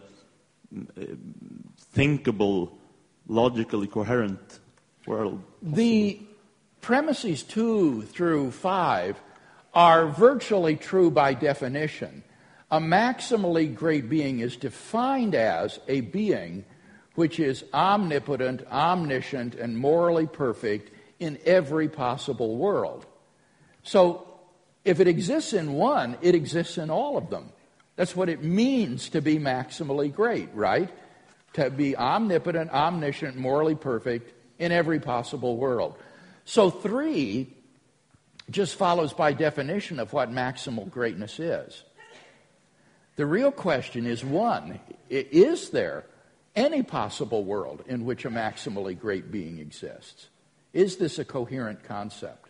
uh, 0.76 1.06
thinkable 1.94 2.78
logically 3.32 3.88
coherent 3.88 4.60
world. 5.08 5.42
The 5.62 6.20
premises 6.82 7.44
two 7.44 8.04
through 8.04 8.52
five 8.52 9.20
are 9.74 10.08
virtually 10.08 10.76
true 10.76 11.10
by 11.10 11.34
definition. 11.34 12.24
A 12.70 12.80
maximally 12.80 13.74
great 13.74 14.10
being 14.10 14.40
is 14.40 14.58
defined 14.58 15.34
as 15.34 15.80
a 15.88 16.02
being 16.02 16.66
which 17.16 17.40
is 17.40 17.64
omnipotent, 17.74 18.66
omniscient, 18.72 19.56
and 19.56 19.78
morally 19.78 20.28
perfect 20.28 20.92
in 21.20 21.38
every 21.46 21.88
possible 21.88 22.58
world. 22.58 23.06
So, 23.84 24.28
if 24.84 25.00
it 25.00 25.08
exists 25.08 25.54
in 25.54 25.74
one, 25.74 26.18
it 26.22 26.36
exists 26.36 26.78
in 26.78 26.90
all 26.90 27.18
of 27.18 27.30
them. 27.30 27.52
That's 27.96 28.16
what 28.16 28.30
it 28.30 28.44
means 28.44 29.10
to 29.10 29.22
be 29.22 29.38
maximally 29.38 30.14
great, 30.14 30.50
right? 30.54 30.90
To 31.54 31.70
be 31.70 31.95
omnipotent, 31.95 32.72
omniscient, 32.72 33.36
morally 33.36 33.76
perfect 33.76 34.34
in 34.60 34.72
every 34.72 34.99
possible 34.99 35.58
world. 35.58 35.97
So, 36.45 36.70
three 36.70 37.54
just 38.49 38.76
follows 38.76 39.14
by 39.14 39.34
definition 39.34 39.99
of 39.99 40.14
what 40.14 40.32
maximal 40.32 40.89
greatness 40.89 41.39
is. 41.39 41.84
The 43.16 43.26
real 43.26 43.52
question 43.52 44.06
is 44.06 44.24
one 44.24 44.80
is 45.10 45.70
there 45.70 46.06
any 46.56 46.84
possible 46.84 47.43
world 47.43 47.84
in 47.88 48.06
which 48.06 48.26
a 48.26 48.30
maximally 48.30 48.97
great 48.97 49.32
being 49.32 49.60
exists? 49.60 50.28
Is 50.74 50.97
this 50.97 51.20
a 51.20 51.26
coherent 51.26 51.84
concept? 51.84 52.49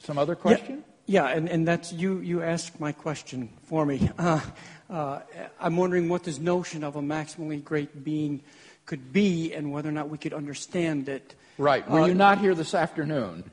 Some 0.00 0.18
other 0.18 0.34
question? 0.34 0.84
Yeah. 0.86 0.95
Yeah, 1.06 1.26
and, 1.26 1.48
and 1.48 1.66
that's 1.66 1.92
you, 1.92 2.18
you 2.18 2.42
asked 2.42 2.80
my 2.80 2.92
question 2.92 3.48
for 3.64 3.86
me. 3.86 4.10
Uh, 4.18 4.40
uh, 4.88 5.20
I'm 5.60 5.76
wondering 5.76 6.08
what 6.08 6.22
this 6.22 6.38
notion 6.38 6.84
of 6.84 6.94
a 6.94 7.00
maximally 7.00 7.62
great 7.62 8.04
being 8.04 8.40
could 8.84 9.12
be 9.12 9.52
and 9.52 9.72
whether 9.72 9.88
or 9.88 9.92
not 9.92 10.08
we 10.08 10.16
could 10.16 10.32
understand 10.32 11.08
it. 11.08 11.34
Right. 11.58 11.88
Were 11.90 12.02
uh, 12.02 12.06
you 12.06 12.14
not 12.14 12.38
here 12.38 12.54
this 12.54 12.72
afternoon? 12.72 13.50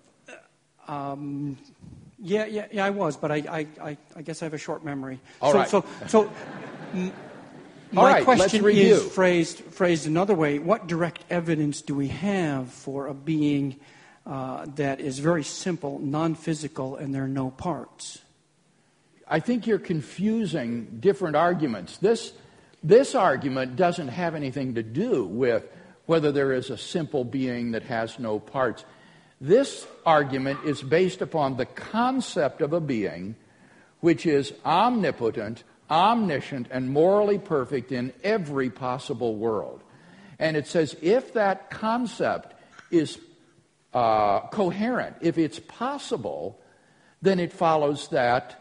Um, 0.87 1.57
yeah, 2.19 2.45
yeah, 2.45 2.67
yeah, 2.71 2.85
I 2.85 2.91
was, 2.91 3.17
but 3.17 3.31
I, 3.31 3.35
I, 3.35 3.67
I, 3.81 3.97
I, 4.15 4.21
guess 4.21 4.43
I 4.43 4.45
have 4.45 4.53
a 4.53 4.59
short 4.59 4.85
memory. 4.85 5.19
All 5.41 5.51
so, 5.51 5.57
right. 5.57 5.67
so, 5.67 5.85
so 6.07 6.31
m- 6.93 7.11
my 7.91 8.13
right, 8.13 8.23
question 8.23 8.65
is 8.67 9.03
phrased, 9.03 9.59
phrased 9.59 10.07
another 10.07 10.35
way. 10.35 10.59
What 10.59 10.87
direct 10.87 11.23
evidence 11.29 11.81
do 11.81 11.95
we 11.95 12.09
have 12.09 12.71
for 12.71 13.07
a 13.07 13.13
being 13.13 13.79
uh, 14.25 14.65
that 14.75 14.99
is 15.01 15.19
very 15.19 15.43
simple, 15.43 15.99
non 15.99 16.35
physical, 16.35 16.95
and 16.95 17.13
there 17.13 17.23
are 17.23 17.27
no 17.27 17.51
parts. 17.51 18.19
I 19.27 19.39
think 19.39 19.67
you're 19.67 19.79
confusing 19.79 20.97
different 20.99 21.35
arguments. 21.35 21.97
This, 21.97 22.33
this 22.83 23.15
argument 23.15 23.75
doesn't 23.75 24.09
have 24.09 24.35
anything 24.35 24.75
to 24.75 24.83
do 24.83 25.25
with 25.25 25.65
whether 26.05 26.31
there 26.31 26.51
is 26.51 26.69
a 26.69 26.77
simple 26.77 27.23
being 27.23 27.71
that 27.71 27.83
has 27.83 28.19
no 28.19 28.39
parts. 28.39 28.83
This 29.39 29.87
argument 30.05 30.59
is 30.65 30.81
based 30.81 31.21
upon 31.21 31.57
the 31.57 31.65
concept 31.65 32.61
of 32.61 32.73
a 32.73 32.81
being 32.81 33.35
which 33.99 34.25
is 34.25 34.53
omnipotent, 34.65 35.63
omniscient, 35.89 36.67
and 36.69 36.89
morally 36.89 37.37
perfect 37.37 37.91
in 37.91 38.11
every 38.23 38.69
possible 38.69 39.35
world. 39.35 39.81
And 40.39 40.57
it 40.57 40.67
says 40.67 40.95
if 41.01 41.33
that 41.33 41.69
concept 41.69 42.53
is 42.91 43.17
uh, 43.93 44.41
coherent. 44.47 45.17
If 45.21 45.37
it's 45.37 45.59
possible, 45.59 46.59
then 47.21 47.39
it 47.39 47.53
follows 47.53 48.07
that 48.09 48.59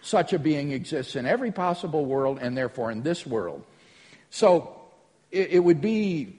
such 0.00 0.32
a 0.32 0.38
being 0.38 0.72
exists 0.72 1.16
in 1.16 1.26
every 1.26 1.52
possible 1.52 2.04
world 2.04 2.38
and 2.40 2.56
therefore 2.56 2.90
in 2.90 3.02
this 3.02 3.26
world. 3.26 3.64
So 4.30 4.80
it, 5.30 5.52
it 5.52 5.58
would 5.60 5.80
be 5.80 6.38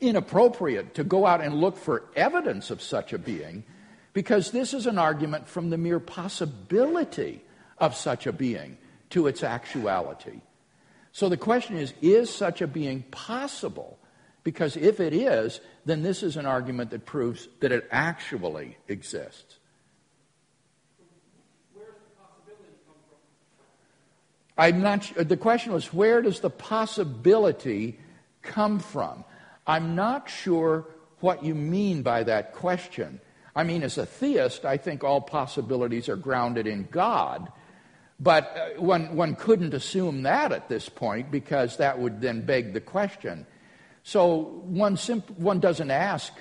inappropriate 0.00 0.94
to 0.94 1.04
go 1.04 1.26
out 1.26 1.40
and 1.40 1.54
look 1.54 1.76
for 1.76 2.04
evidence 2.14 2.70
of 2.70 2.82
such 2.82 3.12
a 3.12 3.18
being 3.18 3.64
because 4.12 4.50
this 4.50 4.74
is 4.74 4.86
an 4.86 4.98
argument 4.98 5.48
from 5.48 5.70
the 5.70 5.78
mere 5.78 6.00
possibility 6.00 7.42
of 7.78 7.94
such 7.94 8.26
a 8.26 8.32
being 8.32 8.76
to 9.10 9.26
its 9.26 9.42
actuality. 9.42 10.40
So 11.12 11.28
the 11.28 11.36
question 11.36 11.76
is 11.76 11.94
is 12.02 12.28
such 12.28 12.60
a 12.60 12.66
being 12.66 13.02
possible? 13.10 13.98
Because 14.44 14.76
if 14.76 15.00
it 15.00 15.12
is, 15.12 15.60
then 15.86 16.02
this 16.02 16.24
is 16.24 16.36
an 16.36 16.46
argument 16.46 16.90
that 16.90 17.06
proves 17.06 17.48
that 17.60 17.70
it 17.70 17.88
actually 17.92 18.76
exists. 18.88 19.58
Where 21.72 21.86
does 21.86 22.02
the 22.02 22.18
possibility 22.20 22.74
come 22.86 22.98
from? 23.06 24.58
I'm 24.58 24.82
not. 24.82 25.28
The 25.28 25.36
question 25.36 25.72
was, 25.72 25.94
where 25.94 26.22
does 26.22 26.40
the 26.40 26.50
possibility 26.50 28.00
come 28.42 28.80
from? 28.80 29.24
I'm 29.64 29.94
not 29.94 30.28
sure 30.28 30.86
what 31.20 31.44
you 31.44 31.54
mean 31.54 32.02
by 32.02 32.24
that 32.24 32.52
question. 32.52 33.20
I 33.54 33.62
mean, 33.62 33.84
as 33.84 33.96
a 33.96 34.04
theist, 34.04 34.64
I 34.64 34.76
think 34.76 35.04
all 35.04 35.20
possibilities 35.20 36.08
are 36.08 36.16
grounded 36.16 36.66
in 36.66 36.88
God. 36.90 37.50
But 38.18 38.74
uh, 38.76 38.82
one, 38.82 39.14
one 39.14 39.36
couldn't 39.36 39.72
assume 39.72 40.22
that 40.22 40.50
at 40.50 40.68
this 40.68 40.88
point 40.88 41.30
because 41.30 41.76
that 41.76 41.98
would 41.98 42.20
then 42.20 42.44
beg 42.44 42.72
the 42.72 42.80
question 42.80 43.46
so 44.06 44.62
one, 44.62 44.96
simp- 44.96 45.36
one 45.36 45.58
doesn't 45.58 45.90
ask, 45.90 46.32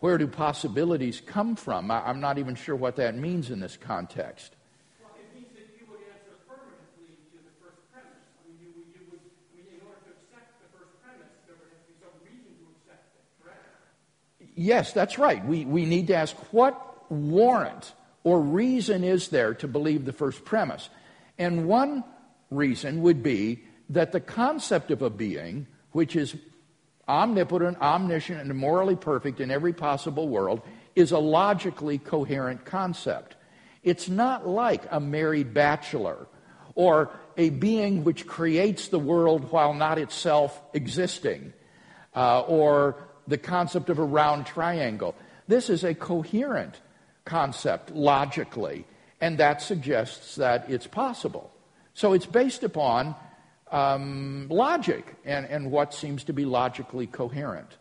where 0.00 0.18
do 0.18 0.26
possibilities 0.26 1.22
come 1.24 1.54
from? 1.54 1.92
I- 1.92 2.10
am 2.10 2.18
not 2.18 2.38
even 2.38 2.56
sure 2.56 2.74
what 2.74 2.96
that 2.96 3.14
means 3.14 3.50
in 3.50 3.60
this 3.60 3.76
context. 3.76 4.56
Well, 4.98 5.14
it 5.14 5.32
means 5.32 5.46
that 5.54 5.70
you 5.78 5.86
would 5.92 6.02
answer 6.10 6.34
affirmatively 6.42 7.14
to 7.30 7.38
the 7.38 7.54
first 7.62 7.78
premise. 7.94 8.18
I 8.18 8.50
mean, 8.50 8.58
you, 8.58 8.82
you 8.90 9.06
would, 9.12 9.20
I 9.22 9.62
mean, 9.62 9.78
in 9.78 9.86
order 9.86 10.02
to 10.02 10.10
accept 10.10 10.58
the 10.58 10.74
first 10.74 10.90
premise, 10.98 11.30
there 11.46 11.54
would 11.54 11.70
have 11.70 11.86
to 11.86 11.92
be 11.94 12.02
some 12.02 12.18
reason 12.26 12.50
to 12.58 12.66
accept 12.66 13.14
it, 13.14 13.22
correct? 13.46 14.58
Yes, 14.58 14.92
that's 14.92 15.18
right. 15.20 15.46
We, 15.46 15.66
we 15.66 15.86
need 15.86 16.08
to 16.08 16.16
ask 16.16 16.34
what 16.52 16.74
warrant 17.12 17.94
or 18.24 18.40
reason 18.40 19.04
is 19.04 19.28
there 19.28 19.54
to 19.54 19.68
believe 19.68 20.04
the 20.04 20.12
first 20.12 20.44
premise? 20.44 20.90
And 21.38 21.68
one 21.68 22.02
reason 22.50 23.02
would 23.02 23.22
be 23.22 23.62
that 23.90 24.10
the 24.10 24.18
concept 24.20 24.90
of 24.90 25.00
a 25.00 25.10
being, 25.10 25.68
which 25.92 26.16
is 26.16 26.34
omnipotent, 27.08 27.80
omniscient, 27.80 28.40
and 28.40 28.54
morally 28.54 28.96
perfect 28.96 29.40
in 29.40 29.50
every 29.50 29.72
possible 29.72 30.28
world, 30.28 30.60
is 30.94 31.12
a 31.12 31.18
logically 31.18 31.98
coherent 31.98 32.64
concept. 32.64 33.36
It's 33.82 34.08
not 34.08 34.46
like 34.46 34.82
a 34.90 35.00
married 35.00 35.54
bachelor 35.54 36.26
or 36.74 37.10
a 37.36 37.50
being 37.50 38.04
which 38.04 38.26
creates 38.26 38.88
the 38.88 38.98
world 38.98 39.50
while 39.50 39.74
not 39.74 39.98
itself 39.98 40.60
existing, 40.74 41.52
uh, 42.14 42.40
or 42.42 42.96
the 43.26 43.38
concept 43.38 43.90
of 43.90 43.98
a 43.98 44.04
round 44.04 44.46
triangle. 44.46 45.14
This 45.46 45.70
is 45.70 45.84
a 45.84 45.94
coherent 45.94 46.74
concept 47.24 47.90
logically, 47.90 48.86
and 49.20 49.38
that 49.38 49.62
suggests 49.62 50.36
that 50.36 50.68
it's 50.68 50.86
possible. 50.86 51.50
So 51.94 52.12
it's 52.12 52.26
based 52.26 52.64
upon 52.64 53.14
um, 53.70 54.46
logic 54.48 55.16
and, 55.24 55.46
and 55.46 55.70
what 55.70 55.94
seems 55.94 56.24
to 56.24 56.32
be 56.32 56.44
logically 56.44 57.06
coherent. 57.06 57.76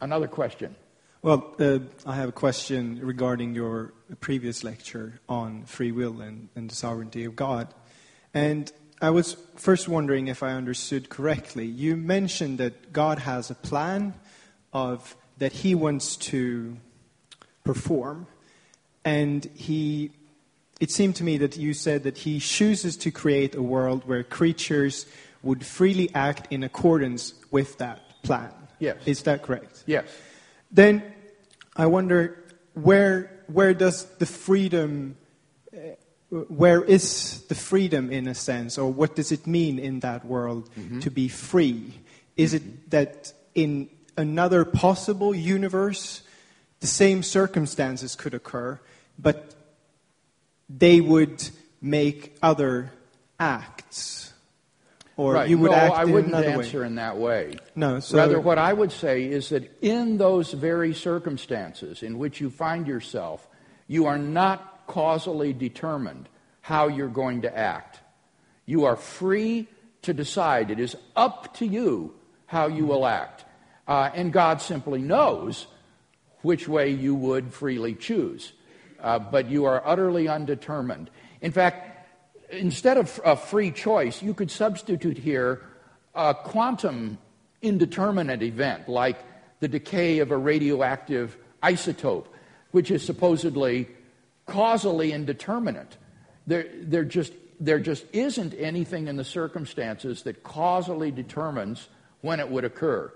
Another 0.00 0.28
question. 0.28 0.76
Well, 1.22 1.54
uh, 1.58 1.78
I 2.04 2.16
have 2.16 2.28
a 2.28 2.32
question 2.32 3.00
regarding 3.02 3.54
your 3.54 3.92
previous 4.20 4.62
lecture 4.62 5.20
on 5.28 5.64
free 5.64 5.90
will 5.90 6.20
and, 6.20 6.48
and, 6.54 6.70
the 6.70 6.74
sovereignty 6.74 7.24
of 7.24 7.34
God. 7.34 7.72
And 8.32 8.70
I 9.00 9.10
was 9.10 9.36
first 9.56 9.88
wondering 9.88 10.28
if 10.28 10.42
I 10.42 10.52
understood 10.52 11.08
correctly. 11.08 11.64
You 11.66 11.96
mentioned 11.96 12.58
that 12.58 12.92
God 12.92 13.18
has 13.18 13.50
a 13.50 13.54
plan 13.54 14.14
of 14.72 15.16
that 15.38 15.52
he 15.52 15.74
wants 15.74 16.16
to 16.16 16.76
perform, 17.64 18.26
and 19.04 19.44
he 19.54 20.12
it 20.80 20.90
seemed 20.90 21.16
to 21.16 21.24
me 21.24 21.38
that 21.38 21.56
you 21.56 21.72
said 21.72 22.02
that 22.02 22.18
he 22.18 22.38
chooses 22.38 22.96
to 22.98 23.10
create 23.10 23.54
a 23.54 23.62
world 23.62 24.06
where 24.06 24.22
creatures 24.22 25.06
would 25.42 25.64
freely 25.64 26.10
act 26.14 26.52
in 26.52 26.62
accordance 26.62 27.34
with 27.50 27.78
that 27.78 28.22
plan. 28.22 28.52
Yes. 28.78 28.96
Is 29.06 29.22
that 29.22 29.42
correct? 29.42 29.84
Yes. 29.86 30.04
Then 30.70 31.02
I 31.76 31.86
wonder 31.86 32.42
where 32.74 33.30
where 33.46 33.72
does 33.72 34.04
the 34.18 34.26
freedom 34.26 35.16
uh, 35.72 35.94
where 36.30 36.82
is 36.82 37.44
the 37.48 37.54
freedom 37.54 38.10
in 38.10 38.26
a 38.26 38.34
sense 38.34 38.76
or 38.76 38.92
what 38.92 39.14
does 39.14 39.30
it 39.32 39.46
mean 39.46 39.78
in 39.78 40.00
that 40.00 40.24
world 40.26 40.68
mm-hmm. 40.76 40.98
to 41.00 41.10
be 41.10 41.28
free? 41.28 41.94
Is 42.36 42.52
mm-hmm. 42.52 42.68
it 42.68 42.90
that 42.90 43.32
in 43.54 43.88
another 44.16 44.64
possible 44.64 45.34
universe 45.34 46.22
the 46.80 46.86
same 46.86 47.22
circumstances 47.22 48.14
could 48.14 48.34
occur 48.34 48.78
but 49.18 49.55
they 50.68 51.00
would 51.00 51.48
make 51.80 52.36
other 52.42 52.92
acts. 53.38 54.32
Or 55.16 55.34
right. 55.34 55.48
you 55.48 55.56
would 55.58 55.70
no, 55.70 55.76
act 55.76 55.94
I 55.94 56.02
in 56.02 56.12
wouldn't 56.12 56.34
another 56.34 56.62
answer 56.62 56.80
way. 56.80 56.86
in 56.86 56.94
that 56.96 57.16
way. 57.16 57.56
No, 57.74 58.00
so 58.00 58.18
Rather, 58.18 58.38
what 58.38 58.58
I 58.58 58.72
would 58.72 58.92
say 58.92 59.24
is 59.24 59.48
that 59.48 59.70
in 59.80 60.18
those 60.18 60.52
very 60.52 60.92
circumstances 60.92 62.02
in 62.02 62.18
which 62.18 62.40
you 62.40 62.50
find 62.50 62.86
yourself, 62.86 63.46
you 63.88 64.06
are 64.06 64.18
not 64.18 64.86
causally 64.86 65.54
determined 65.54 66.28
how 66.60 66.88
you're 66.88 67.08
going 67.08 67.42
to 67.42 67.56
act. 67.56 68.00
You 68.66 68.84
are 68.84 68.96
free 68.96 69.68
to 70.02 70.12
decide. 70.12 70.70
It 70.70 70.80
is 70.80 70.96
up 71.14 71.54
to 71.56 71.66
you 71.66 72.14
how 72.44 72.66
you 72.66 72.84
will 72.84 73.06
act. 73.06 73.44
Uh, 73.88 74.10
and 74.14 74.32
God 74.32 74.60
simply 74.60 75.00
knows 75.00 75.66
which 76.42 76.68
way 76.68 76.90
you 76.90 77.14
would 77.14 77.54
freely 77.54 77.94
choose 77.94 78.52
uh, 79.00 79.18
but 79.18 79.48
you 79.48 79.64
are 79.64 79.82
utterly 79.84 80.28
undetermined. 80.28 81.10
In 81.40 81.52
fact, 81.52 82.08
instead 82.50 82.96
of 82.96 83.20
a 83.24 83.36
free 83.36 83.70
choice, 83.70 84.22
you 84.22 84.34
could 84.34 84.50
substitute 84.50 85.18
here 85.18 85.62
a 86.14 86.34
quantum 86.34 87.18
indeterminate 87.62 88.42
event 88.42 88.88
like 88.88 89.18
the 89.60 89.68
decay 89.68 90.18
of 90.18 90.30
a 90.30 90.36
radioactive 90.36 91.36
isotope, 91.62 92.26
which 92.70 92.90
is 92.90 93.04
supposedly 93.04 93.88
causally 94.46 95.12
indeterminate. 95.12 95.96
There, 96.46 96.66
there, 96.80 97.04
just, 97.04 97.32
there 97.58 97.80
just 97.80 98.04
isn't 98.12 98.54
anything 98.54 99.08
in 99.08 99.16
the 99.16 99.24
circumstances 99.24 100.22
that 100.22 100.42
causally 100.44 101.10
determines 101.10 101.88
when 102.20 102.40
it 102.40 102.48
would 102.48 102.64
occur. 102.64 103.12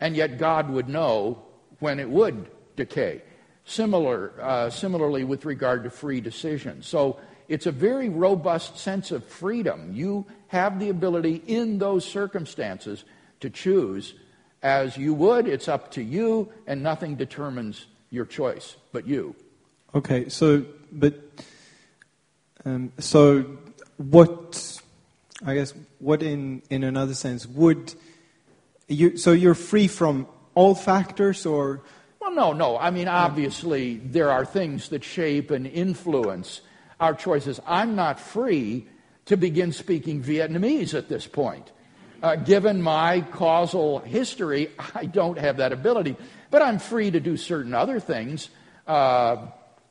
And 0.00 0.14
yet 0.14 0.38
God 0.38 0.68
would 0.70 0.88
know 0.88 1.42
when 1.78 1.98
it 1.98 2.10
would 2.10 2.50
decay. 2.76 3.22
Similar, 3.68 4.32
uh, 4.40 4.70
similarly, 4.70 5.24
with 5.24 5.44
regard 5.44 5.82
to 5.84 5.90
free 5.90 6.20
decision. 6.20 6.82
So 6.82 7.18
it's 7.48 7.66
a 7.66 7.72
very 7.72 8.08
robust 8.08 8.78
sense 8.78 9.10
of 9.10 9.24
freedom. 9.24 9.92
You 9.92 10.24
have 10.48 10.78
the 10.78 10.88
ability 10.88 11.42
in 11.46 11.78
those 11.78 12.04
circumstances 12.04 13.04
to 13.40 13.50
choose 13.50 14.14
as 14.62 14.96
you 14.96 15.12
would. 15.14 15.48
It's 15.48 15.68
up 15.68 15.90
to 15.92 16.02
you, 16.02 16.48
and 16.66 16.82
nothing 16.82 17.16
determines 17.16 17.86
your 18.10 18.24
choice 18.24 18.76
but 18.92 19.06
you. 19.06 19.34
Okay, 19.94 20.28
so, 20.28 20.64
but, 20.92 21.20
um, 22.64 22.92
so 22.98 23.58
what, 23.96 24.80
I 25.44 25.54
guess, 25.54 25.74
what 25.98 26.22
in, 26.22 26.62
in 26.70 26.84
another 26.84 27.14
sense 27.14 27.46
would 27.46 27.94
you, 28.88 29.16
so 29.16 29.32
you're 29.32 29.54
free 29.54 29.88
from 29.88 30.28
all 30.54 30.74
factors 30.74 31.44
or 31.44 31.82
well, 32.26 32.34
no, 32.34 32.52
no. 32.52 32.78
I 32.78 32.90
mean, 32.90 33.06
obviously, 33.06 33.98
there 33.98 34.30
are 34.30 34.44
things 34.44 34.88
that 34.88 35.04
shape 35.04 35.52
and 35.52 35.66
influence 35.66 36.60
our 36.98 37.14
choices. 37.14 37.60
I'm 37.66 37.94
not 37.94 38.18
free 38.18 38.86
to 39.26 39.36
begin 39.36 39.70
speaking 39.70 40.22
Vietnamese 40.22 40.94
at 40.94 41.08
this 41.08 41.26
point. 41.26 41.70
Uh, 42.22 42.34
given 42.34 42.82
my 42.82 43.20
causal 43.20 44.00
history, 44.00 44.70
I 44.94 45.04
don't 45.04 45.38
have 45.38 45.58
that 45.58 45.72
ability. 45.72 46.16
But 46.50 46.62
I'm 46.62 46.78
free 46.80 47.10
to 47.10 47.20
do 47.20 47.36
certain 47.36 47.74
other 47.74 48.00
things. 48.00 48.48
Uh, 48.86 49.46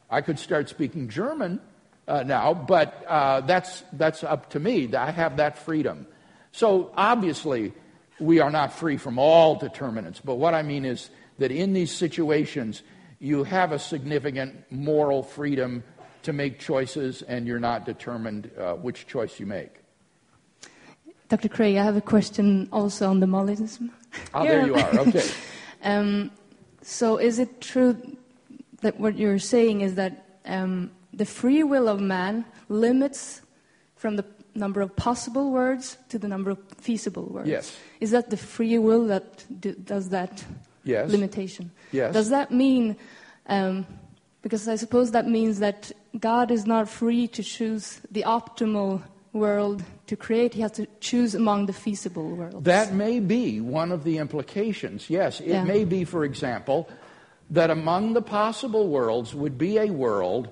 I 0.09 0.21
could 0.21 0.39
start 0.39 0.67
speaking 0.67 1.07
German 1.07 1.61
uh, 2.07 2.23
now, 2.23 2.53
but 2.53 3.05
uh, 3.07 3.41
that's, 3.41 3.83
that's 3.93 4.23
up 4.23 4.49
to 4.51 4.59
me. 4.59 4.93
I 4.93 5.11
have 5.11 5.37
that 5.37 5.59
freedom. 5.59 6.05
So 6.51 6.91
obviously, 6.97 7.73
we 8.19 8.39
are 8.39 8.51
not 8.51 8.73
free 8.73 8.97
from 8.97 9.19
all 9.19 9.55
determinants. 9.55 10.19
But 10.23 10.35
what 10.35 10.53
I 10.53 10.63
mean 10.63 10.83
is, 10.83 11.09
that 11.37 11.51
in 11.51 11.73
these 11.73 11.91
situations, 11.91 12.83
you 13.19 13.43
have 13.43 13.71
a 13.71 13.79
significant 13.79 14.71
moral 14.71 15.23
freedom 15.23 15.83
to 16.23 16.33
make 16.33 16.59
choices 16.59 17.21
and 17.21 17.47
you're 17.47 17.59
not 17.59 17.85
determined 17.85 18.49
uh, 18.57 18.73
which 18.73 19.07
choice 19.07 19.39
you 19.39 19.45
make. 19.45 19.71
Dr. 21.29 21.49
Craig, 21.49 21.77
I 21.77 21.83
have 21.83 21.95
a 21.95 22.01
question 22.01 22.69
also 22.71 23.09
on 23.09 23.19
the 23.19 23.25
Molinism. 23.25 23.89
Oh, 24.33 24.43
there 24.43 24.65
you 24.65 24.75
are. 24.75 24.99
Okay. 25.07 25.27
um, 25.83 26.31
so, 26.81 27.17
is 27.17 27.39
it 27.39 27.61
true 27.61 27.97
that 28.81 28.99
what 28.99 29.17
you're 29.17 29.39
saying 29.39 29.81
is 29.81 29.95
that 29.95 30.39
um, 30.45 30.91
the 31.13 31.25
free 31.25 31.63
will 31.63 31.87
of 31.87 31.99
man 31.99 32.45
limits 32.69 33.41
from 33.95 34.17
the 34.17 34.25
number 34.53 34.81
of 34.81 34.95
possible 34.95 35.51
words 35.51 35.97
to 36.09 36.19
the 36.19 36.27
number 36.27 36.51
of 36.51 36.59
feasible 36.77 37.25
words? 37.25 37.49
Yes. 37.49 37.75
Is 37.99 38.11
that 38.11 38.29
the 38.29 38.37
free 38.37 38.77
will 38.77 39.07
that 39.07 39.45
do, 39.59 39.73
does 39.73 40.09
that 40.09 40.45
yes. 40.85 41.11
limitation. 41.11 41.71
Yes. 41.91 42.13
Does 42.13 42.29
that 42.29 42.51
mean, 42.51 42.95
um, 43.47 43.85
because 44.41 44.67
I 44.67 44.77
suppose 44.77 45.11
that 45.11 45.27
means 45.27 45.59
that 45.59 45.91
God 46.17 46.51
is 46.51 46.65
not 46.65 46.87
free 46.87 47.27
to 47.29 47.43
choose 47.43 47.99
the 48.09 48.23
optimal 48.23 49.03
world 49.33 49.83
to 50.07 50.15
create, 50.15 50.53
he 50.53 50.61
has 50.61 50.71
to 50.71 50.87
choose 51.01 51.35
among 51.35 51.65
the 51.65 51.73
feasible 51.73 52.29
worlds. 52.29 52.63
That 52.63 52.93
may 52.93 53.19
be 53.19 53.59
one 53.59 53.91
of 53.91 54.03
the 54.03 54.17
implications, 54.17 55.09
yes. 55.09 55.41
It 55.41 55.47
Yeah. 55.47 55.63
may 55.65 55.83
be, 55.83 56.05
for 56.05 56.23
example, 56.23 56.87
that 57.49 57.69
among 57.69 58.13
the 58.13 58.21
possible 58.21 58.87
worlds 58.87 59.35
would 59.35 59.57
be 59.57 59.77
a 59.77 59.91
world 59.91 60.49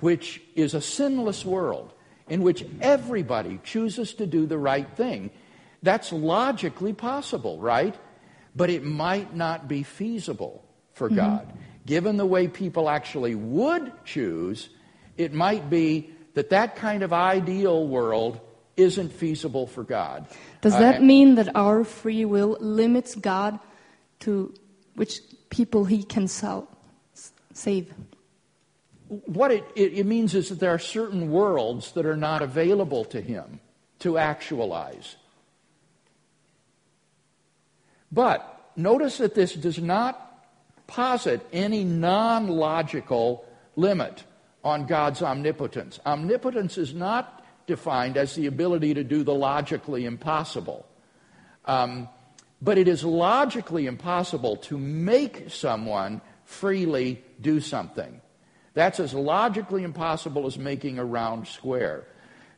which 0.00 0.40
is 0.56 0.74
a 0.74 0.80
sinless 0.80 1.44
world, 1.44 1.92
in 2.28 2.42
which 2.42 2.64
everybody 2.80 3.60
chooses 3.62 4.14
to 4.14 4.26
do 4.26 4.46
the 4.46 4.58
right 4.58 4.88
thing. 4.96 5.30
That's 5.82 6.12
logically 6.12 6.92
possible, 6.92 7.58
right? 7.58 7.94
But 8.54 8.70
it 8.70 8.84
might 8.84 9.34
not 9.34 9.68
be 9.68 9.82
feasible 9.82 10.64
for 10.94 11.08
Mm-hmm. 11.08 11.16
God. 11.16 11.52
Given 11.86 12.16
the 12.16 12.26
way 12.26 12.46
people 12.48 12.88
actually 12.88 13.34
would 13.34 13.92
choose, 14.04 14.68
it 15.16 15.32
might 15.32 15.68
be 15.68 16.10
that 16.34 16.50
that 16.50 16.76
kind 16.76 17.02
of 17.02 17.12
ideal 17.12 17.86
world 17.88 18.40
isn't 18.76 19.12
feasible 19.12 19.66
for 19.66 19.82
God. 19.82 20.26
Does 20.60 20.74
Uh, 20.74 20.80
that 20.80 20.94
and- 20.96 21.06
mean 21.06 21.34
that 21.34 21.54
our 21.56 21.82
free 21.84 22.24
will 22.24 22.56
limits 22.60 23.14
God 23.16 23.58
to 24.20 24.54
which 24.94 25.20
people 25.50 25.84
he 25.84 26.02
can 26.04 26.28
sell, 26.28 26.68
save? 27.52 27.92
what 29.26 29.50
it, 29.50 29.64
it, 29.76 29.92
it 29.92 30.06
means 30.06 30.34
is 30.34 30.48
that 30.48 30.58
there 30.60 30.70
are 30.72 30.78
certain 30.78 31.30
worlds 31.30 31.92
that 31.92 32.06
are 32.06 32.16
not 32.16 32.40
available 32.40 33.04
to 33.06 33.20
him 33.20 33.60
to 33.98 34.16
actualize. 34.16 35.16
But 38.12 38.70
notice 38.76 39.18
that 39.18 39.34
this 39.34 39.54
does 39.54 39.78
not 39.78 40.28
posit 40.86 41.44
any 41.52 41.82
non 41.82 42.48
logical 42.48 43.44
limit 43.74 44.24
on 44.62 44.86
God's 44.86 45.22
omnipotence. 45.22 45.98
Omnipotence 46.04 46.78
is 46.78 46.94
not 46.94 47.44
defined 47.66 48.16
as 48.16 48.34
the 48.34 48.46
ability 48.46 48.94
to 48.94 49.02
do 49.04 49.24
the 49.24 49.34
logically 49.34 50.04
impossible. 50.04 50.86
Um, 51.64 52.08
but 52.60 52.78
it 52.78 52.86
is 52.86 53.02
logically 53.02 53.86
impossible 53.86 54.56
to 54.56 54.78
make 54.78 55.50
someone 55.50 56.20
freely 56.44 57.24
do 57.40 57.60
something. 57.60 58.20
That's 58.74 59.00
as 59.00 59.14
logically 59.14 59.82
impossible 59.82 60.46
as 60.46 60.58
making 60.58 60.98
a 60.98 61.04
round 61.04 61.48
square. 61.48 62.04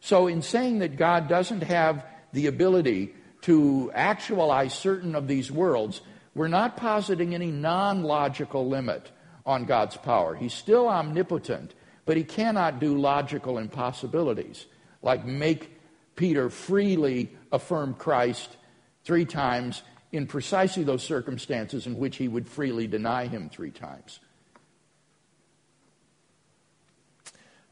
So, 0.01 0.27
in 0.27 0.43
saying 0.43 0.81
that 0.81 0.97
God 0.97 1.29
doesn't 1.29 1.63
have 1.63 2.05
the 2.33 2.47
ability 2.47 3.15
to 3.45 3.91
actualize 3.95 4.73
certain 4.73 5.15
of 5.15 5.29
these 5.29 5.53
worlds, 5.53 6.01
we're 6.35 6.49
not 6.49 6.79
positing 6.79 7.35
any 7.35 7.51
non 7.51 8.03
logical 8.03 8.67
limit 8.67 9.11
on 9.45 9.67
God's 9.67 9.99
power. 9.99 10.35
He's 10.35 10.55
still 10.55 10.89
omnipotent, 10.89 11.75
but 12.07 12.17
he 12.17 12.25
cannot 12.25 12.81
do 12.81 12.97
logical 12.97 13.59
impossibilities, 13.59 14.65
like 15.03 15.27
make 15.27 15.79
Peter 16.17 16.49
freely 16.49 17.31
affirm 17.53 17.93
Christ 17.93 18.57
three 19.05 19.27
times 19.27 19.83
in 20.11 20.27
precisely 20.27 20.83
those 20.83 21.03
circumstances 21.03 21.87
in 21.87 21.99
which 21.99 22.17
he 22.17 22.29
would 22.29 22.49
freely 22.49 22.87
deny 22.87 23.27
him 23.27 23.51
three 23.51 23.71
times. 23.71 24.21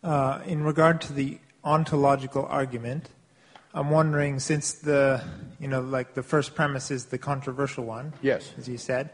Uh, 0.04 0.42
in 0.44 0.62
regard 0.62 1.00
to 1.00 1.14
the 1.14 1.38
ontological 1.64 2.44
argument, 2.44 3.08
I'm 3.74 3.90
wondering 3.90 4.38
since 4.38 4.74
the 4.74 5.22
you 5.58 5.68
know 5.68 5.80
like 5.80 6.14
the 6.14 6.22
first 6.22 6.54
premise 6.54 6.90
is 6.90 7.06
the 7.06 7.18
controversial 7.18 7.84
one, 7.84 8.12
yes, 8.20 8.52
as 8.58 8.68
you 8.68 8.78
said, 8.78 9.10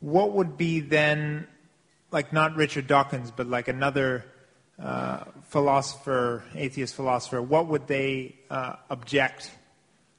what 0.00 0.32
would 0.32 0.56
be 0.56 0.80
then 0.80 1.46
like 2.10 2.32
not 2.32 2.56
Richard 2.56 2.86
Dawkins, 2.86 3.30
but 3.30 3.46
like 3.46 3.68
another 3.68 4.24
uh, 4.82 5.24
philosopher, 5.48 6.42
atheist 6.54 6.94
philosopher, 6.94 7.42
what 7.42 7.66
would 7.66 7.86
they 7.86 8.36
uh, 8.50 8.76
object 8.90 9.50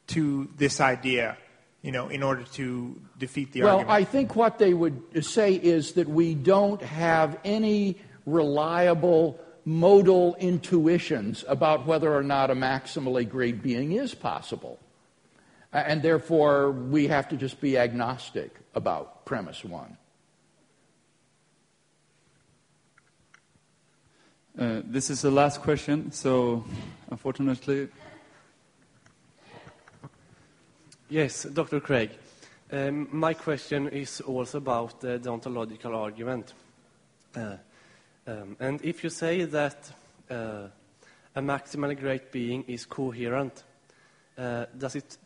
to 0.07 0.49
this 0.57 0.79
idea? 0.79 1.37
You 1.81 1.93
know, 1.93 2.09
in 2.09 2.23
order 2.23 2.43
to 2.43 3.01
defeat 3.17 3.53
the 3.53 3.61
well, 3.61 3.77
argument. 3.77 3.87
Well, 3.87 3.97
I 3.97 4.03
think 4.03 4.35
what 4.35 4.59
they 4.59 4.73
would 4.73 5.25
say 5.25 5.53
is 5.53 5.93
that 5.93 6.09
we 6.09 6.35
don't 6.35 6.81
have 6.81 7.39
any 7.45 7.97
reliable 8.25 9.39
modal 9.70 10.36
intuitions 10.39 11.45
about 11.47 11.86
whether 11.86 12.11
or 12.11 12.24
not 12.24 12.49
a 12.49 12.55
maximally 12.55 13.30
great 13.30 13.61
being 13.61 13.91
is 13.91 14.15
possible. 14.15 14.80
And 15.72 16.01
therefore, 16.01 16.72
we 16.72 17.05
have 17.05 17.30
to 17.30 17.38
just 17.38 17.61
be 17.61 17.78
agnostic 17.78 18.51
about 18.74 19.26
premise 19.26 19.63
one. 19.63 19.95
Uh, 24.57 24.82
this 24.84 25.11
is 25.11 25.22
the 25.22 25.30
last 25.30 25.61
question, 25.61 26.11
so 26.11 26.65
unfortunately. 27.11 27.89
Yes, 31.09 31.43
Dr. 31.43 31.80
Craig. 31.80 32.09
Um, 32.72 33.07
my 33.11 33.36
question 33.36 33.88
is 33.89 34.20
also 34.22 34.57
about 34.57 34.99
the 35.01 35.30
ontological 35.30 35.95
argument. 35.95 36.53
Uh, 37.36 37.57
um, 38.30 38.55
and 38.59 38.80
if 38.84 39.03
you 39.03 39.09
say 39.09 39.45
that 39.45 39.91
uh, 40.30 40.67
a 41.36 41.41
maximally 41.41 41.99
great 41.99 42.32
being 42.32 42.63
is 42.67 42.86
coherent, 42.86 43.63
uh, 44.38 44.65
does 44.77 44.95
it, 44.95 45.17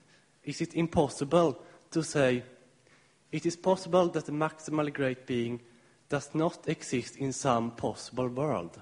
is 0.46 0.62
it 0.62 0.74
impossible 0.74 1.62
to 1.92 2.02
say 2.02 2.44
it 3.32 3.46
is 3.46 3.58
possible 3.58 4.08
that 4.08 4.30
a 4.30 4.32
maximally 4.32 4.94
great 4.94 5.26
being 5.26 5.60
does 6.08 6.34
not 6.34 6.68
exist 6.68 7.18
in 7.18 7.34
some 7.34 7.72
possible 7.72 8.30
world? 8.30 8.82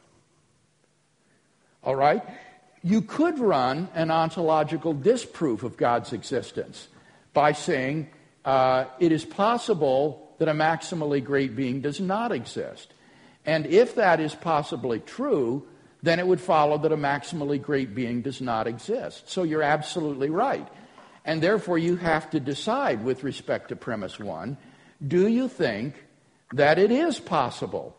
All 1.84 1.96
right? 1.96 2.22
You 2.84 3.02
could 3.02 3.40
run 3.40 3.90
an 3.96 4.12
ontological 4.12 4.94
disproof 4.94 5.64
of 5.64 5.78
God's 5.78 6.14
existence 6.14 6.90
by 7.34 7.54
saying 7.54 8.10
uh, 8.46 8.86
it 9.00 9.12
is 9.12 9.26
possible 9.26 10.36
that 10.38 10.48
a 10.48 10.54
maximally 10.54 11.24
great 11.24 11.56
being 11.56 11.82
does 11.82 12.00
not 12.00 12.32
exist. 12.32 12.94
And 13.46 13.66
if 13.66 13.96
that 13.96 14.20
is 14.20 14.36
possibly 14.36 15.00
true, 15.00 15.68
then 16.04 16.20
it 16.20 16.28
would 16.28 16.42
follow 16.42 16.78
that 16.80 16.92
a 16.92 16.98
maximally 16.98 17.62
great 17.62 17.94
being 17.94 18.22
does 18.22 18.42
not 18.42 18.68
exist. 18.68 19.30
So 19.30 19.44
you're 19.44 19.64
absolutely 19.64 20.30
right. 20.30 20.68
And 21.26 21.42
therefore, 21.42 21.78
you 21.78 21.98
have 21.98 22.30
to 22.32 22.40
decide 22.40 23.04
with 23.04 23.24
respect 23.24 23.70
to 23.70 23.76
premise 23.76 24.20
one 24.20 24.58
do 25.06 25.28
you 25.28 25.48
think 25.48 25.96
that 26.54 26.78
it 26.78 26.92
is 26.92 27.20
possible 27.20 27.96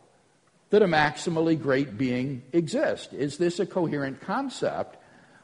that 0.71 0.83
a 0.83 0.87
maximally 0.87 1.61
great 1.61 1.99
being 1.99 2.43
exists? 2.53 3.13
Is 3.13 3.39
this 3.39 3.59
a 3.59 3.67
coherent 3.67 4.21
concept? 4.21 4.97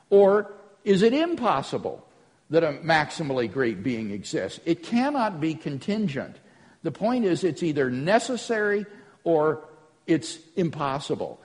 Or 0.09 0.53
is 0.85 1.03
it 1.03 1.13
impossible 1.13 2.07
that 2.51 2.65
a 2.65 2.73
maximally 2.73 3.53
great 3.53 3.83
being 3.83 4.11
exists? 4.11 4.61
It 4.65 4.83
cannot 4.83 5.41
be 5.41 5.55
contingent. 5.55 6.37
The 6.83 6.93
point 6.93 7.25
is, 7.25 7.45
it's 7.45 7.63
either 7.63 7.91
necessary 7.91 8.87
or 9.25 9.68
it's 10.09 10.39
impossible. 10.57 11.41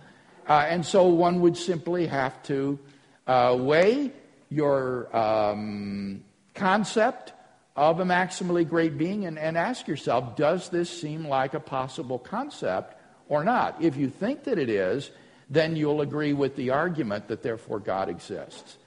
Uh, 0.47 0.65
and 0.67 0.85
so 0.85 1.07
one 1.07 1.41
would 1.41 1.55
simply 1.55 2.07
have 2.07 2.41
to 2.43 2.79
uh, 3.27 3.55
weigh 3.59 4.11
your 4.49 5.15
um, 5.15 6.23
concept 6.55 7.33
of 7.75 7.99
a 7.99 8.03
maximally 8.03 8.67
great 8.67 8.97
being 8.97 9.25
and, 9.25 9.37
and 9.39 9.57
ask 9.57 9.87
yourself 9.87 10.35
does 10.35 10.69
this 10.69 10.89
seem 10.89 11.27
like 11.27 11.53
a 11.53 11.59
possible 11.59 12.19
concept 12.19 12.95
or 13.29 13.43
not? 13.43 13.81
If 13.81 13.97
you 13.97 14.09
think 14.09 14.43
that 14.45 14.57
it 14.57 14.69
is, 14.69 15.11
then 15.49 15.75
you'll 15.75 16.01
agree 16.01 16.33
with 16.33 16.55
the 16.55 16.71
argument 16.71 17.27
that 17.27 17.43
therefore 17.43 17.79
God 17.79 18.09
exists. 18.09 18.77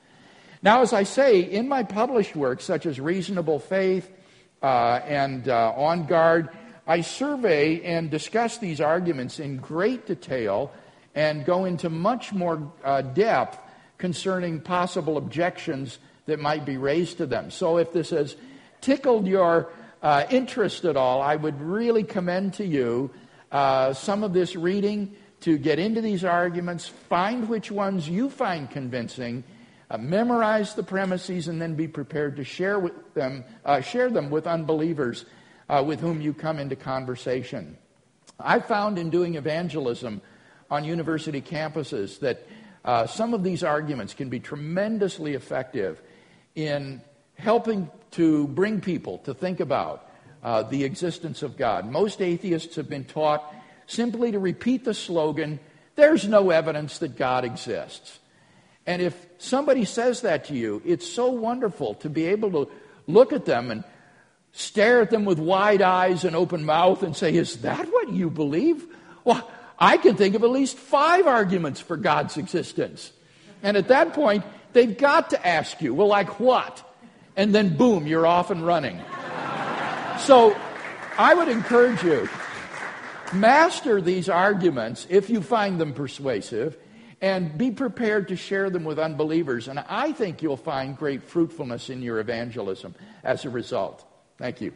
Now, 0.62 0.82
as 0.82 0.92
I 0.92 1.02
say, 1.02 1.40
in 1.40 1.68
my 1.68 1.82
published 1.82 2.34
works, 2.34 2.64
such 2.64 2.86
as 2.86 2.98
Reasonable 2.98 3.58
Faith 3.58 4.10
uh, 4.62 5.00
and 5.04 5.48
uh, 5.48 5.72
On 5.76 6.06
Guard, 6.06 6.48
I 6.86 7.00
survey 7.00 7.82
and 7.82 8.10
discuss 8.10 8.58
these 8.58 8.80
arguments 8.80 9.40
in 9.40 9.56
great 9.56 10.06
detail 10.06 10.72
and 11.14 11.44
go 11.44 11.64
into 11.64 11.90
much 11.90 12.32
more 12.32 12.72
uh, 12.84 13.02
depth 13.02 13.58
concerning 13.98 14.60
possible 14.60 15.16
objections 15.16 15.98
that 16.26 16.38
might 16.38 16.64
be 16.64 16.76
raised 16.76 17.18
to 17.18 17.26
them. 17.26 17.50
So 17.50 17.78
if 17.78 17.92
this 17.92 18.10
has 18.10 18.36
tickled 18.80 19.26
your 19.26 19.72
uh, 20.02 20.24
interest 20.30 20.84
at 20.84 20.96
all, 20.96 21.22
I 21.22 21.34
would 21.34 21.60
really 21.60 22.04
commend 22.04 22.54
to 22.54 22.66
you 22.66 23.10
uh, 23.50 23.92
some 23.92 24.22
of 24.22 24.32
this 24.32 24.54
reading 24.54 25.16
to 25.40 25.58
get 25.58 25.78
into 25.78 26.00
these 26.00 26.24
arguments, 26.24 26.86
find 26.86 27.48
which 27.48 27.70
ones 27.70 28.08
you 28.08 28.30
find 28.30 28.70
convincing, 28.70 29.44
uh, 29.90 29.98
memorize 29.98 30.74
the 30.74 30.82
premises, 30.82 31.48
and 31.48 31.60
then 31.60 31.74
be 31.74 31.88
prepared 31.88 32.36
to 32.36 32.44
share 32.44 32.78
with 32.78 33.14
them, 33.14 33.44
uh, 33.64 33.80
share 33.80 34.10
them 34.10 34.30
with 34.30 34.46
unbelievers 34.46 35.24
uh, 35.68 35.82
with 35.86 36.00
whom 36.00 36.20
you 36.20 36.32
come 36.32 36.58
into 36.58 36.76
conversation. 36.76 37.76
I 38.38 38.60
found 38.60 38.98
in 38.98 39.10
doing 39.10 39.34
evangelism 39.34 40.20
on 40.70 40.84
university 40.84 41.40
campuses 41.40 42.20
that 42.20 42.46
uh, 42.84 43.06
some 43.06 43.34
of 43.34 43.42
these 43.42 43.64
arguments 43.64 44.14
can 44.14 44.28
be 44.28 44.40
tremendously 44.40 45.34
effective 45.34 46.00
in 46.54 47.00
helping 47.34 47.90
to 48.12 48.46
bring 48.48 48.80
people 48.80 49.18
to 49.18 49.34
think 49.34 49.60
about 49.60 50.10
uh, 50.42 50.62
the 50.62 50.84
existence 50.84 51.42
of 51.42 51.56
God. 51.56 51.90
Most 51.90 52.22
atheists 52.22 52.76
have 52.76 52.88
been 52.88 53.04
taught 53.04 53.52
simply 53.86 54.32
to 54.32 54.38
repeat 54.38 54.84
the 54.84 54.94
slogan, 54.94 55.58
there's 55.94 56.26
no 56.28 56.50
evidence 56.50 56.98
that 56.98 57.16
God 57.16 57.44
exists. 57.44 58.18
And 58.86 59.02
if 59.02 59.26
somebody 59.38 59.84
says 59.84 60.20
that 60.20 60.46
to 60.46 60.54
you, 60.54 60.82
it's 60.84 61.08
so 61.08 61.30
wonderful 61.30 61.94
to 61.96 62.10
be 62.10 62.26
able 62.26 62.50
to 62.52 62.70
look 63.06 63.32
at 63.32 63.44
them 63.44 63.70
and 63.70 63.84
stare 64.56 65.02
at 65.02 65.10
them 65.10 65.26
with 65.26 65.38
wide 65.38 65.82
eyes 65.82 66.24
and 66.24 66.34
open 66.34 66.64
mouth 66.64 67.02
and 67.02 67.14
say, 67.14 67.34
Is 67.34 67.58
that 67.58 67.86
what 67.86 68.08
you 68.10 68.30
believe? 68.30 68.86
Well, 69.22 69.48
I 69.78 69.98
can 69.98 70.16
think 70.16 70.34
of 70.34 70.42
at 70.42 70.50
least 70.50 70.78
five 70.78 71.26
arguments 71.26 71.78
for 71.80 71.98
God's 71.98 72.38
existence. 72.38 73.12
And 73.62 73.76
at 73.76 73.88
that 73.88 74.14
point, 74.14 74.44
they've 74.72 74.96
got 74.96 75.30
to 75.30 75.46
ask 75.46 75.82
you, 75.82 75.92
Well, 75.92 76.08
like 76.08 76.40
what? 76.40 76.82
And 77.36 77.54
then 77.54 77.76
boom, 77.76 78.06
you're 78.06 78.26
off 78.26 78.50
and 78.50 78.66
running. 78.66 78.98
so 80.20 80.56
I 81.18 81.34
would 81.34 81.48
encourage 81.48 82.02
you 82.02 82.26
master 83.34 84.00
these 84.00 84.30
arguments 84.30 85.06
if 85.10 85.28
you 85.28 85.42
find 85.42 85.78
them 85.78 85.92
persuasive 85.92 86.78
and 87.20 87.58
be 87.58 87.70
prepared 87.70 88.28
to 88.28 88.36
share 88.36 88.70
them 88.70 88.84
with 88.84 88.98
unbelievers. 88.98 89.68
And 89.68 89.80
I 89.80 90.12
think 90.12 90.40
you'll 90.40 90.56
find 90.56 90.96
great 90.96 91.24
fruitfulness 91.24 91.90
in 91.90 92.00
your 92.00 92.20
evangelism 92.20 92.94
as 93.22 93.44
a 93.44 93.50
result. 93.50 94.06
Thank 94.38 94.60
you. 94.60 94.72